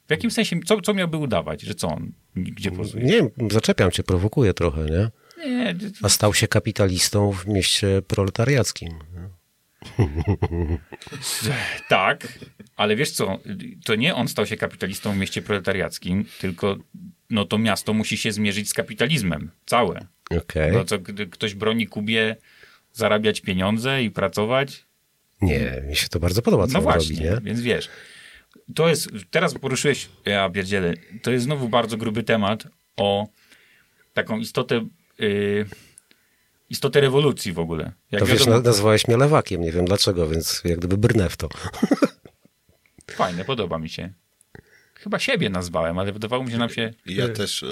[0.07, 1.61] W jakim sensie, co, co miałby udawać?
[1.61, 3.05] Że co on, gdzie pozuje?
[3.05, 5.09] Nie wiem, zaczepiam cię, prowokuję trochę, nie?
[5.47, 8.89] Nie, A stał się kapitalistą w mieście proletariackim.
[11.89, 12.27] Tak,
[12.75, 13.39] ale wiesz co,
[13.85, 16.77] to nie on stał się kapitalistą w mieście proletariackim, tylko
[17.29, 20.07] no to miasto musi się zmierzyć z kapitalizmem, całe.
[20.31, 20.71] Okej.
[20.71, 22.35] No co, gdy ktoś broni Kubie
[22.93, 24.85] zarabiać pieniądze i pracować,
[25.41, 27.41] Nie, mi się to bardzo podoba, co no on właśnie, robi, nie?
[27.41, 27.89] więc wiesz,
[28.75, 32.63] to jest, teraz poruszyłeś, ja pierdzielę, to jest znowu bardzo gruby temat
[32.97, 33.27] o
[34.13, 34.87] taką istotę,
[35.21, 35.65] y,
[36.69, 37.91] istotę rewolucji w ogóle.
[38.11, 41.29] Jak To wiesz, wiadomo, na- nazwałeś mnie lewakiem, nie wiem dlaczego, więc jak gdyby brnę
[41.29, 41.49] w to.
[43.11, 44.13] fajne, podoba mi się.
[44.93, 46.93] Chyba siebie nazwałem, ale wydawało mi się, że nam się...
[47.05, 47.67] Ja też, e,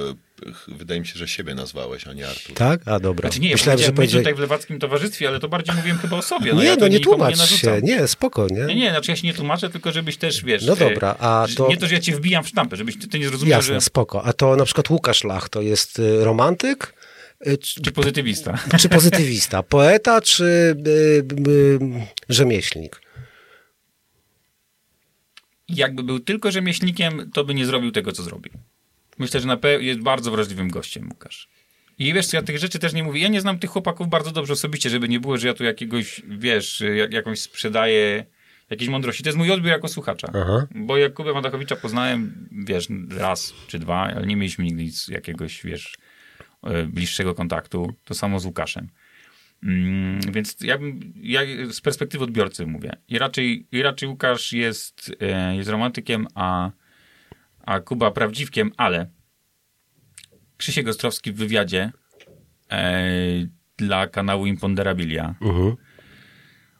[0.68, 2.56] wydaje mi się, że siebie nazwałeś, a nie Artur.
[2.56, 2.82] Tak?
[2.86, 3.30] A dobra.
[3.30, 4.24] Znaczy nie, ja Myślałem, że powiedziałeś...
[4.24, 6.54] tutaj w lewackim towarzystwie, ale to bardziej mówiłem chyba o sobie.
[6.54, 7.76] No, Nie, ja no nie tłumacz narzucam.
[7.76, 7.82] się.
[7.82, 8.66] Nie, spoko, nie?
[8.66, 10.66] Nie, nie, znaczy ja się nie tłumaczę, tylko żebyś też, wiesz...
[10.66, 13.08] No e, dobra, a to- Nie to, że ja cię wbijam w sztampę, żebyś ty,
[13.08, 13.82] ty nie zrozumiał, Jasne, że...
[13.82, 14.24] spoko.
[14.24, 16.94] A to na przykład Łukasz Lach to jest y, romantyk,
[17.48, 18.60] y, czy, Czy pozytywista.
[18.82, 19.64] czy pozytywista?
[19.64, 20.44] Poeta, czy
[20.88, 21.80] y, y,
[22.30, 23.02] rzemieślnik?
[25.70, 28.52] Jakby był tylko rzemieślnikiem, to by nie zrobił tego, co zrobił.
[29.18, 31.50] Myślę, że na pe- jest bardzo wrażliwym gościem, Łukasz.
[32.00, 33.22] I wiesz, ja tych rzeczy też nie mówię.
[33.22, 36.22] Ja nie znam tych chłopaków bardzo dobrze osobiście, żeby nie było, że ja tu jakiegoś,
[36.28, 38.26] wiesz, jak, jakąś sprzedaję
[38.70, 39.24] jakiejś mądrości.
[39.24, 40.28] To jest mój odbiór jako słuchacza.
[40.30, 40.68] Aha.
[40.76, 42.88] Bo Jakubę Wandachowicza poznałem, wiesz,
[43.18, 45.98] raz czy dwa, ale nie mieliśmy nigdy nic, jakiegoś, wiesz,
[46.64, 47.94] e, bliższego kontaktu.
[48.06, 48.90] To samo z Łukaszem.
[49.64, 50.78] Mm, więc ja,
[51.22, 51.42] ja
[51.72, 52.92] z perspektywy odbiorcy mówię.
[53.10, 56.72] I raczej, i raczej Łukasz jest, e, jest romantykiem, a,
[57.68, 59.10] a Kuba prawdziwkiem, ale
[60.58, 61.92] Krzysiek Ostrowski w wywiadzie
[62.72, 63.02] e,
[63.78, 65.76] dla kanału Imponderabilia Mhm.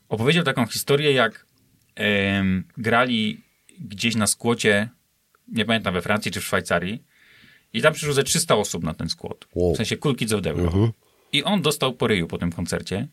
[0.08, 1.46] opowiedział taką historię, jak
[1.94, 3.40] em, grali
[3.80, 4.88] gdzieś na skłocie,
[5.48, 7.04] nie pamiętam, we Francji czy w Szwajcarii
[7.72, 9.48] i tam przyszło ze 300 osób na ten skłot.
[9.54, 9.74] Wow.
[9.74, 10.50] W sensie kulki z euro.
[10.64, 10.90] Mhm.
[11.32, 13.08] I on dostał po ryju po tym koncercie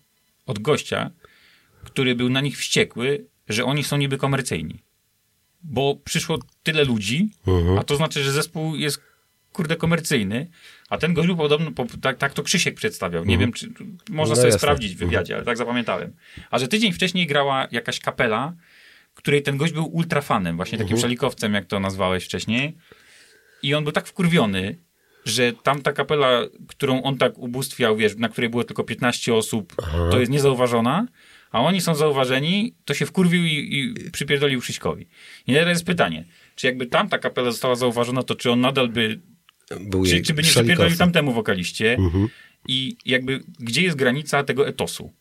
[0.46, 1.12] od gościa,
[1.84, 4.85] który był na nich wściekły, że oni są niby komercyjni.
[5.68, 7.80] Bo przyszło tyle ludzi, Mhm.
[7.80, 9.02] a to znaczy, że zespół jest
[9.54, 10.48] kurde komercyjny,
[10.90, 13.26] a ten gość był podobno, po, tak, tak to Krzysiek przedstawiał.
[13.26, 13.68] Nie wiem, czy
[14.10, 14.60] można No sobie jasne.
[14.60, 16.14] sprawdzić w wywiadzie, ale tak zapamiętałem.
[16.52, 18.54] A że tydzień wcześniej grała jakaś kapela,
[19.14, 22.78] której ten gość był ultrafanem, właśnie takim szalikowcem, jak to nazwałeś wcześniej.
[23.64, 24.78] I on był tak wkurwiony,
[25.26, 29.76] że tamta kapela, którą on tak ubóstwiał, wiesz, na której było tylko 15 osób,
[30.12, 31.08] to jest niezauważona,
[31.56, 33.50] a oni są zauważeni, to się wkurwił i,
[34.06, 35.08] i przypierdolił Krzyśkowi.
[35.48, 36.26] I teraz jest pytanie,
[36.56, 39.20] czy jakby tamta kapela została zauważona, to czy on nadal by,
[39.82, 41.98] Był czy, czy by nie przypierdolił tamtemu wokaliście?
[42.68, 45.14] I jakby, gdzie jest granica tego etosu?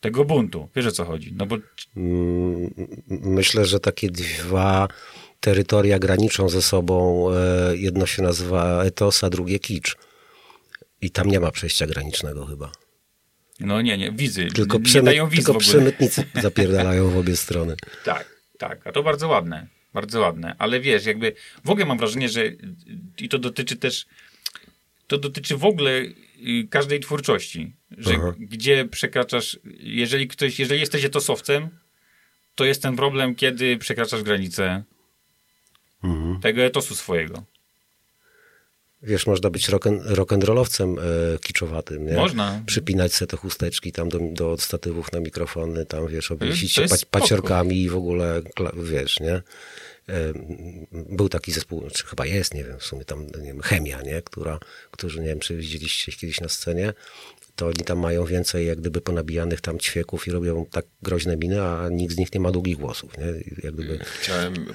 [0.00, 0.68] Tego buntu.
[0.76, 1.32] Wiesz o co chodzi?
[1.36, 1.56] No bo
[1.96, 2.70] Mm,
[3.08, 4.88] Myślę, że takie dwa
[5.40, 7.26] terytoria graniczą ze sobą.
[7.32, 9.96] e, Jedno się nazywa etos, a drugie kicz.
[11.02, 12.72] I tam nie ma przejścia granicznego chyba.
[13.60, 14.46] No nie, nie, wizy.
[14.54, 15.66] Tylko, nie przemy, dają wiz w tylko ogóle.
[15.68, 17.76] przemytnicy zapierdalają w obie strony.
[18.04, 18.86] Tak, tak.
[18.86, 19.66] A to bardzo ładne.
[19.94, 20.54] Bardzo ładne.
[20.58, 21.32] Ale wiesz, jakby
[21.64, 22.44] w ogóle mam wrażenie, że
[23.18, 24.06] i to dotyczy też
[25.06, 26.14] to dotyczy w ogóle y,
[26.70, 28.34] każdej twórczości, że Aha.
[28.38, 31.68] gdzie przekraczasz, jeżeli ktoś, jeżeli jesteś etosowcem,
[32.54, 34.82] to jest ten problem, kiedy przekraczasz granicę
[36.04, 36.40] Mhm.
[36.40, 37.44] tego etosu swojego.
[39.02, 42.14] Wiesz, można być rock'n- rock'n'rollowcem e, kiczowatym, nie?
[42.16, 42.62] Można.
[42.66, 47.82] Przypinać sobie te chusteczki tam do, do statywów na mikrofony, tam wiesz, obwiesić się paciorkami
[47.82, 48.42] i w ogóle,
[48.76, 49.32] wiesz, nie?
[49.34, 49.42] E,
[50.92, 54.22] Był taki zespół, czy chyba jest, nie wiem, w sumie tam, nie wiem, Chemia, nie?
[54.22, 54.58] Która,
[54.90, 56.92] którzy, nie wiem, czy widzieliście kiedyś na scenie,
[57.60, 61.62] to oni tam mają więcej jak gdyby ponabijanych tam ćwieków i robią tak groźne miny,
[61.62, 63.26] a nikt z nich nie ma długich włosów, nie?
[63.62, 63.98] Jak gdyby...
[64.20, 64.54] Chciałem,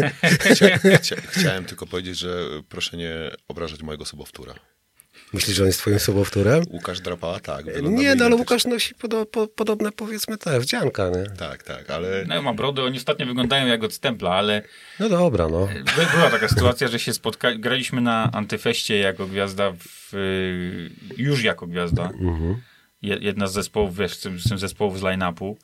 [0.52, 4.54] chcia, chcia, chciałem tylko powiedzieć, że proszę nie obrażać mojego sobowtóra.
[5.36, 6.62] Myślisz, że on jest twoim sobowtórem?
[6.70, 7.66] Łukasz Drapała, tak.
[7.82, 8.36] Nie, no ale.
[8.36, 11.36] Łukasz nosi podo, po, podobne, powiedzmy, te wdzianka, nie?
[11.38, 14.62] Tak, tak, ale No ma brody, oni ostatnio wyglądają jak od stempla, ale
[15.00, 15.66] No dobra, no.
[15.66, 17.54] By- Była taka sytuacja, że się spotka...
[17.54, 22.10] graliśmy na Antyfeście jako gwiazda, w, y, już jako gwiazda.
[23.02, 25.56] Je- Jedna z zespołów, wiesz, z tym, z tym zespołów z line-upu.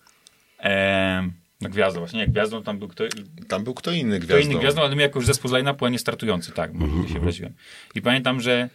[0.59, 3.05] Em, No gwiazdą, właśnie jak gwiazdą tam był kto,
[3.49, 4.51] Tam był kto inny kto gwiazdą.
[4.51, 7.21] inny gwiazdą, ale my jako już zespół z line-upu, a nie startujący, tak, mm się
[7.21, 7.55] wyraziłem.
[7.95, 8.69] I pamiętam, że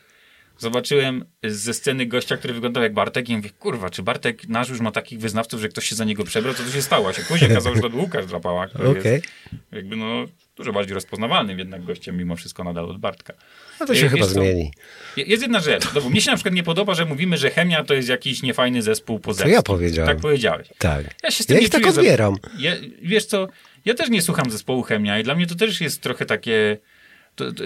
[0.57, 4.79] zobaczyłem ze sceny gościa, który wyglądał jak Bartek i mówię, kurwa, czy Bartek nasz już
[4.79, 7.09] ma takich wyznawców, że ktoś się za niego przebrał, co tu się stało?
[7.09, 9.11] A się później okazało, że to był Łukasz Drapała, który Okej.
[9.13, 9.25] jest
[9.71, 13.33] jakby no dużo bardziej rozpoznawalnym jednak gościem mimo wszystko nadal od Bartka.
[13.79, 14.31] No to się Wiesz chyba co?
[14.31, 14.71] zmieni.
[15.17, 15.93] Je- Jest jedna rzecz.
[15.95, 18.41] No, bo mnie się na przykład nie podoba, że mówimy, że chemia to jest jakiś
[18.43, 19.53] niefajny zespół pozewski.
[19.53, 20.07] ja powiedziałem.
[20.11, 20.67] Tak powiedziałeś.
[20.77, 21.05] Tak.
[21.23, 22.35] Ja się z tym Ja nie ich tak czuję za- odbieram.
[22.59, 23.47] Ja, wiesz co,
[23.85, 26.77] ja też nie słucham zespołu chemia i dla mnie to też jest trochę takie...
[27.35, 27.63] To, to,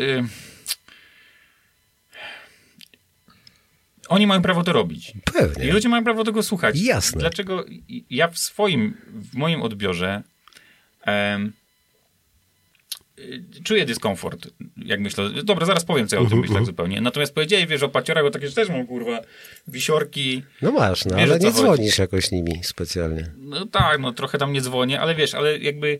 [4.11, 5.13] Oni mają prawo to robić.
[5.33, 5.65] Pewnie.
[5.65, 6.81] I ludzie mają prawo tego słuchać.
[6.81, 7.19] Jasne.
[7.21, 7.65] Dlaczego
[8.09, 10.21] ja w swoim, w moim odbiorze
[11.05, 11.53] em,
[13.19, 14.47] y, czuję dyskomfort,
[14.77, 15.29] jak myślę.
[15.43, 17.01] Dobra, zaraz powiem, co ja o Mhm, tym myślę zupełnie.
[17.01, 19.19] Natomiast powiedziałeś, wiesz, o paciorach, bo takie też mam, kurwa,
[19.67, 20.43] wisiorki.
[20.61, 21.57] No masz, no, Wiesz, ale nie chodzi.
[21.61, 23.31] dzwonisz jakoś nimi specjalnie.
[23.37, 25.99] No tak, no trochę tam nie dzwonię, ale wiesz, ale jakby...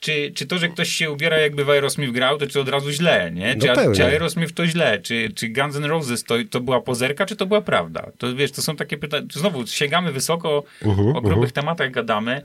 [0.00, 2.90] Czy, czy to, że ktoś się ubiera jakby w Aerosmith grał, to czy od razu
[2.90, 3.54] źle, nie?
[3.54, 3.94] No Czy, pewnie.
[3.94, 4.98] czy Aerosmith to źle?
[5.00, 8.10] Czy, czy Guns N' Roses to, to była pozerka, czy to była prawda?
[8.18, 9.26] To wiesz, to są takie pytania.
[9.32, 12.42] Znowu, sięgamy wysoko, Mhm, o grubych tematach gadamy.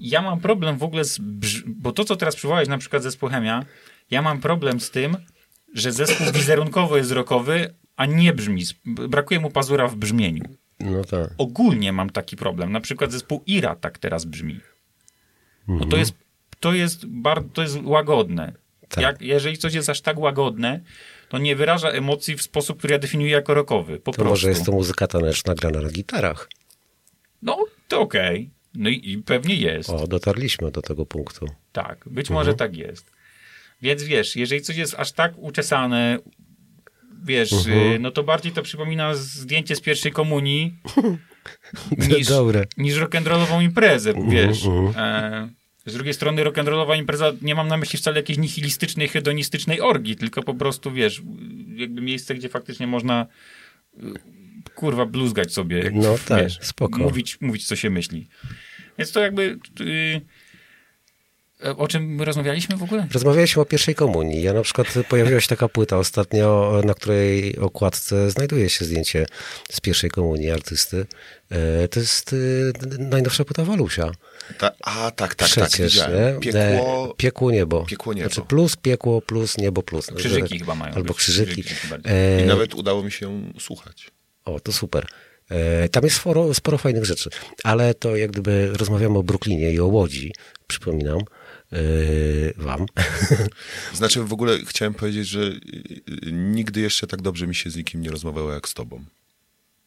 [0.00, 1.18] Ja mam problem w ogóle z...
[1.18, 1.62] Brz...
[1.66, 3.64] Bo to, co teraz przywołałeś, na przykład zespół Chemia,
[4.10, 5.16] ja mam problem z tym,
[5.74, 8.62] że zespół wizerunkowo jest rockowy, a nie brzmi.
[8.84, 10.44] Brakuje mu pazura w brzmieniu.
[10.80, 11.30] No tak.
[11.38, 12.72] Ogólnie mam taki problem.
[12.72, 14.60] Na przykład zespół Ira tak teraz brzmi.
[15.68, 15.90] No Mhm.
[15.90, 16.14] to jest,
[16.60, 18.52] to jest, bar, to jest łagodne.
[18.88, 19.02] Tak.
[19.02, 20.80] Jak, jeżeli coś jest aż tak łagodne,
[21.28, 24.00] to nie wyraża emocji w sposób, który ja definiuję jako rockowy.
[24.00, 24.30] Po To prostu.
[24.30, 26.48] może jest to muzyka taneczna grana na gitarach.
[27.42, 28.50] No, to okej.
[28.74, 29.90] No i, i pewnie jest.
[29.90, 31.46] O, dotarliśmy do tego punktu.
[31.72, 33.10] Tak, być może tak jest.
[33.82, 36.18] Więc wiesz, jeżeli coś jest aż tak uczesane,
[37.24, 40.74] wiesz, y, no to bardziej to przypomina zdjęcie z pierwszej komunii
[42.18, 42.64] niż, Dobre.
[42.76, 44.66] niż rock'n'rollową imprezę, wiesz.
[44.96, 45.48] E,
[45.88, 50.42] z drugiej strony rock'n'rollowa impreza, nie mam na myśli wcale jakiejś nihilistycznej, hedonistycznej orgii, tylko
[50.42, 51.22] po prostu, wiesz,
[51.76, 53.26] jakby miejsce, gdzie faktycznie można
[53.96, 54.00] y,
[54.74, 55.78] kurwa bluzgać sobie.
[55.78, 56.98] jak- No tak, wiesz, spoko.
[56.98, 58.28] Mówić, mówić, co się myśli.
[58.98, 59.58] Więc to jakby...
[59.80, 60.20] y,
[61.76, 63.06] o czym my rozmawialiśmy w ogóle?
[63.12, 64.42] Rozmawialiśmy o pierwszej komunii.
[64.42, 69.26] Ja na przykład pojawiła się taka płyta ostatnio, na której okładce znajduje się zdjęcie
[69.70, 71.06] z pierwszej komunii artysty.
[71.90, 72.34] To jest
[72.98, 74.10] najnowsza płyta Walusia.
[74.58, 76.34] Ta, a, tak, tak, tak, Przecież, widziałem.
[76.34, 76.40] nie?
[76.40, 77.84] Piekło, E, Piekło niebo.
[77.84, 78.28] Piekło niebo.
[78.28, 80.06] Znaczy plus, piekło, plus, niebo, plus.
[80.06, 81.62] Krzyżyki chyba mają Albo krzyżyki.
[81.64, 81.94] Krzyżyki.
[82.04, 84.10] E, I nawet udało mi się słuchać.
[84.44, 85.06] O, to super.
[85.50, 87.30] E, Tam jest sporo, sporo fajnych rzeczy,
[87.64, 90.32] ale to jak gdyby rozmawiamy o Brooklynie i o Łodzi,
[90.66, 91.18] przypominam
[91.72, 91.76] e,
[92.56, 92.86] wam.
[93.94, 95.60] Znaczy w ogóle chciałem powiedzieć, że y,
[96.32, 99.04] nigdy jeszcze tak dobrze mi się z nikim nie rozmawiało jak z tobą.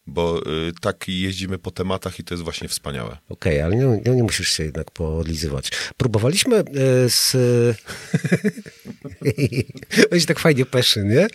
[0.07, 3.17] Bo y, tak jeździmy po tematach i to jest właśnie wspaniałe.
[3.29, 5.71] Okej, ale nie, nie, nie musisz się jednak podlizywać.
[5.97, 6.63] Próbowaliśmy e,
[7.09, 7.35] z...
[10.11, 11.27] Będzie tak fajnie peszy, nie?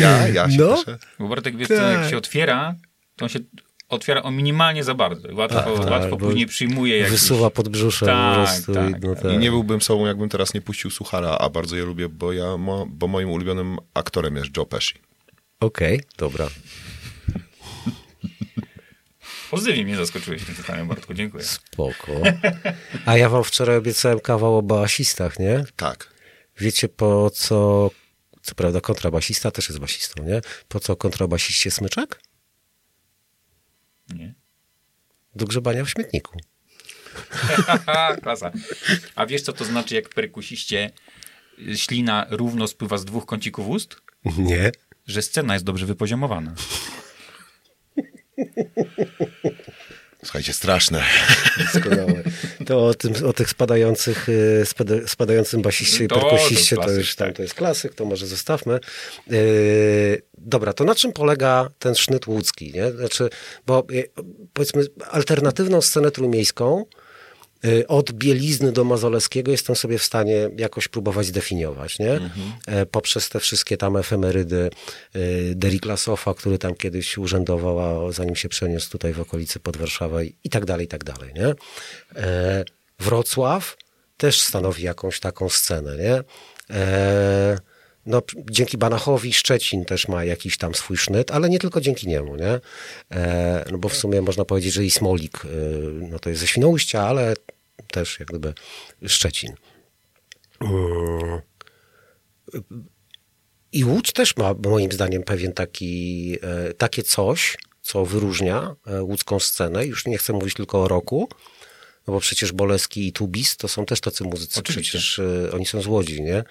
[0.00, 0.76] Ja, ja się No.
[0.76, 0.98] cieszę.
[1.18, 2.00] Bo Bartek, wiesz co, Tak.
[2.00, 2.74] jak się otwiera,
[3.16, 3.38] to on się
[3.88, 5.28] otwiera o minimalnie za bardzo.
[5.34, 7.12] Łatwo, Tak, tak, łatwo później przyjmuje jakiś...
[7.12, 8.74] Wysuwa pod brzuszem Tak, po prostu.
[8.74, 9.22] tak, i, no tak.
[9.22, 9.32] tak.
[9.32, 12.56] I nie byłbym sobą, jakbym teraz nie puścił Suchara, a bardzo je lubię, bo, ja,
[12.56, 14.94] mo, bo moim ulubionym aktorem jest Joe Pesci.
[15.60, 16.48] Okej, dobra.
[19.54, 21.44] Pozytywnie mnie zaskoczyłeś tym pytaniem, Bartku, dziękuję.
[21.44, 22.12] Spoko.
[23.06, 25.64] A ja wam wczoraj obiecałem kawał o basistach, nie?
[25.76, 26.14] Tak.
[26.58, 27.90] Wiecie po co,
[28.42, 30.40] co prawda kontrabasista też jest basistą, nie?
[30.68, 32.20] Po co kontrabasiście smyczek?
[34.14, 34.34] Nie?
[35.34, 36.38] Do grzebania w śmietniku.
[38.22, 38.52] Klasa.
[39.14, 40.90] A wiesz, co to znaczy, jak w perkusiście
[41.68, 43.96] y, ślina równo spływa z dwóch kącików ust?
[44.38, 44.72] Nie?
[45.06, 46.54] Że scena jest dobrze wypoziomowana.
[50.24, 51.02] Słuchajcie, straszne.
[51.58, 52.22] Doskonałe.
[52.66, 57.28] To o, tym, o tych spadających, y, spada, spadającym basiście i perkusiście, to, już tam
[57.28, 57.36] tak.
[57.36, 58.80] to jest klasyk, to może zostawmy.
[59.30, 62.72] Yy, dobra, to na czym polega ten sznyt łódzki?
[62.72, 62.92] Nie?
[62.92, 63.28] Znaczy,
[63.66, 64.10] bo y,
[64.52, 66.84] powiedzmy alternatywną scenę trójmiejską
[67.88, 72.20] od Bielizny do Mazoleskiego jestem sobie w stanie jakoś próbować zdefiniować, nie?
[72.66, 74.70] E, Poprzez te wszystkie tam efemerydy
[75.16, 80.24] y, Derikla Sofa, który tam kiedyś urzędował, zanim się przeniósł tutaj w okolicy pod Warszawę
[80.26, 81.54] i, tak dalej, i tak dalej, nie?
[82.16, 82.64] E,
[82.98, 83.76] Wrocław
[84.16, 86.22] też stanowi jakąś taką scenę, nie?
[86.76, 87.58] E,
[88.06, 92.36] no, dzięki Banachowi Szczecin też ma jakiś tam swój sznyt, ale nie tylko dzięki niemu,
[92.36, 92.60] nie?
[93.10, 95.48] E, no bo w sumie można powiedzieć, że i Smolik, y,
[96.10, 97.34] no to jest ze Świnoujścia, ale
[97.90, 98.54] też jak gdyby
[99.06, 99.54] Szczecin.
[103.72, 109.40] I Łódź też ma moim zdaniem pewien taki, e, takie coś, co wyróżnia e, łódzką
[109.40, 109.86] scenę.
[109.86, 111.28] Już nie chcę mówić tylko o roku,
[112.06, 114.60] No bo przecież Boleski i Tubis to są też tacy muzycy.
[114.60, 114.98] Oczywiście.
[114.98, 116.44] Przecież e, oni są z Łodzi, nie?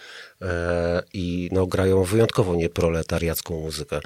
[1.13, 3.99] I no, grają wyjątkowo nieproletariacką muzykę,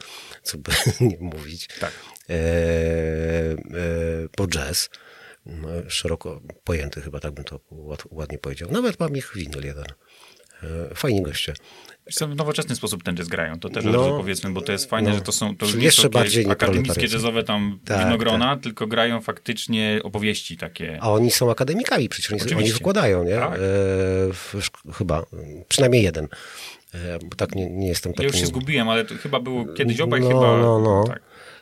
[0.44, 0.72] co by
[1.10, 1.68] nie mówić.
[1.80, 1.92] Tak.
[2.30, 3.58] E, e,
[4.38, 4.90] bo jazz,
[5.88, 8.72] szeroko pojęty chyba, tak bym to ład, ładnie powiedział.
[8.72, 9.86] Nawet mam ich winyl jeden.
[10.64, 11.54] E, fajni goście.
[12.12, 14.18] W nowoczesny sposób ten jazz grają, to też No.
[14.18, 15.16] powiedzmy, bo to jest fajne, No.
[15.16, 20.00] że to są to nie jeszcze bardziej akademickie jazzowe tam Tak, winogrona, tylko grają faktycznie
[20.04, 20.98] opowieści takie.
[21.02, 22.64] A oni są akademikami, przecież oni, Oczywiście.
[22.64, 23.36] oni wykładają, nie?
[23.36, 23.54] Tak.
[23.54, 23.58] E,
[24.34, 24.54] w,
[24.94, 25.24] chyba,
[25.68, 26.28] przynajmniej jeden.
[26.94, 28.32] E, bo tak nie, nie jestem Ja takim...
[28.32, 30.58] już się zgubiłem, ale to chyba było kiedyś obaj no, chyba...
[30.58, 31.22] No, no, Tak.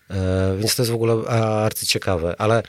[0.10, 1.28] E, więc to jest w ogóle
[1.66, 2.36] arcyciekawe.
[2.38, 2.64] Ale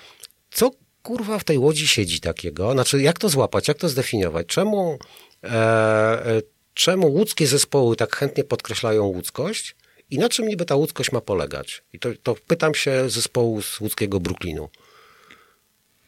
[0.50, 0.70] co
[1.06, 2.72] kurwa w tej łodzi siedzi takiego?
[2.72, 4.46] Znaczy, jak to złapać, jak to zdefiniować?
[4.46, 4.98] Czemu,
[5.44, 6.42] e, e,
[6.74, 9.76] czemu łódzkie zespoły tak chętnie podkreślają łódzkość?
[10.10, 11.82] I na czym niby ta łódzkość ma polegać?
[11.92, 14.68] I to, to pytam się zespołu z łódzkiego Brooklynu.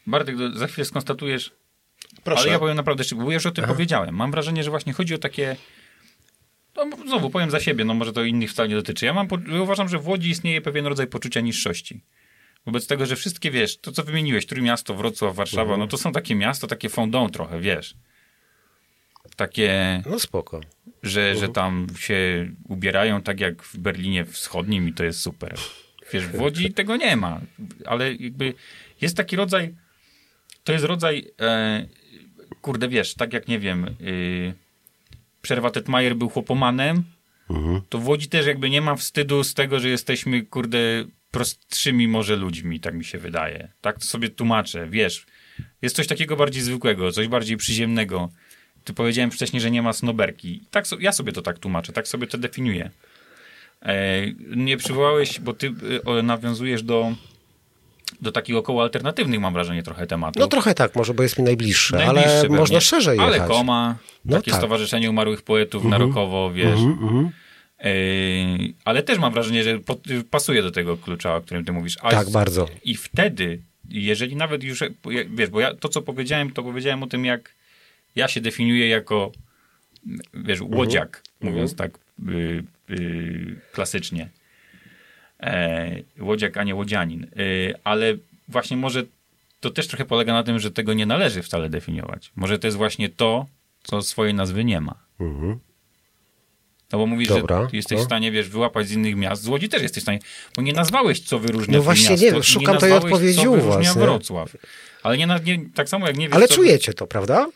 [0.07, 1.51] Bartek, za chwilę skonstatujesz,
[2.23, 2.41] Proszę.
[2.41, 4.15] ale ja powiem naprawdę szybko, bo już o tym powiedziałem.
[4.15, 5.55] Mam wrażenie, że właśnie chodzi o takie...
[6.75, 9.05] No, znowu powiem za siebie, no może to innych wcale nie dotyczy.
[9.05, 12.01] Ja mam, ja uważam, że w Łodzi istnieje pewien rodzaj poczucia niższości.
[12.69, 16.35] Wobec tego, że wszystkie, wiesz, to co wymieniłeś, Trójmiasto, Wrocław, Warszawa, no to są takie
[16.35, 17.95] miasta, takie fondant trochę, wiesz.
[19.35, 20.61] Takie, No spoko.
[21.03, 25.55] że, że tam się ubierają tak jak w Berlinie Wschodnim i to jest super.
[26.13, 27.41] Wiesz, w Łodzi tego nie ma,
[27.85, 28.53] ale jakby
[29.01, 29.75] jest taki rodzaj,
[30.63, 31.87] to jest rodzaj, e,
[32.61, 34.53] kurde, wiesz, tak jak, nie wiem, y,
[35.41, 37.03] Przerwa Tetmajer był chłopomanem,
[37.89, 40.77] to w Łodzi też jakby nie ma wstydu z tego, że jesteśmy, kurde,
[41.31, 43.71] prostszymi może ludźmi, tak mi się wydaje.
[43.81, 45.25] Tak to sobie tłumaczę, wiesz.
[45.81, 48.29] Jest coś takiego bardziej zwykłego, coś bardziej przyziemnego.
[48.83, 50.63] Ty powiedziałem wcześniej, że nie ma snoberki.
[50.71, 52.89] Tak, so, ja sobie to tak tłumaczę, tak sobie to definiuję.
[53.81, 53.95] E,
[54.55, 55.73] nie przywołałeś, bo ty
[56.19, 57.11] e, nawiązujesz do,
[58.21, 60.39] do takich około alternatywnych, mam wrażenie, trochę tematów.
[60.39, 62.57] No trochę tak, może, bo jest mi najbliższe, Najbliższe ale pewnie.
[62.57, 63.49] można szerzej Ale jechać.
[63.49, 63.95] Koma,
[64.25, 64.59] No takie tak.
[64.59, 66.79] Stowarzyszenie Umarłych Poetów na Rokowo, wiesz.
[66.79, 67.31] Mhm, Yy,
[68.85, 69.99] ale też mam wrażenie, że pod,
[70.29, 71.97] pasuje do tego klucza, o którym ty mówisz.
[72.01, 72.67] A Tak, bardzo.
[72.83, 74.83] I wtedy, jeżeli nawet już,
[75.29, 77.53] wiesz, bo ja to, co powiedziałem, to powiedziałem o tym, jak
[78.15, 79.31] ja się definiuję jako,
[80.33, 81.91] wiesz, łodziak, mówiąc tak
[82.29, 84.29] y, y, klasycznie.
[85.39, 87.23] E, łodziak, a nie łodzianin.
[87.23, 89.03] Y, ale właśnie może
[89.59, 92.31] to też trochę polega na tym, że tego nie należy wcale definiować.
[92.35, 93.45] Może to jest właśnie to,
[93.83, 94.95] co swojej nazwy nie ma.
[96.91, 98.03] No bo mówisz, Dobra, że ty jesteś no.
[98.03, 99.43] w stanie, wiesz, wyłapać z innych miast.
[99.43, 100.19] Z Łodzi też jesteś w stanie,
[100.55, 103.61] bo nie nazwałeś, co wyróżnia No właśnie miasto, nie szukam tej nazwałeś, odpowiedzi co u
[103.61, 104.01] was, nie?
[104.01, 104.55] Wrocław.
[105.03, 106.53] Ale nie, na- nie, tak samo jak nie wiesz, Ale co...
[106.55, 107.47] czujecie to, prawda?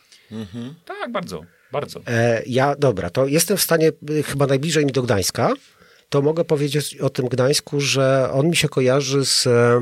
[0.86, 1.42] Tak, bardzo,
[1.72, 2.02] bardzo.
[2.08, 5.54] E, ja, dobra, to jestem w stanie, y, chyba najbliżej mi do Gdańska,
[6.10, 9.48] to mogę powiedzieć o tym Gdańsku, że on mi się kojarzy z...
[9.48, 9.82] E,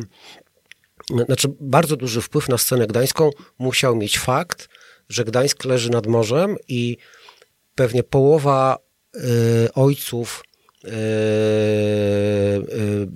[1.26, 4.70] znaczy, bardzo duży wpływ na scenę gdańską musiał mieć fakt,
[5.10, 6.98] że Gdańsk leży nad morzem i
[7.76, 8.78] pewnie połowa
[9.76, 10.44] ojców
[10.86, 10.92] y, y,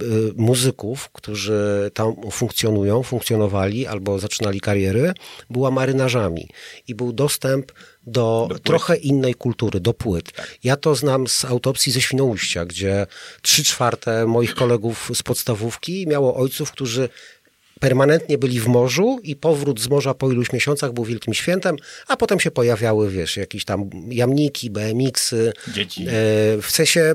[0.06, 5.14] y, muzyków, którzy tam funkcjonują, funkcjonowali albo zaczynali kariery,
[5.50, 6.50] była marynarzami
[6.88, 7.72] i był dostęp
[8.08, 8.64] do, płyt.
[8.64, 10.32] trochę innej kultury, do płyt.
[10.64, 13.08] Ja to znam z autopsji ze Świnoujścia, gdzie
[13.42, 17.10] trzy czwarte moich kolegów z podstawówki miało ojców, którzy
[17.80, 21.76] permanentnie byli w morzu i powrót z morza po iluś miesiącach był wielkim świętem,
[22.08, 25.54] a potem się pojawiały, wiesz, jakieś tam jamniki, BMX-y.
[25.74, 26.06] Dzieci.
[26.08, 26.12] E,
[26.62, 27.14] w sensie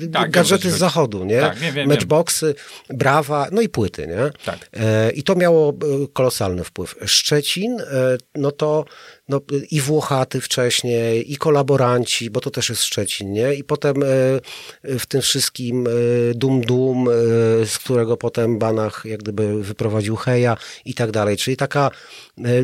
[0.00, 1.40] ci gadżety z zachodu, nie?
[1.40, 2.54] Tak, wiem, wiem, Matchboxy,
[2.88, 4.30] brawa, no i płyty, nie?
[4.44, 4.68] Tak.
[4.72, 5.74] E, I to miało e,
[6.12, 6.94] kolosalny wpływ.
[7.06, 7.84] Szczecin, e,
[8.34, 8.84] no to
[9.28, 9.40] no,
[9.70, 13.54] i Włochaty wcześniej, i kolaboranci, bo to też jest Szczecin, nie?
[13.54, 14.06] I potem e,
[14.98, 15.90] w tym wszystkim e,
[16.34, 17.12] Dum Dum, e,
[17.66, 21.36] z którego potem Banach jak gdyby wyprowadził Heja i tak dalej.
[21.36, 21.90] Czyli taka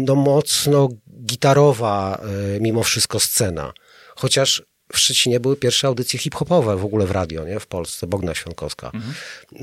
[0.00, 0.88] no, mocno
[1.24, 2.20] gitarowa
[2.60, 3.72] mimo wszystko scena.
[4.16, 4.62] Chociaż
[4.92, 7.60] w Szczecinie były pierwsze audycje hip-hopowe w ogóle w radio, nie?
[7.60, 8.90] W Polsce, Bogna Świątkowska.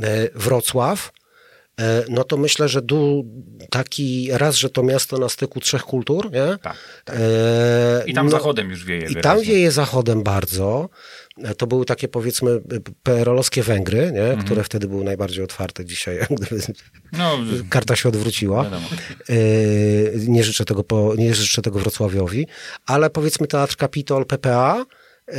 [0.04, 1.12] E, Wrocław,
[2.10, 3.26] no to myślę, że du,
[3.70, 6.58] taki raz, że to miasto na styku trzech kultur, nie?
[6.62, 6.76] Tak,
[7.10, 9.54] E, I tam no, zachodem już wieje I tam wyraźnie.
[9.54, 10.90] wieje zachodem bardzo.
[11.44, 12.62] E, To były takie powiedzmy
[13.04, 14.22] PRL-owskie Węgry, nie?
[14.24, 14.44] Mhm.
[14.46, 15.86] które wtedy były najbardziej otwarte.
[15.86, 16.62] Dzisiaj gdyby
[17.12, 17.38] No,
[17.70, 18.64] karta się odwróciła.
[18.64, 18.88] Wiadomo.
[19.30, 19.34] E,
[20.28, 22.48] Nie życzę tego, po, nie życzę tego Wrocławiowi,
[22.86, 24.86] ale powiedzmy Teatr Kapitol, PPA,
[25.28, 25.34] e,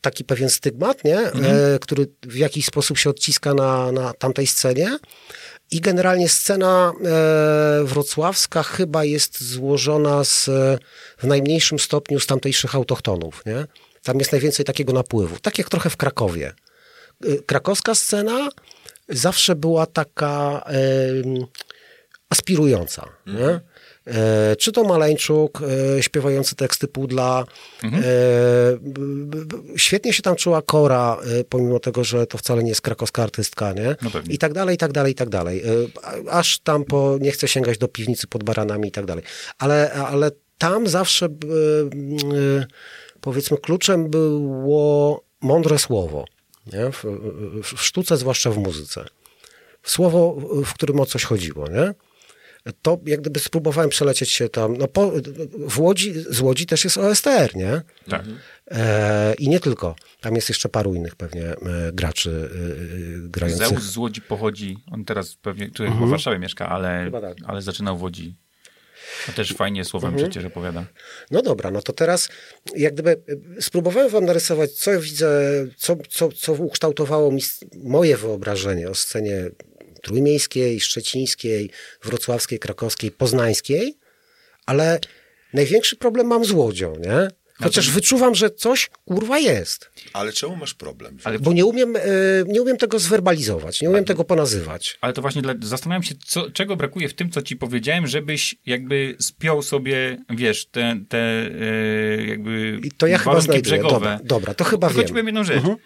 [0.00, 1.18] taki pewien stygmat, nie?
[1.18, 4.98] E, który w jakiś sposób się odciska na, na tamtej scenie.
[5.74, 10.78] I generalnie scena e, wrocławska chyba jest złożona z, e,
[11.18, 13.42] w najmniejszym stopniu z tamtejszych autochtonów.
[13.46, 13.66] Nie?
[14.02, 16.52] Tam jest najwięcej takiego napływu, tak jak trochę w Krakowie.
[17.24, 18.48] E, Krakowska scena
[19.08, 20.64] zawsze była taka
[22.30, 23.08] aspirująca.
[23.26, 23.60] Nie?
[24.06, 25.60] E, czy to Maleńczuk,
[25.98, 27.44] e, śpiewający teksty Pudla.
[27.82, 28.02] Mhm.
[28.06, 28.08] E,
[29.78, 31.18] świetnie się tam czuła Kora,
[31.48, 33.96] pomimo tego, że to wcale nie jest krakowska artystka, nie?
[34.02, 34.10] No.
[34.28, 35.62] I tak dalej, i tak dalej, i tak dalej.
[36.30, 39.24] Aż tam po, nie chcę sięgać do piwnicy pod baranami i tak dalej.
[39.58, 41.28] Ale, ale tam zawsze,
[43.20, 46.24] powiedzmy, kluczem było mądre słowo.
[46.72, 46.92] Nie?
[46.92, 47.04] W,
[47.62, 49.04] w, w sztuce, zwłaszcza w muzyce.
[49.82, 51.94] Słowo, w którym o coś chodziło, nie?
[52.82, 54.76] To jak gdyby spróbowałem przelecieć się tam.
[54.76, 55.12] No po,
[55.68, 57.82] w Łodzi, z Łodzi też jest OSTR, nie?
[58.08, 58.22] Tak.
[58.70, 59.96] E, I nie tylko.
[60.20, 61.56] Tam jest jeszcze paru innych pewnie e,
[61.92, 62.50] graczy
[63.24, 63.68] e, grających.
[63.68, 67.22] Zeus z Łodzi pochodzi, on teraz pewnie, tutaj w Warszawie mieszka, ale, Mhm.
[67.22, 67.36] Tak.
[67.46, 68.34] ale zaczynał w Łodzi.
[69.28, 70.30] A też fajnie słowem Mhm.
[70.30, 70.84] przecież opowiada.
[71.30, 72.28] No dobra, no to teraz
[72.76, 73.10] jak gdyby
[73.58, 75.40] e, spróbowałem wam narysować, co widzę,
[75.76, 77.42] co, co, co ukształtowało mi
[77.84, 79.44] moje wyobrażenie o scenie
[80.04, 81.70] trójmiejskiej, szczecińskiej,
[82.02, 83.94] wrocławskiej, krakowskiej, poznańskiej,
[84.66, 84.98] ale
[85.52, 87.28] największy problem mam z Łodzią, nie?
[87.62, 89.90] Chociaż wyczuwam, że coś kurwa jest.
[90.12, 91.18] Ale czemu masz problem?
[91.24, 92.00] Ale, Bo nie umiem, e,
[92.46, 94.98] nie umiem tego zwerbalizować, nie umiem tego ponazywać.
[95.00, 98.54] ale to właśnie dla, zastanawiam się, co, czego brakuje w tym, co ci powiedziałem, żebyś
[98.66, 103.62] jakby spiął sobie, wiesz, te, te e, jakby I to ja chyba znajduję.
[103.62, 103.94] brzegowe.
[103.94, 105.08] Dobra, dobra, to chyba Tylko wiem.
[105.08, 105.64] ci powiem jedną rzecz.
[105.64, 105.76] Y,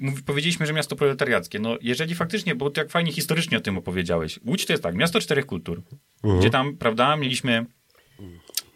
[0.00, 1.58] mówi- powiedzieliśmy, że miasto proletariackie.
[1.58, 4.40] No, jeżeli faktycznie, bo to jak fajnie historycznie o tym opowiedziałeś.
[4.46, 5.82] Łódź to jest tak, miasto czterech kultur,
[6.38, 7.66] gdzie tam, prawda, mieliśmy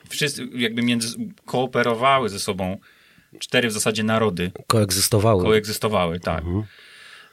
[0.08, 2.78] wszyscy jakby między, kooperowały ze sobą
[3.38, 5.44] cztery w zasadzie narody, Koegzystowały.
[5.44, 6.44] koegzystowały, tak.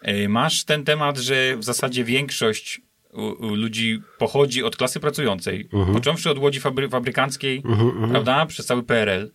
[0.07, 2.81] Y, Masz ten temat, że w zasadzie większość
[3.13, 7.63] u, u ludzi pochodzi od klasy pracującej, począwszy od łodzi fabry, fabrykanckiej,
[8.11, 9.31] prawda, przez cały PRL.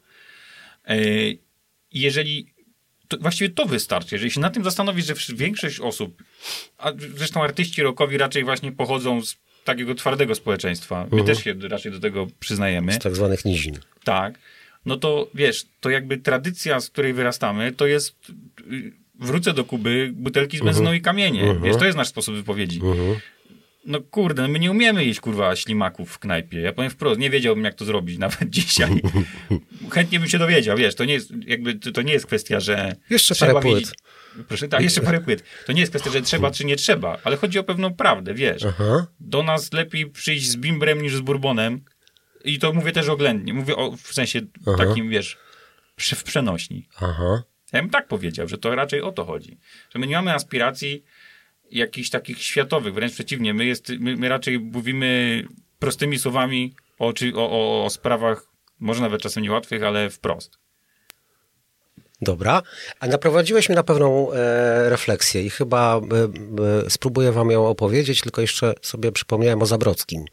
[0.91, 1.39] Y,
[1.93, 2.50] jeżeli
[3.11, 4.15] to, właściwie to wystarczy.
[4.15, 6.23] Jeżeli się na tym zastanowić, że większość osób,
[6.79, 11.93] a zresztą artyści rockowi raczej właśnie pochodzą z takiego twardego społeczeństwa, my też się raczej
[11.93, 13.79] do tego przyznajemy, z tak zwanych nizin.
[14.05, 14.39] tak,
[14.87, 18.17] no to wiesz, to jakby tradycja, z której wyrastamy, to jest
[18.73, 21.57] y, wrócę do Kuby, butelki z benzyną i kamienie.
[21.63, 22.81] Wiesz, to jest nasz sposób wypowiedzi.
[23.85, 26.61] No kurde, my nie umiemy jeść kurwa ślimaków w knajpie.
[26.61, 29.01] Ja powiem wprost, nie wiedziałbym jak to zrobić nawet dzisiaj.
[29.91, 32.97] Chętnie bym się dowiedział, wiesz, to nie jest jakby, to, to nie jest kwestia, że
[33.11, 33.65] Jeszcze parę płyt.
[33.75, 33.95] wiedzieć-
[34.49, 35.45] Proszę, tak, jeszcze parę płyt.
[35.67, 38.65] To nie jest kwestia, że trzeba czy nie trzeba, ale chodzi o pewną prawdę, wiesz.
[38.65, 39.07] Aha.
[39.21, 41.85] Do nas lepiej przyjść z bimbrem niż z bourbonem.
[42.45, 43.55] I to mówię też oględnie.
[43.55, 44.77] Mówię o, w sensie Aha.
[44.85, 45.39] takim, wiesz,
[45.97, 46.89] przy, w przenośni.
[46.97, 47.43] Aha.
[47.73, 49.59] Ja bym tak powiedział, że to raczej o to chodzi.
[49.95, 51.05] Że my nie mamy aspiracji
[51.71, 53.55] jakichś takich światowych, wręcz przeciwnie.
[53.55, 55.43] My, jest, my, my raczej mówimy
[55.79, 58.47] prostymi słowami o, o, o, sprawach,
[58.81, 60.59] może nawet czasem niełatwych, ale wprost.
[62.23, 62.63] Dobra,
[63.01, 66.01] a naprowadziłeś mnie na pewną e, refleksję i chyba e,
[66.87, 70.25] e, spróbuję wam ją opowiedzieć, tylko jeszcze sobie przypomniałem o Zabrockim,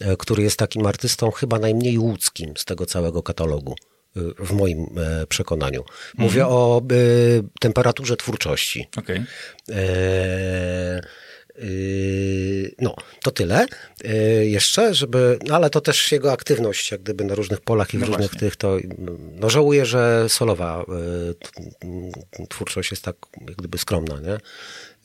[0.00, 3.74] e, który jest takim artystą chyba najmniej łódzkim z tego całego katalogu,
[4.38, 5.84] w moim e, przekonaniu.
[6.14, 6.94] Mówię o e,
[7.60, 8.88] temperaturze twórczości.
[8.96, 9.22] Okej.
[9.70, 11.00] E,
[11.58, 13.66] Yy, No, to tyle.
[14.42, 18.00] Jeszcze, żeby, no ale to też jego aktywność, jak gdyby na różnych polach i w
[18.00, 18.40] No różnych właśnie.
[18.40, 18.76] tych, to
[19.32, 20.84] no żałuję, że solowa
[22.48, 23.16] twórczość jest tak
[23.48, 24.38] jak gdyby skromna, nie?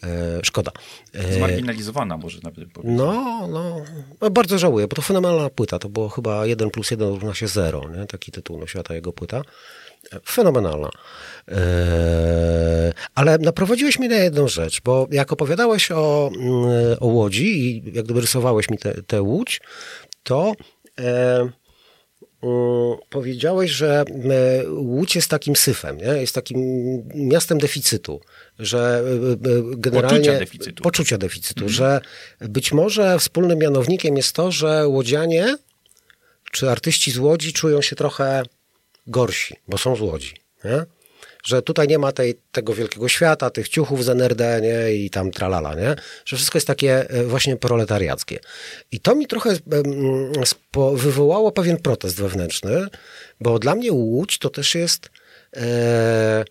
[0.04, 0.10] Yy,
[0.44, 0.72] Szkoda.
[1.14, 2.98] Yy, Zmarginalizowana może nawet powiedzieć.
[2.98, 3.82] No, no,
[4.22, 5.80] no, bardzo żałuję, bo to fenomenalna płyta.
[5.80, 8.06] To było chyba 1 plus 1 równa się 0, nie?
[8.06, 9.42] Taki tytuł nosiła ta jego płyta.
[10.14, 10.90] E, Fenomenalna.
[13.16, 18.06] Ale naprowadziłeś mnie na jedną rzecz, bo jak opowiadałeś o, mm, o Łodzi i jak
[18.06, 19.62] gdyby rysowałeś mi tę Łódź,
[20.24, 20.54] to
[21.00, 21.50] e,
[23.10, 26.06] powiedziałeś, że e, Łódź jest takim syfem, nie?
[26.06, 26.60] jest takim
[27.16, 28.22] miastem deficytu,
[28.60, 30.20] że e, e, generalnie...
[30.20, 30.84] Poczucia deficytu.
[30.84, 32.02] Poczucia deficytu, że
[32.40, 35.56] być może wspólnym mianownikiem jest to, że łodzianie
[36.52, 38.44] czy artyści z Łodzi czują się trochę
[39.08, 40.34] gorsi, bo są z Łodzi.
[40.64, 40.86] Nie?
[41.44, 44.94] Że tutaj nie ma tej, tego wielkiego świata, tych ciuchów z NRD nie?
[44.94, 45.96] i tam tralala, nie?
[46.26, 48.40] że wszystko jest takie e, właśnie proletariackie.
[48.92, 49.58] I to mi trochę
[50.94, 52.88] wywołało pewien protest wewnętrzny,
[53.40, 55.10] bo dla mnie Łódź to też jest
[55.56, 56.46] e,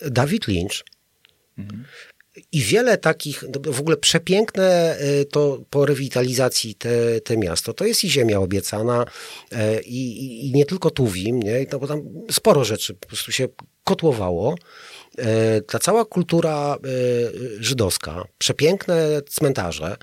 [0.00, 0.84] David Lynch,
[2.52, 8.04] i wiele takich, w ogóle przepiękne y, to po rewitalizacji te, te miasto, to jest
[8.04, 9.04] i ziemia obiecana
[9.52, 11.66] e, i, i, i nie tylko Tuwim, nie?
[11.72, 13.48] No bo tam sporo rzeczy po prostu się
[13.84, 14.54] kotłowało.
[15.18, 16.88] E, Ta cała kultura e,
[17.62, 19.96] żydowska, przepiękne cmentarze,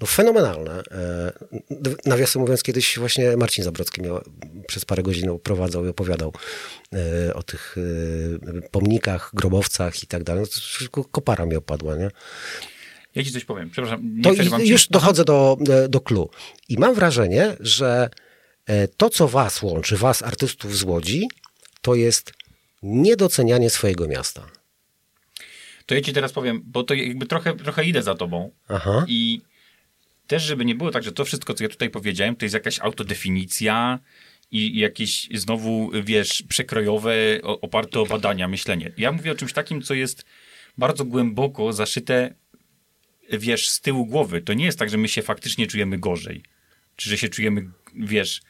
[0.00, 0.82] no fenomenalne.
[0.90, 1.32] E,
[2.06, 4.20] Nawiasem mówiąc, kiedyś właśnie Marcin Zabrocki miał,
[4.66, 6.32] przez parę godzin oprowadzał i opowiadał
[6.92, 7.76] e, o tych
[8.56, 10.44] e, pomnikach, grobowcach i tak dalej.
[10.96, 12.10] No kopara mi opadła, nie?
[13.14, 15.56] Ja ci coś powiem, przepraszam, nie To już dochodzę do,
[15.88, 16.30] do clue.
[16.68, 18.10] I mam wrażenie, że
[18.96, 21.28] to, co was łączy, was, artystów z Łodzi,
[21.82, 22.32] to jest
[22.82, 24.46] niedocenianie swojego miasta.
[25.86, 28.50] To ja ci teraz powiem, bo to jakby trochę, trochę idę za tobą.
[28.68, 29.04] Aha.
[29.08, 29.40] I
[30.28, 32.80] też, żeby nie było tak, że to wszystko, co ja tutaj powiedziałem, to jest jakaś
[32.80, 33.98] autodefinicja
[34.50, 38.92] i jakieś znowu, wiesz, przekrojowe, oparte o badania, myślenie.
[38.98, 40.24] Ja mówię o czymś takim, co jest
[40.78, 42.34] bardzo głęboko zaszyte,
[43.32, 44.40] wiesz, z tyłu głowy.
[44.40, 46.42] To nie jest tak, że my się faktycznie czujemy gorzej.
[46.96, 48.42] Czy że się czujemy, wiesz,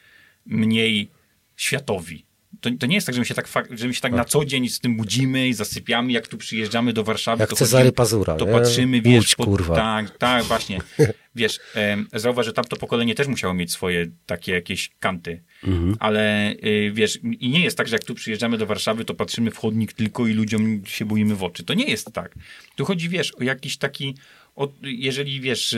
[0.45, 1.09] mniej
[1.57, 2.25] światowi.
[2.61, 4.45] To, to nie jest tak, że my się tak, że my się tak na co
[4.45, 7.41] dzień z tym budzimy i zasypiamy, jak tu przyjeżdżamy do Warszawy.
[7.41, 8.51] Jak to Cezary Pazura, To nie?
[8.51, 9.75] patrzymy, wiesz, Łódź, kurwa.
[9.75, 10.79] tak, tak, właśnie.
[11.35, 15.43] Wiesz, em, zauważ, że tamto pokolenie też musiało mieć swoje takie jakieś kanty.
[15.63, 15.95] Mhm.
[15.99, 19.51] Ale y, wiesz, i nie jest tak, że jak tu przyjeżdżamy do Warszawy, to patrzymy
[19.51, 21.63] w chodnik tylko i ludziom się boimy w oczy.
[21.63, 22.35] To nie jest tak.
[22.75, 24.15] Tu chodzi, wiesz, o jakiś taki,
[24.81, 25.75] jeżeli wiesz,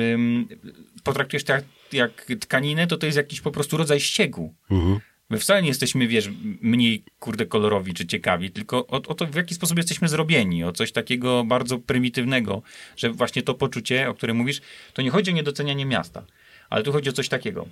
[1.04, 4.56] potraktujesz to jak, jak tkaninę, to to jest jakiś po prostu rodzaj ściegu.
[5.32, 6.30] My wcale nie jesteśmy, wiesz,
[6.62, 10.72] mniej, kurde, kolorowi czy ciekawi, tylko o, o to, w jaki sposób jesteśmy zrobieni, o
[10.72, 12.62] coś takiego bardzo prymitywnego,
[12.98, 14.62] że właśnie to poczucie, o którym mówisz,
[14.94, 16.26] to nie chodzi o niedocenianie miasta,
[16.70, 17.68] ale tu chodzi o coś takiego.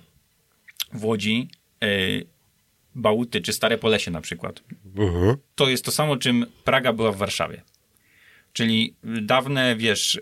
[0.92, 1.48] W Łodzi
[1.84, 2.26] y,
[2.94, 4.62] Bałuty czy Stare Polesie na przykład,
[5.54, 7.62] to jest to samo, czym Praga była w Warszawie.
[8.52, 10.20] Czyli dawne, wiesz,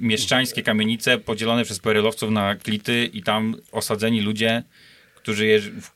[0.00, 4.62] mieszczańskie kamienice podzielone przez perelowców na klity i tam osadzeni ludzie,
[5.24, 5.90] którzy je, w-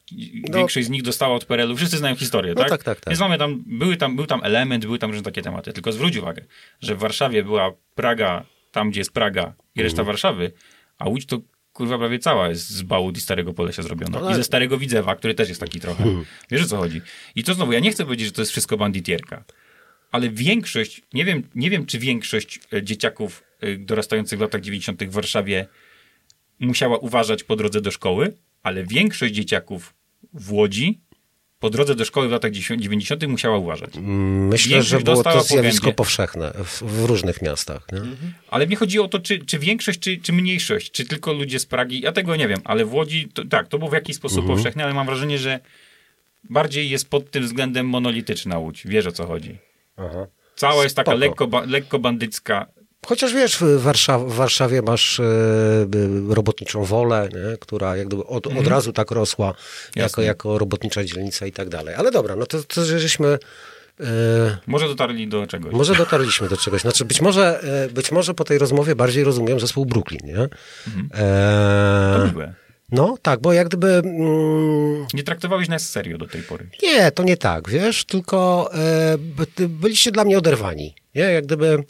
[0.55, 1.77] większość z nich dostała od PRL-u.
[1.77, 2.71] Wszyscy znają historię, No tak?
[2.71, 3.09] tak, tak, tak.
[3.13, 5.73] Więc mamy tam, były tam, był tam element, były tam różne takie tematy.
[5.73, 6.45] Tylko zwróć uwagę,
[6.81, 10.07] że w Warszawie była Praga, tam gdzie jest Praga i reszta Mhm.
[10.07, 10.53] Warszawy,
[10.99, 11.41] a Łódź to
[11.73, 14.21] kurwa prawie cała jest z Bałut i Starego Polesia zrobiona.
[14.21, 16.05] No I ze Starego Widzewa, który też jest taki trochę.
[16.05, 16.25] Mhm.
[16.51, 17.01] Wiesz o co chodzi?
[17.35, 19.45] I to znowu, ja nie chcę powiedzieć, że to jest wszystko banditierka,
[20.13, 25.05] ale większość, nie wiem, nie wiem czy większość e, dzieciaków e, dorastających w latach 90.
[25.05, 25.67] w Warszawie
[26.61, 28.33] musiała uważać po drodze do szkoły,
[28.63, 29.95] ale większość dzieciaków
[30.33, 31.01] w Łodzi
[31.61, 33.29] po drodze do szkoły w latach 90.
[33.29, 33.91] musiała uważać.
[34.01, 35.95] Myślę, Większość że było to po zjawisko gębie.
[35.95, 37.87] powszechne w, w różnych miastach.
[37.93, 38.01] Nie?
[38.51, 41.67] Ale mnie chodzi o to, czy, czy większość, czy, czy mniejszość, czy tylko ludzie z
[41.67, 44.39] Pragi, ja tego nie wiem, ale w Łodzi, to, tak, to było w jakiś sposób
[44.39, 44.57] Mhm.
[44.57, 45.61] powszechne, ale mam wrażenie, że
[46.51, 48.83] bardziej jest pod tym względem monolityczna Łódź.
[48.87, 49.59] Wiesz o co chodzi.
[49.97, 50.27] Aha.
[50.57, 52.67] Cała jest taka lekko, ba, lekko bandycka.
[53.07, 57.57] Chociaż wiesz, w, Warszaw w Warszawie masz e, e, robotniczą wolę, nie?
[57.57, 59.55] która jak gdyby od, od razu tak rosła
[59.97, 60.27] jako, Mhm.
[60.27, 61.95] Jako robotnicza dzielnica i tak dalej.
[61.95, 63.39] Ale dobra, no to, to że żeśmy...
[64.01, 64.05] E,
[64.67, 65.73] Może dotarli do czegoś.
[65.75, 66.81] może dotarliśmy do czegoś.
[66.83, 67.61] Znaczy być może,
[67.95, 70.49] być może po tej rozmowie bardziej rozumiem zespół Brooklyn, nie?
[70.87, 71.09] Mhm.
[71.15, 72.43] E,
[72.93, 73.89] no tak, bo jak gdyby...
[74.05, 76.69] Mm, Nie traktowałeś nas serio do tej pory.
[76.83, 80.95] Nie, to nie tak, wiesz, tylko e, by- byliście dla mnie oderwani.
[81.15, 81.85] Nie, jak gdyby.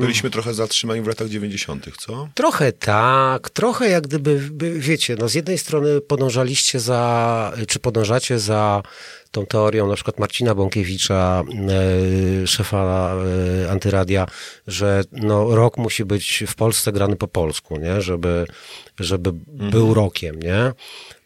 [0.00, 2.28] Byliśmy trochę zatrzymani w latach 90., co?
[2.34, 8.38] trochę tak, trochę jak gdyby, by- wiecie, no z jednej strony podążaliście za, czy podążacie
[8.38, 8.82] za
[9.30, 11.42] tą teorią na przykład Marcina Bąkiewicza,
[12.42, 13.14] e, szefa
[13.64, 14.26] e, Antyradia,
[14.66, 18.00] że no, rok musi być w Polsce grany po polsku, nie?
[18.00, 18.46] Żeby,
[18.98, 20.72] żeby był rokiem, nie?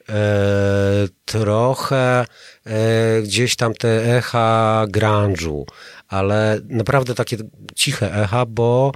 [0.09, 2.27] E, trochę
[2.67, 5.65] e, gdzieś tam te echa grunge'u,
[6.09, 7.37] ale naprawdę takie
[7.75, 8.93] ciche echa, bo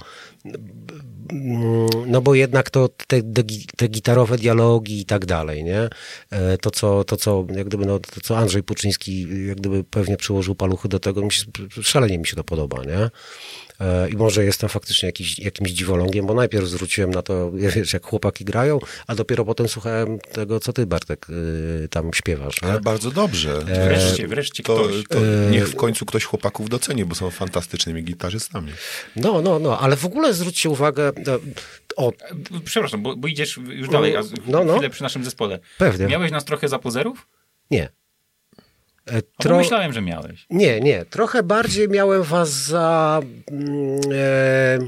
[2.07, 3.21] no bo jednak to te,
[3.77, 5.89] te gitarowe dialogi i tak dalej, nie?
[6.29, 10.17] E, To co, to, co, jak gdyby, no, to, co Andrzej Puczyński jak gdyby pewnie
[10.17, 11.43] przyłożył paluchy do tego, mi się,
[11.81, 13.09] szalenie mi się to podoba, nie?
[13.81, 18.05] E, I może jestem faktycznie jakiś, jakimś dziwolągiem, bo najpierw zwróciłem na to, wiesz, jak
[18.05, 21.27] chłopaki grają, a dopiero potem słuchałem tego, co ty, Bartek,
[21.83, 22.63] y, tam śpiewasz?
[22.63, 23.59] Ale bardzo dobrze.
[23.65, 25.03] Wreszcie, wreszcie To, ktoś.
[25.09, 25.19] to
[25.51, 28.71] niech w końcu ktoś chłopaków doceni, bo są fantastycznymi gitarzystami.
[29.15, 31.39] No, no, no, ale w ogóle zwróćcie uwagę, no,
[31.95, 32.11] o,
[32.65, 34.73] Przepraszam, bo, bo idziesz już dalej, a No, no.
[34.73, 35.59] chwilę przy naszym zespole.
[35.77, 36.07] Pewnie.
[36.07, 37.27] Miałeś nas trochę za pozerów?
[37.71, 37.89] nie.
[39.07, 40.45] E, A tro- pomyślałem, że miałeś.
[40.49, 41.05] Nie, nie.
[41.05, 43.21] Trochę bardziej miałem was za.
[43.51, 44.79] mm, E,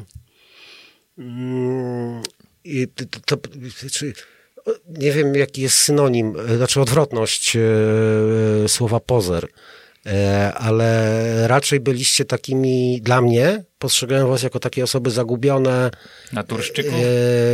[1.18, 2.22] mm,
[2.64, 3.48] i to, to,
[3.92, 4.14] czy,
[4.66, 7.60] o, nie wiem, jaki jest synonim, e, znaczy odwrotność e,
[8.68, 9.48] słowa pozer,
[10.06, 15.92] e, ale raczej byliście takimi, dla mnie, postrzegałem was jako takie osoby zagubione,
[16.34, 16.94] Naturszczyków?
[16.94, 16.98] E,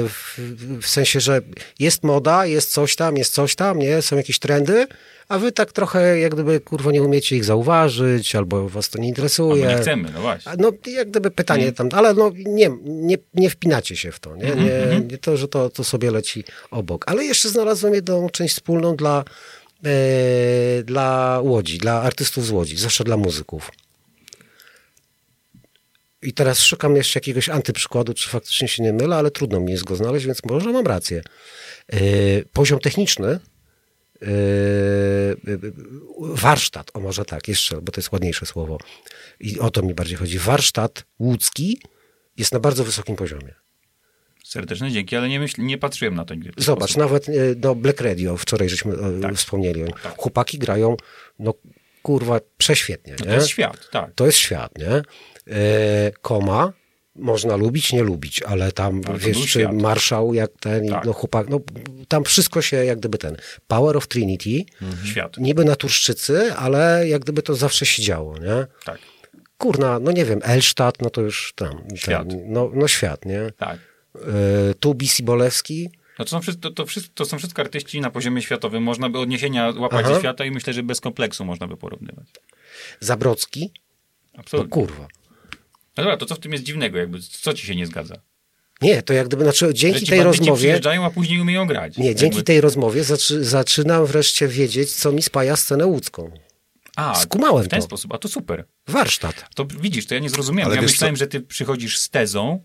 [0.09, 0.39] w,
[0.81, 1.41] w sensie, że
[1.79, 4.01] jest moda, jest coś tam, jest coś tam, nie?
[4.01, 4.87] Są jakieś trendy,
[5.29, 9.03] a wy tak trochę jak gdyby kurwa nie umiecie ich zauważyć, albo was to nie
[9.03, 9.67] Albo interesuje.
[9.67, 10.51] nie chcemy, no właśnie.
[10.57, 14.43] No jak gdyby pytanie tam, ale no nie, nie, nie wpinacie się w to, nie?
[14.55, 17.03] Nie, nie to, że to, to sobie leci obok.
[17.07, 19.23] Ale jeszcze znalazłem jedną część wspólną dla,
[19.85, 23.71] e, dla Łodzi, dla artystów z Łodzi, zwłaszcza dla muzyków.
[26.21, 29.83] i teraz szukam jeszcze jakiegoś antyprzykładu, czy faktycznie się nie mylę, ale trudno mi jest
[29.83, 31.21] go znaleźć, więc może mam rację.
[31.93, 31.99] Yy,
[32.53, 33.39] poziom techniczny,
[36.19, 38.77] warsztat, o może tak, jeszcze, bo to jest ładniejsze słowo.
[39.39, 40.39] I o to mi bardziej chodzi.
[40.39, 41.81] Warsztat łódzki
[42.37, 43.53] jest na bardzo wysokim poziomie.
[44.45, 46.51] Serdeczne dzięki, ale nie, myśl, nie patrzyłem na to nigdy.
[46.57, 46.97] Zobacz, sposób.
[47.11, 49.35] nawet e, do Black Radio wczoraj żeśmy e, Tak.
[49.35, 49.83] wspomnieli.
[50.17, 50.97] Chłopaki grają,
[51.39, 51.53] no
[52.03, 53.15] kurwa, prześwietnie.
[53.19, 53.31] No Nie?
[53.31, 54.11] to jest świat, tak.
[54.15, 55.01] To jest świat, nie?
[55.55, 56.73] E, koma
[57.19, 61.05] można lubić, nie lubić, ale tam, Ale wiesz, czy marszał, jak ten, Tak.
[61.05, 61.59] no chłopak, no
[62.07, 63.37] tam wszystko się jak gdyby ten,
[63.67, 64.65] Power of Trinity,
[65.05, 68.67] Świat, niby naturszczycy, ale jak gdyby to zawsze się działo, nie?
[68.85, 68.99] tak.
[69.57, 72.29] Kurna, no nie wiem, Elstadt, no to już tam, Świat.
[72.29, 73.51] Ten, no, no świat, nie?
[73.57, 73.79] tak.
[74.15, 75.89] E, tu Bisi Bolewski,
[76.19, 78.83] No to, są, wszyscy- to, to, są wszystko artyści na poziomie światowym.
[78.83, 80.13] Można by odniesienia łapać Aha.
[80.13, 82.25] ze świata i myślę, że bez kompleksu można by porównywać.
[82.99, 83.71] Zabrocki,
[84.33, 84.69] no Absolutnie.
[84.71, 85.07] kurwa.
[85.99, 86.97] No dobra, to co w tym jest dziwnego?
[86.97, 88.21] Jakby, co ci się nie zgadza?
[88.81, 91.97] Nie, to jak gdyby, znaczy dzięki tej rozmowie, przyjeżdżają, a później umieją grać.
[91.97, 96.31] nie, Jakby- dzięki tej rozmowie zaczy, zaczynam wreszcie wiedzieć, co mi spaja scenę łódzką.
[96.95, 97.85] A, skumałem w ten to.
[97.85, 98.13] sposób.
[98.13, 98.65] A to super.
[98.87, 99.45] Warsztat.
[99.55, 100.67] To widzisz, to ja nie zrozumiałem.
[100.71, 101.19] Ale ja myślałem, co?
[101.19, 102.63] że ty przychodzisz z tezą,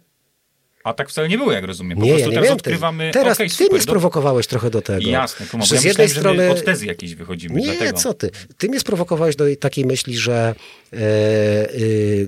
[0.84, 1.98] a tak wcale nie było, jak rozumiem.
[1.98, 3.10] Po Nie, prostu ja nie teraz odkrywamy...
[3.12, 5.08] Teraz okej, ty super, mnie do- sprowokowałeś trochę do tego.
[5.10, 6.50] Jasne, kuma, bo Że ja z jednej myślałem, strony...
[6.50, 7.60] od tezy jakiejś wychodzimy.
[7.60, 7.98] Nie, dlatego.
[7.98, 8.30] co ty.
[8.58, 10.54] Ty mnie sprowokowałeś do takiej myśli, że
[10.92, 11.70] e, e,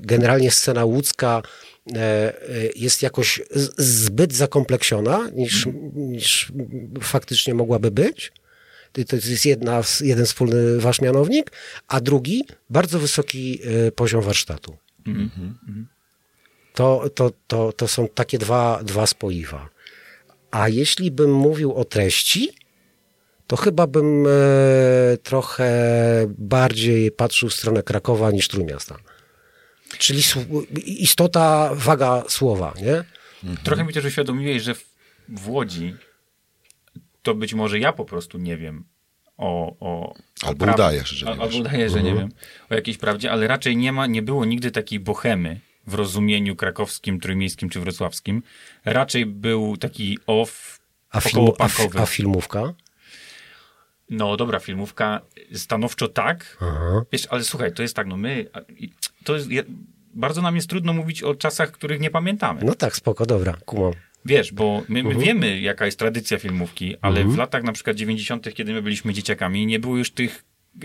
[0.00, 2.32] generalnie scena łódzka e, e,
[2.76, 3.40] jest jakoś
[3.78, 6.52] zbyt zakompleksiona, niż, niż
[7.00, 8.32] faktycznie mogłaby być.
[8.92, 11.52] To- jest jedna, jeden wspólny wasz mianownik,
[11.88, 14.76] a drugi bardzo wysoki e, poziom warsztatu.
[16.76, 19.68] To, to, to, to są takie dwa, dwa spoiwa.
[20.50, 22.50] A jeśli bym mówił o treści,
[23.46, 24.30] to chyba bym e,
[25.22, 25.70] trochę
[26.38, 28.96] bardziej patrzył w stronę Krakowa niż Trójmiasta.
[29.98, 30.22] Czyli
[30.86, 33.04] istota, waga słowa, nie?
[33.64, 35.94] Trochę mi też uświadomiłeś, że w, Łodzi
[37.22, 38.84] to być może ja po prostu nie wiem
[39.36, 39.76] o...
[39.80, 42.28] o Albo praw- udajesz, że nie Albo udaję, że nie wiem
[42.70, 47.20] o jakiejś prawdzie, ale raczej nie ma, nie było nigdy takiej bohemy w rozumieniu krakowskim,
[47.20, 48.42] trójmiejskim czy wrocławskim.
[48.84, 50.80] Raczej był taki off
[51.10, 51.68] A, filmu, a,
[52.02, 52.74] a filmówka?
[54.10, 55.20] No dobra, filmówka
[55.54, 56.56] stanowczo tak.
[56.60, 57.02] Aha.
[57.12, 58.46] Wiesz, ale słuchaj, to jest tak, no my...
[59.24, 59.48] To jest,
[60.14, 62.60] bardzo nam jest trudno mówić o czasach, których nie pamiętamy.
[62.64, 63.92] No tak, spoko, dobra, kumam.
[64.24, 65.16] Wiesz, bo my, Mhm.
[65.18, 69.12] my wiemy, jaka jest tradycja filmówki, ale w latach na przykład 90., kiedy my byliśmy
[69.14, 70.44] dzieciakami, nie było już tych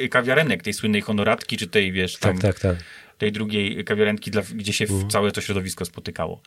[0.10, 2.84] kawiarenek, tej słynnej honoratki, czy tej, wiesz, tam, Tak, tak, tak.
[3.22, 6.41] Tej drugiej kawiarenki, dla, gdzie się w całe to środowisko spotykało.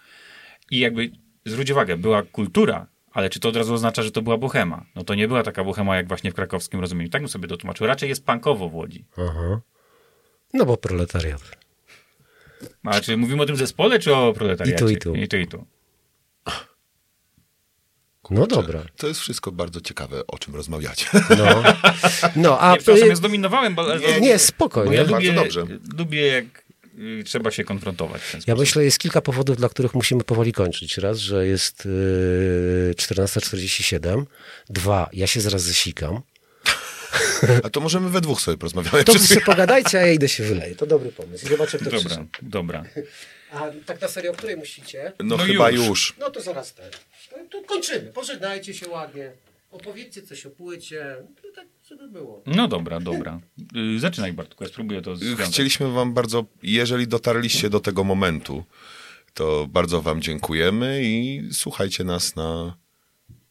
[0.70, 1.10] I jakby,
[1.46, 4.86] zwróć uwagę, była kultura, ale czy to od razu oznacza, że to była bohema?
[4.94, 7.10] No to nie była taka bohema, jak właśnie w krakowskim rozumieniu.
[7.10, 7.86] Tak bym sobie to tłumaczył.
[7.86, 9.04] Raczej jest punkowo w Łodzi.
[9.18, 9.60] Aha.
[10.54, 11.42] No bo proletariat.
[12.84, 14.84] Ale czy mówimy o tym zespole, czy o proletariacie?
[14.84, 15.14] I tu, i tu.
[15.14, 15.66] I tu, i tu.
[18.30, 18.84] No dobra.
[18.96, 21.06] To jest wszystko bardzo ciekawe, o czym rozmawiacie.
[21.38, 21.62] No,
[22.36, 22.72] no a...
[22.72, 24.90] Nie, przepraszam, y, ja zdominowałem, bo, nie, nie, spokojnie.
[24.90, 25.66] bo ja Bardzo lubię, dobrze.
[25.98, 26.63] lubię jak
[27.24, 28.60] trzeba się konfrontować w ten Ja sposób.
[28.60, 30.98] myślę, jest kilka powodów, dla których musimy powoli kończyć.
[30.98, 34.24] Raz, że jest yy, 14.47.
[34.70, 36.20] Dwa, ja się zaraz zesikam.
[37.62, 39.04] A to możemy we dwóch sobie porozmawiamy.
[39.04, 40.74] To wy sobie pogadajcie, a ja idę się wyleję.
[40.76, 41.48] To dobry pomysł.
[41.48, 42.26] Zobaczę, kto Dobra, przyszedł.
[42.42, 42.84] dobra.
[43.52, 45.12] A tak na serio, o której musicie?
[45.20, 45.86] No, No chyba już.
[45.86, 46.14] już.
[46.18, 46.90] No to zaraz ten.
[47.50, 48.12] To, kończymy.
[48.12, 49.32] Pożegnajcie się ładnie.
[49.70, 51.16] Opowiedzcie coś o płycie.
[51.42, 51.64] To tak,
[51.96, 52.42] żeby było.
[52.46, 53.40] No dobra, dobra.
[53.96, 55.48] Y, Zaczynaj Bartku, ja spróbuję to związać.
[55.48, 58.64] Chcieliśmy wam bardzo, jeżeli dotarliście do tego momentu,
[59.34, 62.76] to bardzo wam dziękujemy i słuchajcie nas na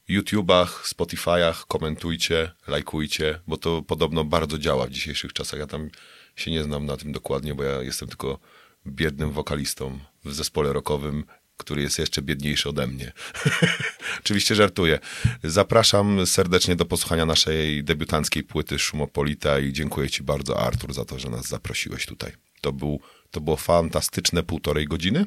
[0.07, 5.59] YouTubach, Spotify'ach, komentujcie, lajkujcie, bo to podobno bardzo działa w dzisiejszych czasach.
[5.59, 5.89] Ja tam
[6.35, 8.39] się nie znam na tym dokładnie, bo ja jestem tylko
[8.87, 11.23] biednym wokalistą w zespole rockowym,
[11.57, 13.11] który jest jeszcze biedniejszy ode mnie.
[14.19, 14.99] Oczywiście żartuję.
[15.43, 21.19] Zapraszam serdecznie do posłuchania naszej debiutanckiej płyty Szumopolita i dziękuję Ci bardzo, Artur, za to,
[21.19, 22.31] że nas zaprosiłeś tutaj.
[22.61, 22.99] To, był,
[23.31, 25.25] to było fantastyczne półtorej godziny?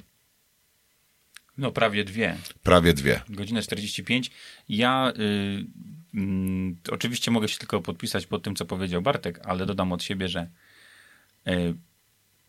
[1.58, 2.36] No prawie dwie.
[2.62, 3.20] Prawie dwie.
[3.28, 4.30] Godzinę 45.
[4.68, 5.66] Ja y,
[6.14, 10.28] mm, oczywiście mogę się tylko podpisać pod tym, co powiedział Bartek, ale dodam od siebie,
[10.28, 10.50] że
[11.48, 11.74] y,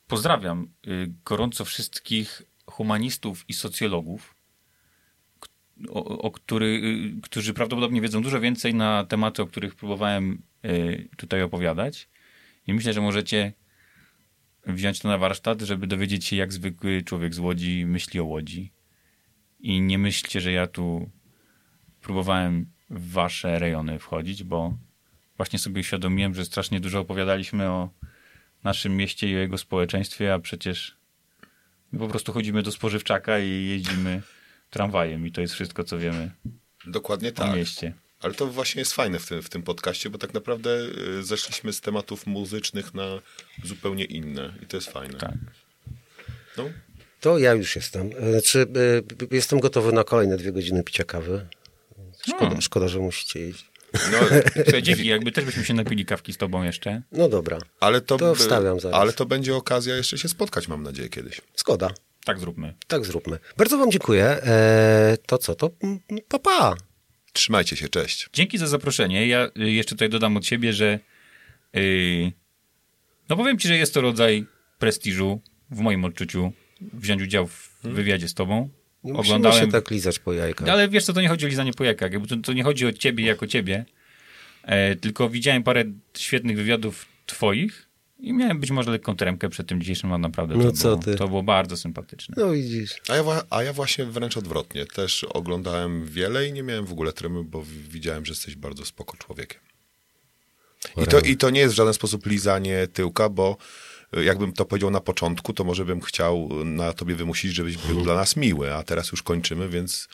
[0.08, 4.36] pozdrawiam y, gorąco wszystkich humanistów i socjologów,
[5.90, 6.66] o, o który,
[7.18, 12.10] y, którzy prawdopodobnie wiedzą dużo więcej na tematy, o których próbowałem y, tutaj opowiadać.
[12.68, 13.54] I myślę, że możecie
[14.68, 18.74] wziąć to na warsztat, żeby dowiedzieć się, jak zwykły człowiek z Łodzi myśli o Łodzi.
[19.60, 21.10] I nie myślcie, że ja tu
[22.02, 24.78] próbowałem w wasze rejony wchodzić, bo
[25.38, 27.90] właśnie sobie uświadomiłem, że strasznie dużo opowiadaliśmy o
[28.64, 30.97] naszym mieście i o jego społeczeństwie, a przecież
[32.00, 34.22] po prostu chodzimy do spożywczaka i jeździmy
[34.70, 36.32] tramwajem i to jest wszystko, co wiemy
[36.88, 37.56] Dokładnie tak.
[37.56, 37.94] mieście.
[38.20, 40.70] Ale to właśnie jest fajne w tym, w tym podcaście, bo tak naprawdę
[41.20, 43.20] y, zeszliśmy z tematów muzycznych na
[43.64, 45.18] zupełnie inne i to jest fajne.
[45.20, 45.34] Tak.
[46.58, 46.70] No,
[47.20, 48.10] To ja już jestem.
[48.32, 48.68] Znaczy,
[49.32, 51.48] y, jestem gotowy na kolejne dwie godziny picia kawy.
[52.28, 52.62] Szkoda, No.
[52.62, 53.66] szkoda że musicie iść.
[53.94, 54.18] No,
[54.64, 57.02] Słuchaj, dzięki, jakby też byśmy się napili kawki z tobą jeszcze.
[57.12, 59.02] No dobra, ale to, To wstawiam zaraz.
[59.02, 61.42] Ale to będzie okazja jeszcze się spotkać, mam nadzieję, kiedyś.
[61.56, 61.90] zgoda.
[62.26, 62.74] Tak zróbmy.
[62.88, 63.40] Tak zróbmy.
[63.58, 64.26] Bardzo wam dziękuję.
[64.26, 66.76] E, to co, to mm, pa, pa.
[67.34, 68.30] Trzymajcie się, cześć.
[68.34, 69.28] Dzięki za zaproszenie.
[69.28, 71.00] Ja y, jeszcze tutaj dodam od siebie, że
[71.74, 72.32] yy,
[73.30, 74.46] no powiem ci, że jest to rodzaj
[74.80, 75.42] prestiżu
[75.72, 76.52] w moim odczuciu
[76.82, 78.70] wziąć udział w wywiadzie z tobą.
[79.08, 80.70] Nie musimy się tak lizać po jajkach.
[80.70, 82.94] Ale wiesz co, to nie chodzi o lizanie po jajkach, to, to nie chodzi o
[82.94, 83.86] ciebie jako ciebie,
[84.64, 85.84] e, tylko widziałem parę
[86.18, 87.88] świetnych wywiadów twoich
[88.20, 91.04] i miałem być może lekką tremkę przed tym dzisiejszym, a naprawdę No to, co było,
[91.04, 91.16] ty?
[91.16, 92.36] to było bardzo sympatyczne.
[92.38, 92.96] No widzisz.
[93.10, 94.86] A ja, a ja właśnie wręcz odwrotnie.
[94.86, 99.18] Też oglądałem wiele i nie miałem w ogóle tremy, bo widziałem, że jesteś bardzo spoko
[99.18, 99.62] człowiekiem.
[101.04, 103.58] I to, I to nie jest w żaden sposób lizanie tyłka, bo
[104.12, 108.16] jakbym to powiedział na początku, to może bym chciał na tobie wymusić, żebyś był dla
[108.16, 110.08] nas miły, a teraz już kończymy, więc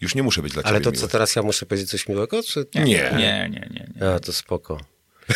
[0.00, 1.00] już nie muszę być dla Ale ciebie to miły.
[1.00, 2.42] co, teraz ja muszę powiedzieć coś miłego?
[2.42, 2.66] Czy...
[2.74, 2.84] Nie.
[2.84, 3.88] Nie, nie, nie.
[4.00, 4.10] nie.
[4.14, 4.80] A, to spoko.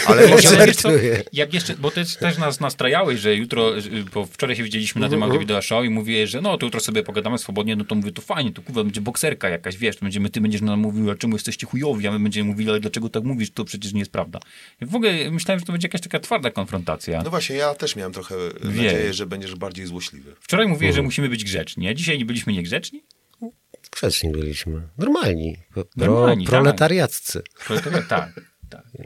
[0.06, 0.48] Ale może...
[0.48, 0.88] Ale wiesz co,
[1.32, 5.06] jak jeszcze, bo też, też nas nastrajałeś, że jutro, że- bo wczoraj się widzieliśmy na
[5.08, 5.30] tym Mhm.
[5.32, 8.12] audio wideo show i mówiłeś, że no to jutro sobie pogadamy swobodnie, no to mówię,
[8.12, 11.14] to fajnie, to kurwa, będzie bokserka jakaś, wiesz, to będziemy, ty będziesz nam mówił, a
[11.14, 14.12] czemu jesteście chujowi, a my będziemy mówili, ale dlaczego tak mówisz, to przecież nie jest
[14.12, 14.40] prawda.
[14.82, 17.22] I w ogóle myślałem, że to będzie jakaś taka twarda konfrontacja.
[17.22, 18.34] No właśnie, ja też miałem trochę
[18.64, 18.76] Wiesz.
[18.84, 20.34] nadzieję, że będziesz bardziej złośliwy.
[20.40, 20.96] Wczoraj mówiłeś, Mhm.
[20.96, 23.02] że musimy być grzeczni, a dzisiaj nie byliśmy niegrzeczni?
[23.92, 24.82] Grzeczni byliśmy.
[24.98, 25.56] Normalni.
[25.74, 26.50] Pro, Normalni, tak.
[26.50, 27.42] proletariaccy.
[28.08, 28.40] Tak.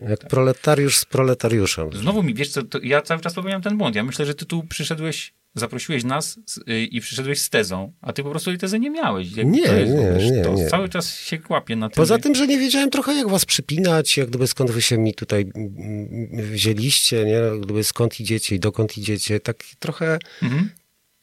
[0.09, 1.93] Jak proletariusz z proletariuszem.
[1.93, 3.97] Znowu mi, wiesz co, ja cały czas popełniam ten błąd.
[3.97, 6.39] Ja myślę, że ty tu przyszedłeś, zaprosiłeś nas
[6.71, 9.35] y, i przyszedłeś z tezą, a ty po prostu tej tezy nie miałeś.
[9.37, 9.87] Nie, nie,
[10.31, 10.55] nie, to.
[10.71, 11.97] Cały czas się kłapie na tym.
[11.97, 15.15] Poza tym, że nie wiedziałem trochę jak was przypinać, jak gdyby skąd wy się mi
[15.15, 15.53] tutaj
[16.33, 17.33] wzięliście, nie?
[17.33, 20.71] Jak gdyby skąd idziecie i dokąd idziecie, tak trochę, Mhm.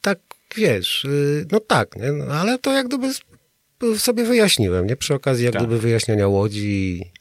[0.02, 0.20] tak
[0.56, 2.12] wiesz, y, no tak, nie?
[2.12, 3.08] No, ale to jak gdyby
[3.98, 4.96] sobie wyjaśniłem, nie?
[4.96, 5.62] Przy okazji jak Tak.
[5.62, 7.12] gdyby wyjaśniania Łodzi.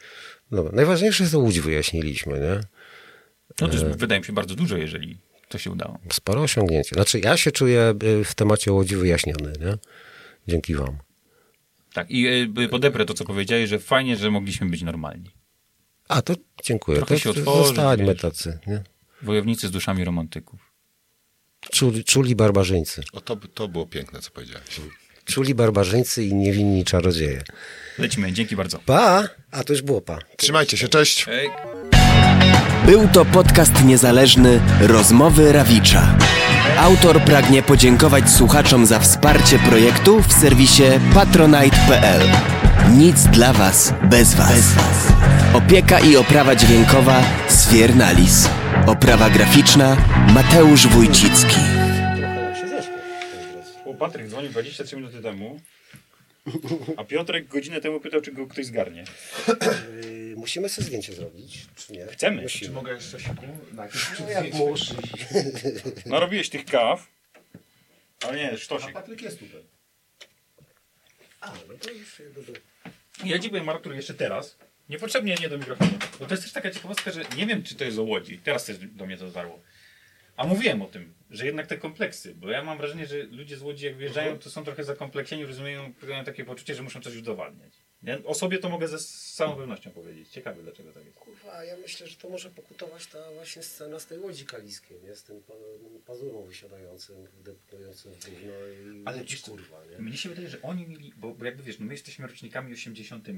[0.51, 2.61] Dobra, najważniejsze jest to Łódź wyjaśniliśmy, nie?
[3.61, 3.73] No to E.
[3.73, 5.19] jest, wydaje mi się, bardzo dużo, jeżeli
[5.49, 5.99] to się udało.
[6.13, 6.95] Sporo osiągnięcie.
[6.95, 9.75] Znaczy ja się czuję y, w temacie Łodzi wyjaśniony, nie?
[10.49, 10.99] Dzięki wam.
[11.93, 12.27] Tak, i
[12.59, 15.31] y, podeprę to, co powiedziałeś, że fajnie, że mogliśmy być normalni.
[16.09, 16.35] A, to
[16.65, 16.97] dziękuję.
[16.99, 18.21] Trochę to, się to otworzyć, Zostańmy wiesz.
[18.23, 18.83] tacy, nie?
[19.23, 20.61] Wojownicy z duszami romantyków.
[21.71, 23.03] Czuli, czuli barbarzyńcy.
[23.13, 24.81] O, to, to było piękne, co powiedziałeś.
[25.25, 27.43] Czuli barbarzyńcy i niewinni czarodzieje.
[27.99, 28.79] Lecimy, dzięki bardzo.
[28.87, 29.25] Pa!
[29.51, 30.19] A to już było pa.
[30.37, 31.27] Trzymajcie się, cześć!
[31.29, 31.51] Ej.
[32.87, 36.17] Był to podcast niezależny Rozmowy Rawicza.
[36.79, 40.83] Autor pragnie podziękować słuchaczom za wsparcie projektu w serwisie
[41.15, 42.23] patronite.pl.
[42.97, 44.73] Nic dla Was bez Was.
[45.55, 48.49] Opieka i oprawa dźwiękowa Sfiernalis.
[48.87, 49.97] Oprawa graficzna
[50.35, 51.84] Mateusz Wójcicki.
[54.05, 55.61] Patryk dzwonił 23 minuty temu,
[56.97, 59.05] a Piotrek godzinę temu pytał, czy go ktoś zgarnie.
[60.03, 62.07] Yy, musimy sobie zdjęcie zrobić, czy nie?
[62.07, 62.43] Chcemy.
[62.43, 62.75] Musimy.
[62.75, 63.47] Mogę jeszcze siku?
[64.21, 64.81] No jak musz.
[66.07, 67.07] Narobiłeś tych kaw,
[68.21, 68.93] ale nie, sztosik.
[68.93, 69.63] Patryk jest tutaj.
[71.41, 72.23] A, no to już.
[73.25, 74.57] Ja ci powiem, Artur, jeszcze teraz.
[74.89, 75.91] Niepotrzebnie nie do mikrofonu.
[76.21, 78.39] Bo to jest też taka ciekawostka, że nie wiem, czy to jest o Łodzi.
[78.39, 79.61] Teraz też do mnie to dotarło.
[80.37, 83.63] A mówiłem o tym, że jednak te kompleksy, bo ja mam wrażenie, że ludzie z
[83.63, 87.73] Łodzi jak wyjeżdżają, to są trochę zakompleksieni, rozumieją, mają takie poczucie, że muszą coś udowadniać.
[88.03, 88.25] Nie?
[88.25, 90.29] O sobie to mogę ze z całą pewnością powiedzieć.
[90.29, 91.19] Ciekawe, dlaczego tak jest.
[91.19, 95.15] Kurwa, ja myślę, że to może pokutować ta właśnie scena z tej Łodzi Kaliskiej, nie?
[95.17, 95.55] Z tym pa-
[96.07, 99.99] pazurą wysiadającym, deptującym w gówno i Ale kurwa, nie?
[99.99, 103.29] Mnie się wydaje, że oni mieli, bo, bo jakby wiesz, no my jesteśmy rocznikami 80.,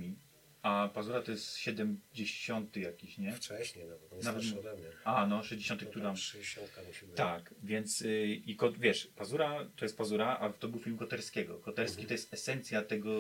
[0.67, 3.33] a Pazura to jest 70 jakiś, nie?
[3.33, 4.89] Wcześniej nawet, on jest Nawet- starszy ode mnie.
[5.05, 7.17] A, no 60, To który tam tam 60 musi być.
[7.17, 11.59] Tak, więc y, i ko, wiesz, Pazura to jest Pazura, a to był film Koterskiego.
[11.59, 13.11] Koterski to jest esencja tego,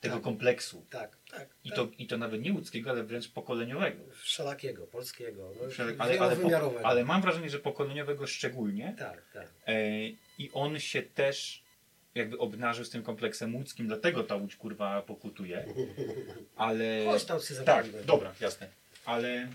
[0.00, 0.24] tego Tak.
[0.24, 0.86] kompleksu.
[0.90, 1.48] Tak, tak.
[1.64, 1.76] I tak.
[1.76, 4.04] to, I to nawet nie łódzkiego, ale wręcz pokoleniowego.
[4.22, 6.86] Wszelakiego, polskiego, no, Ale, ale, po, wielowymiarowego.
[6.86, 8.94] ale mam wrażenie, że pokoleniowego szczególnie.
[8.98, 9.48] Tak, tak.
[9.66, 10.08] E,
[10.38, 11.67] I on się też
[12.18, 15.64] jakby obnażył z tym kompleksem łódzkim, dlatego ta łódź kurwa pokutuje.
[16.56, 17.04] Ale.
[17.04, 18.68] Chodź tam się Tak, dobra, jasne.
[19.04, 19.48] Ale.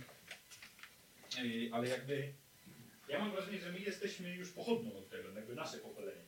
[1.44, 2.34] y, ale jakby.
[3.10, 6.23] Ja mam wrażenie, że my jesteśmy już pochodną od tego, jakby nasze pokolenie.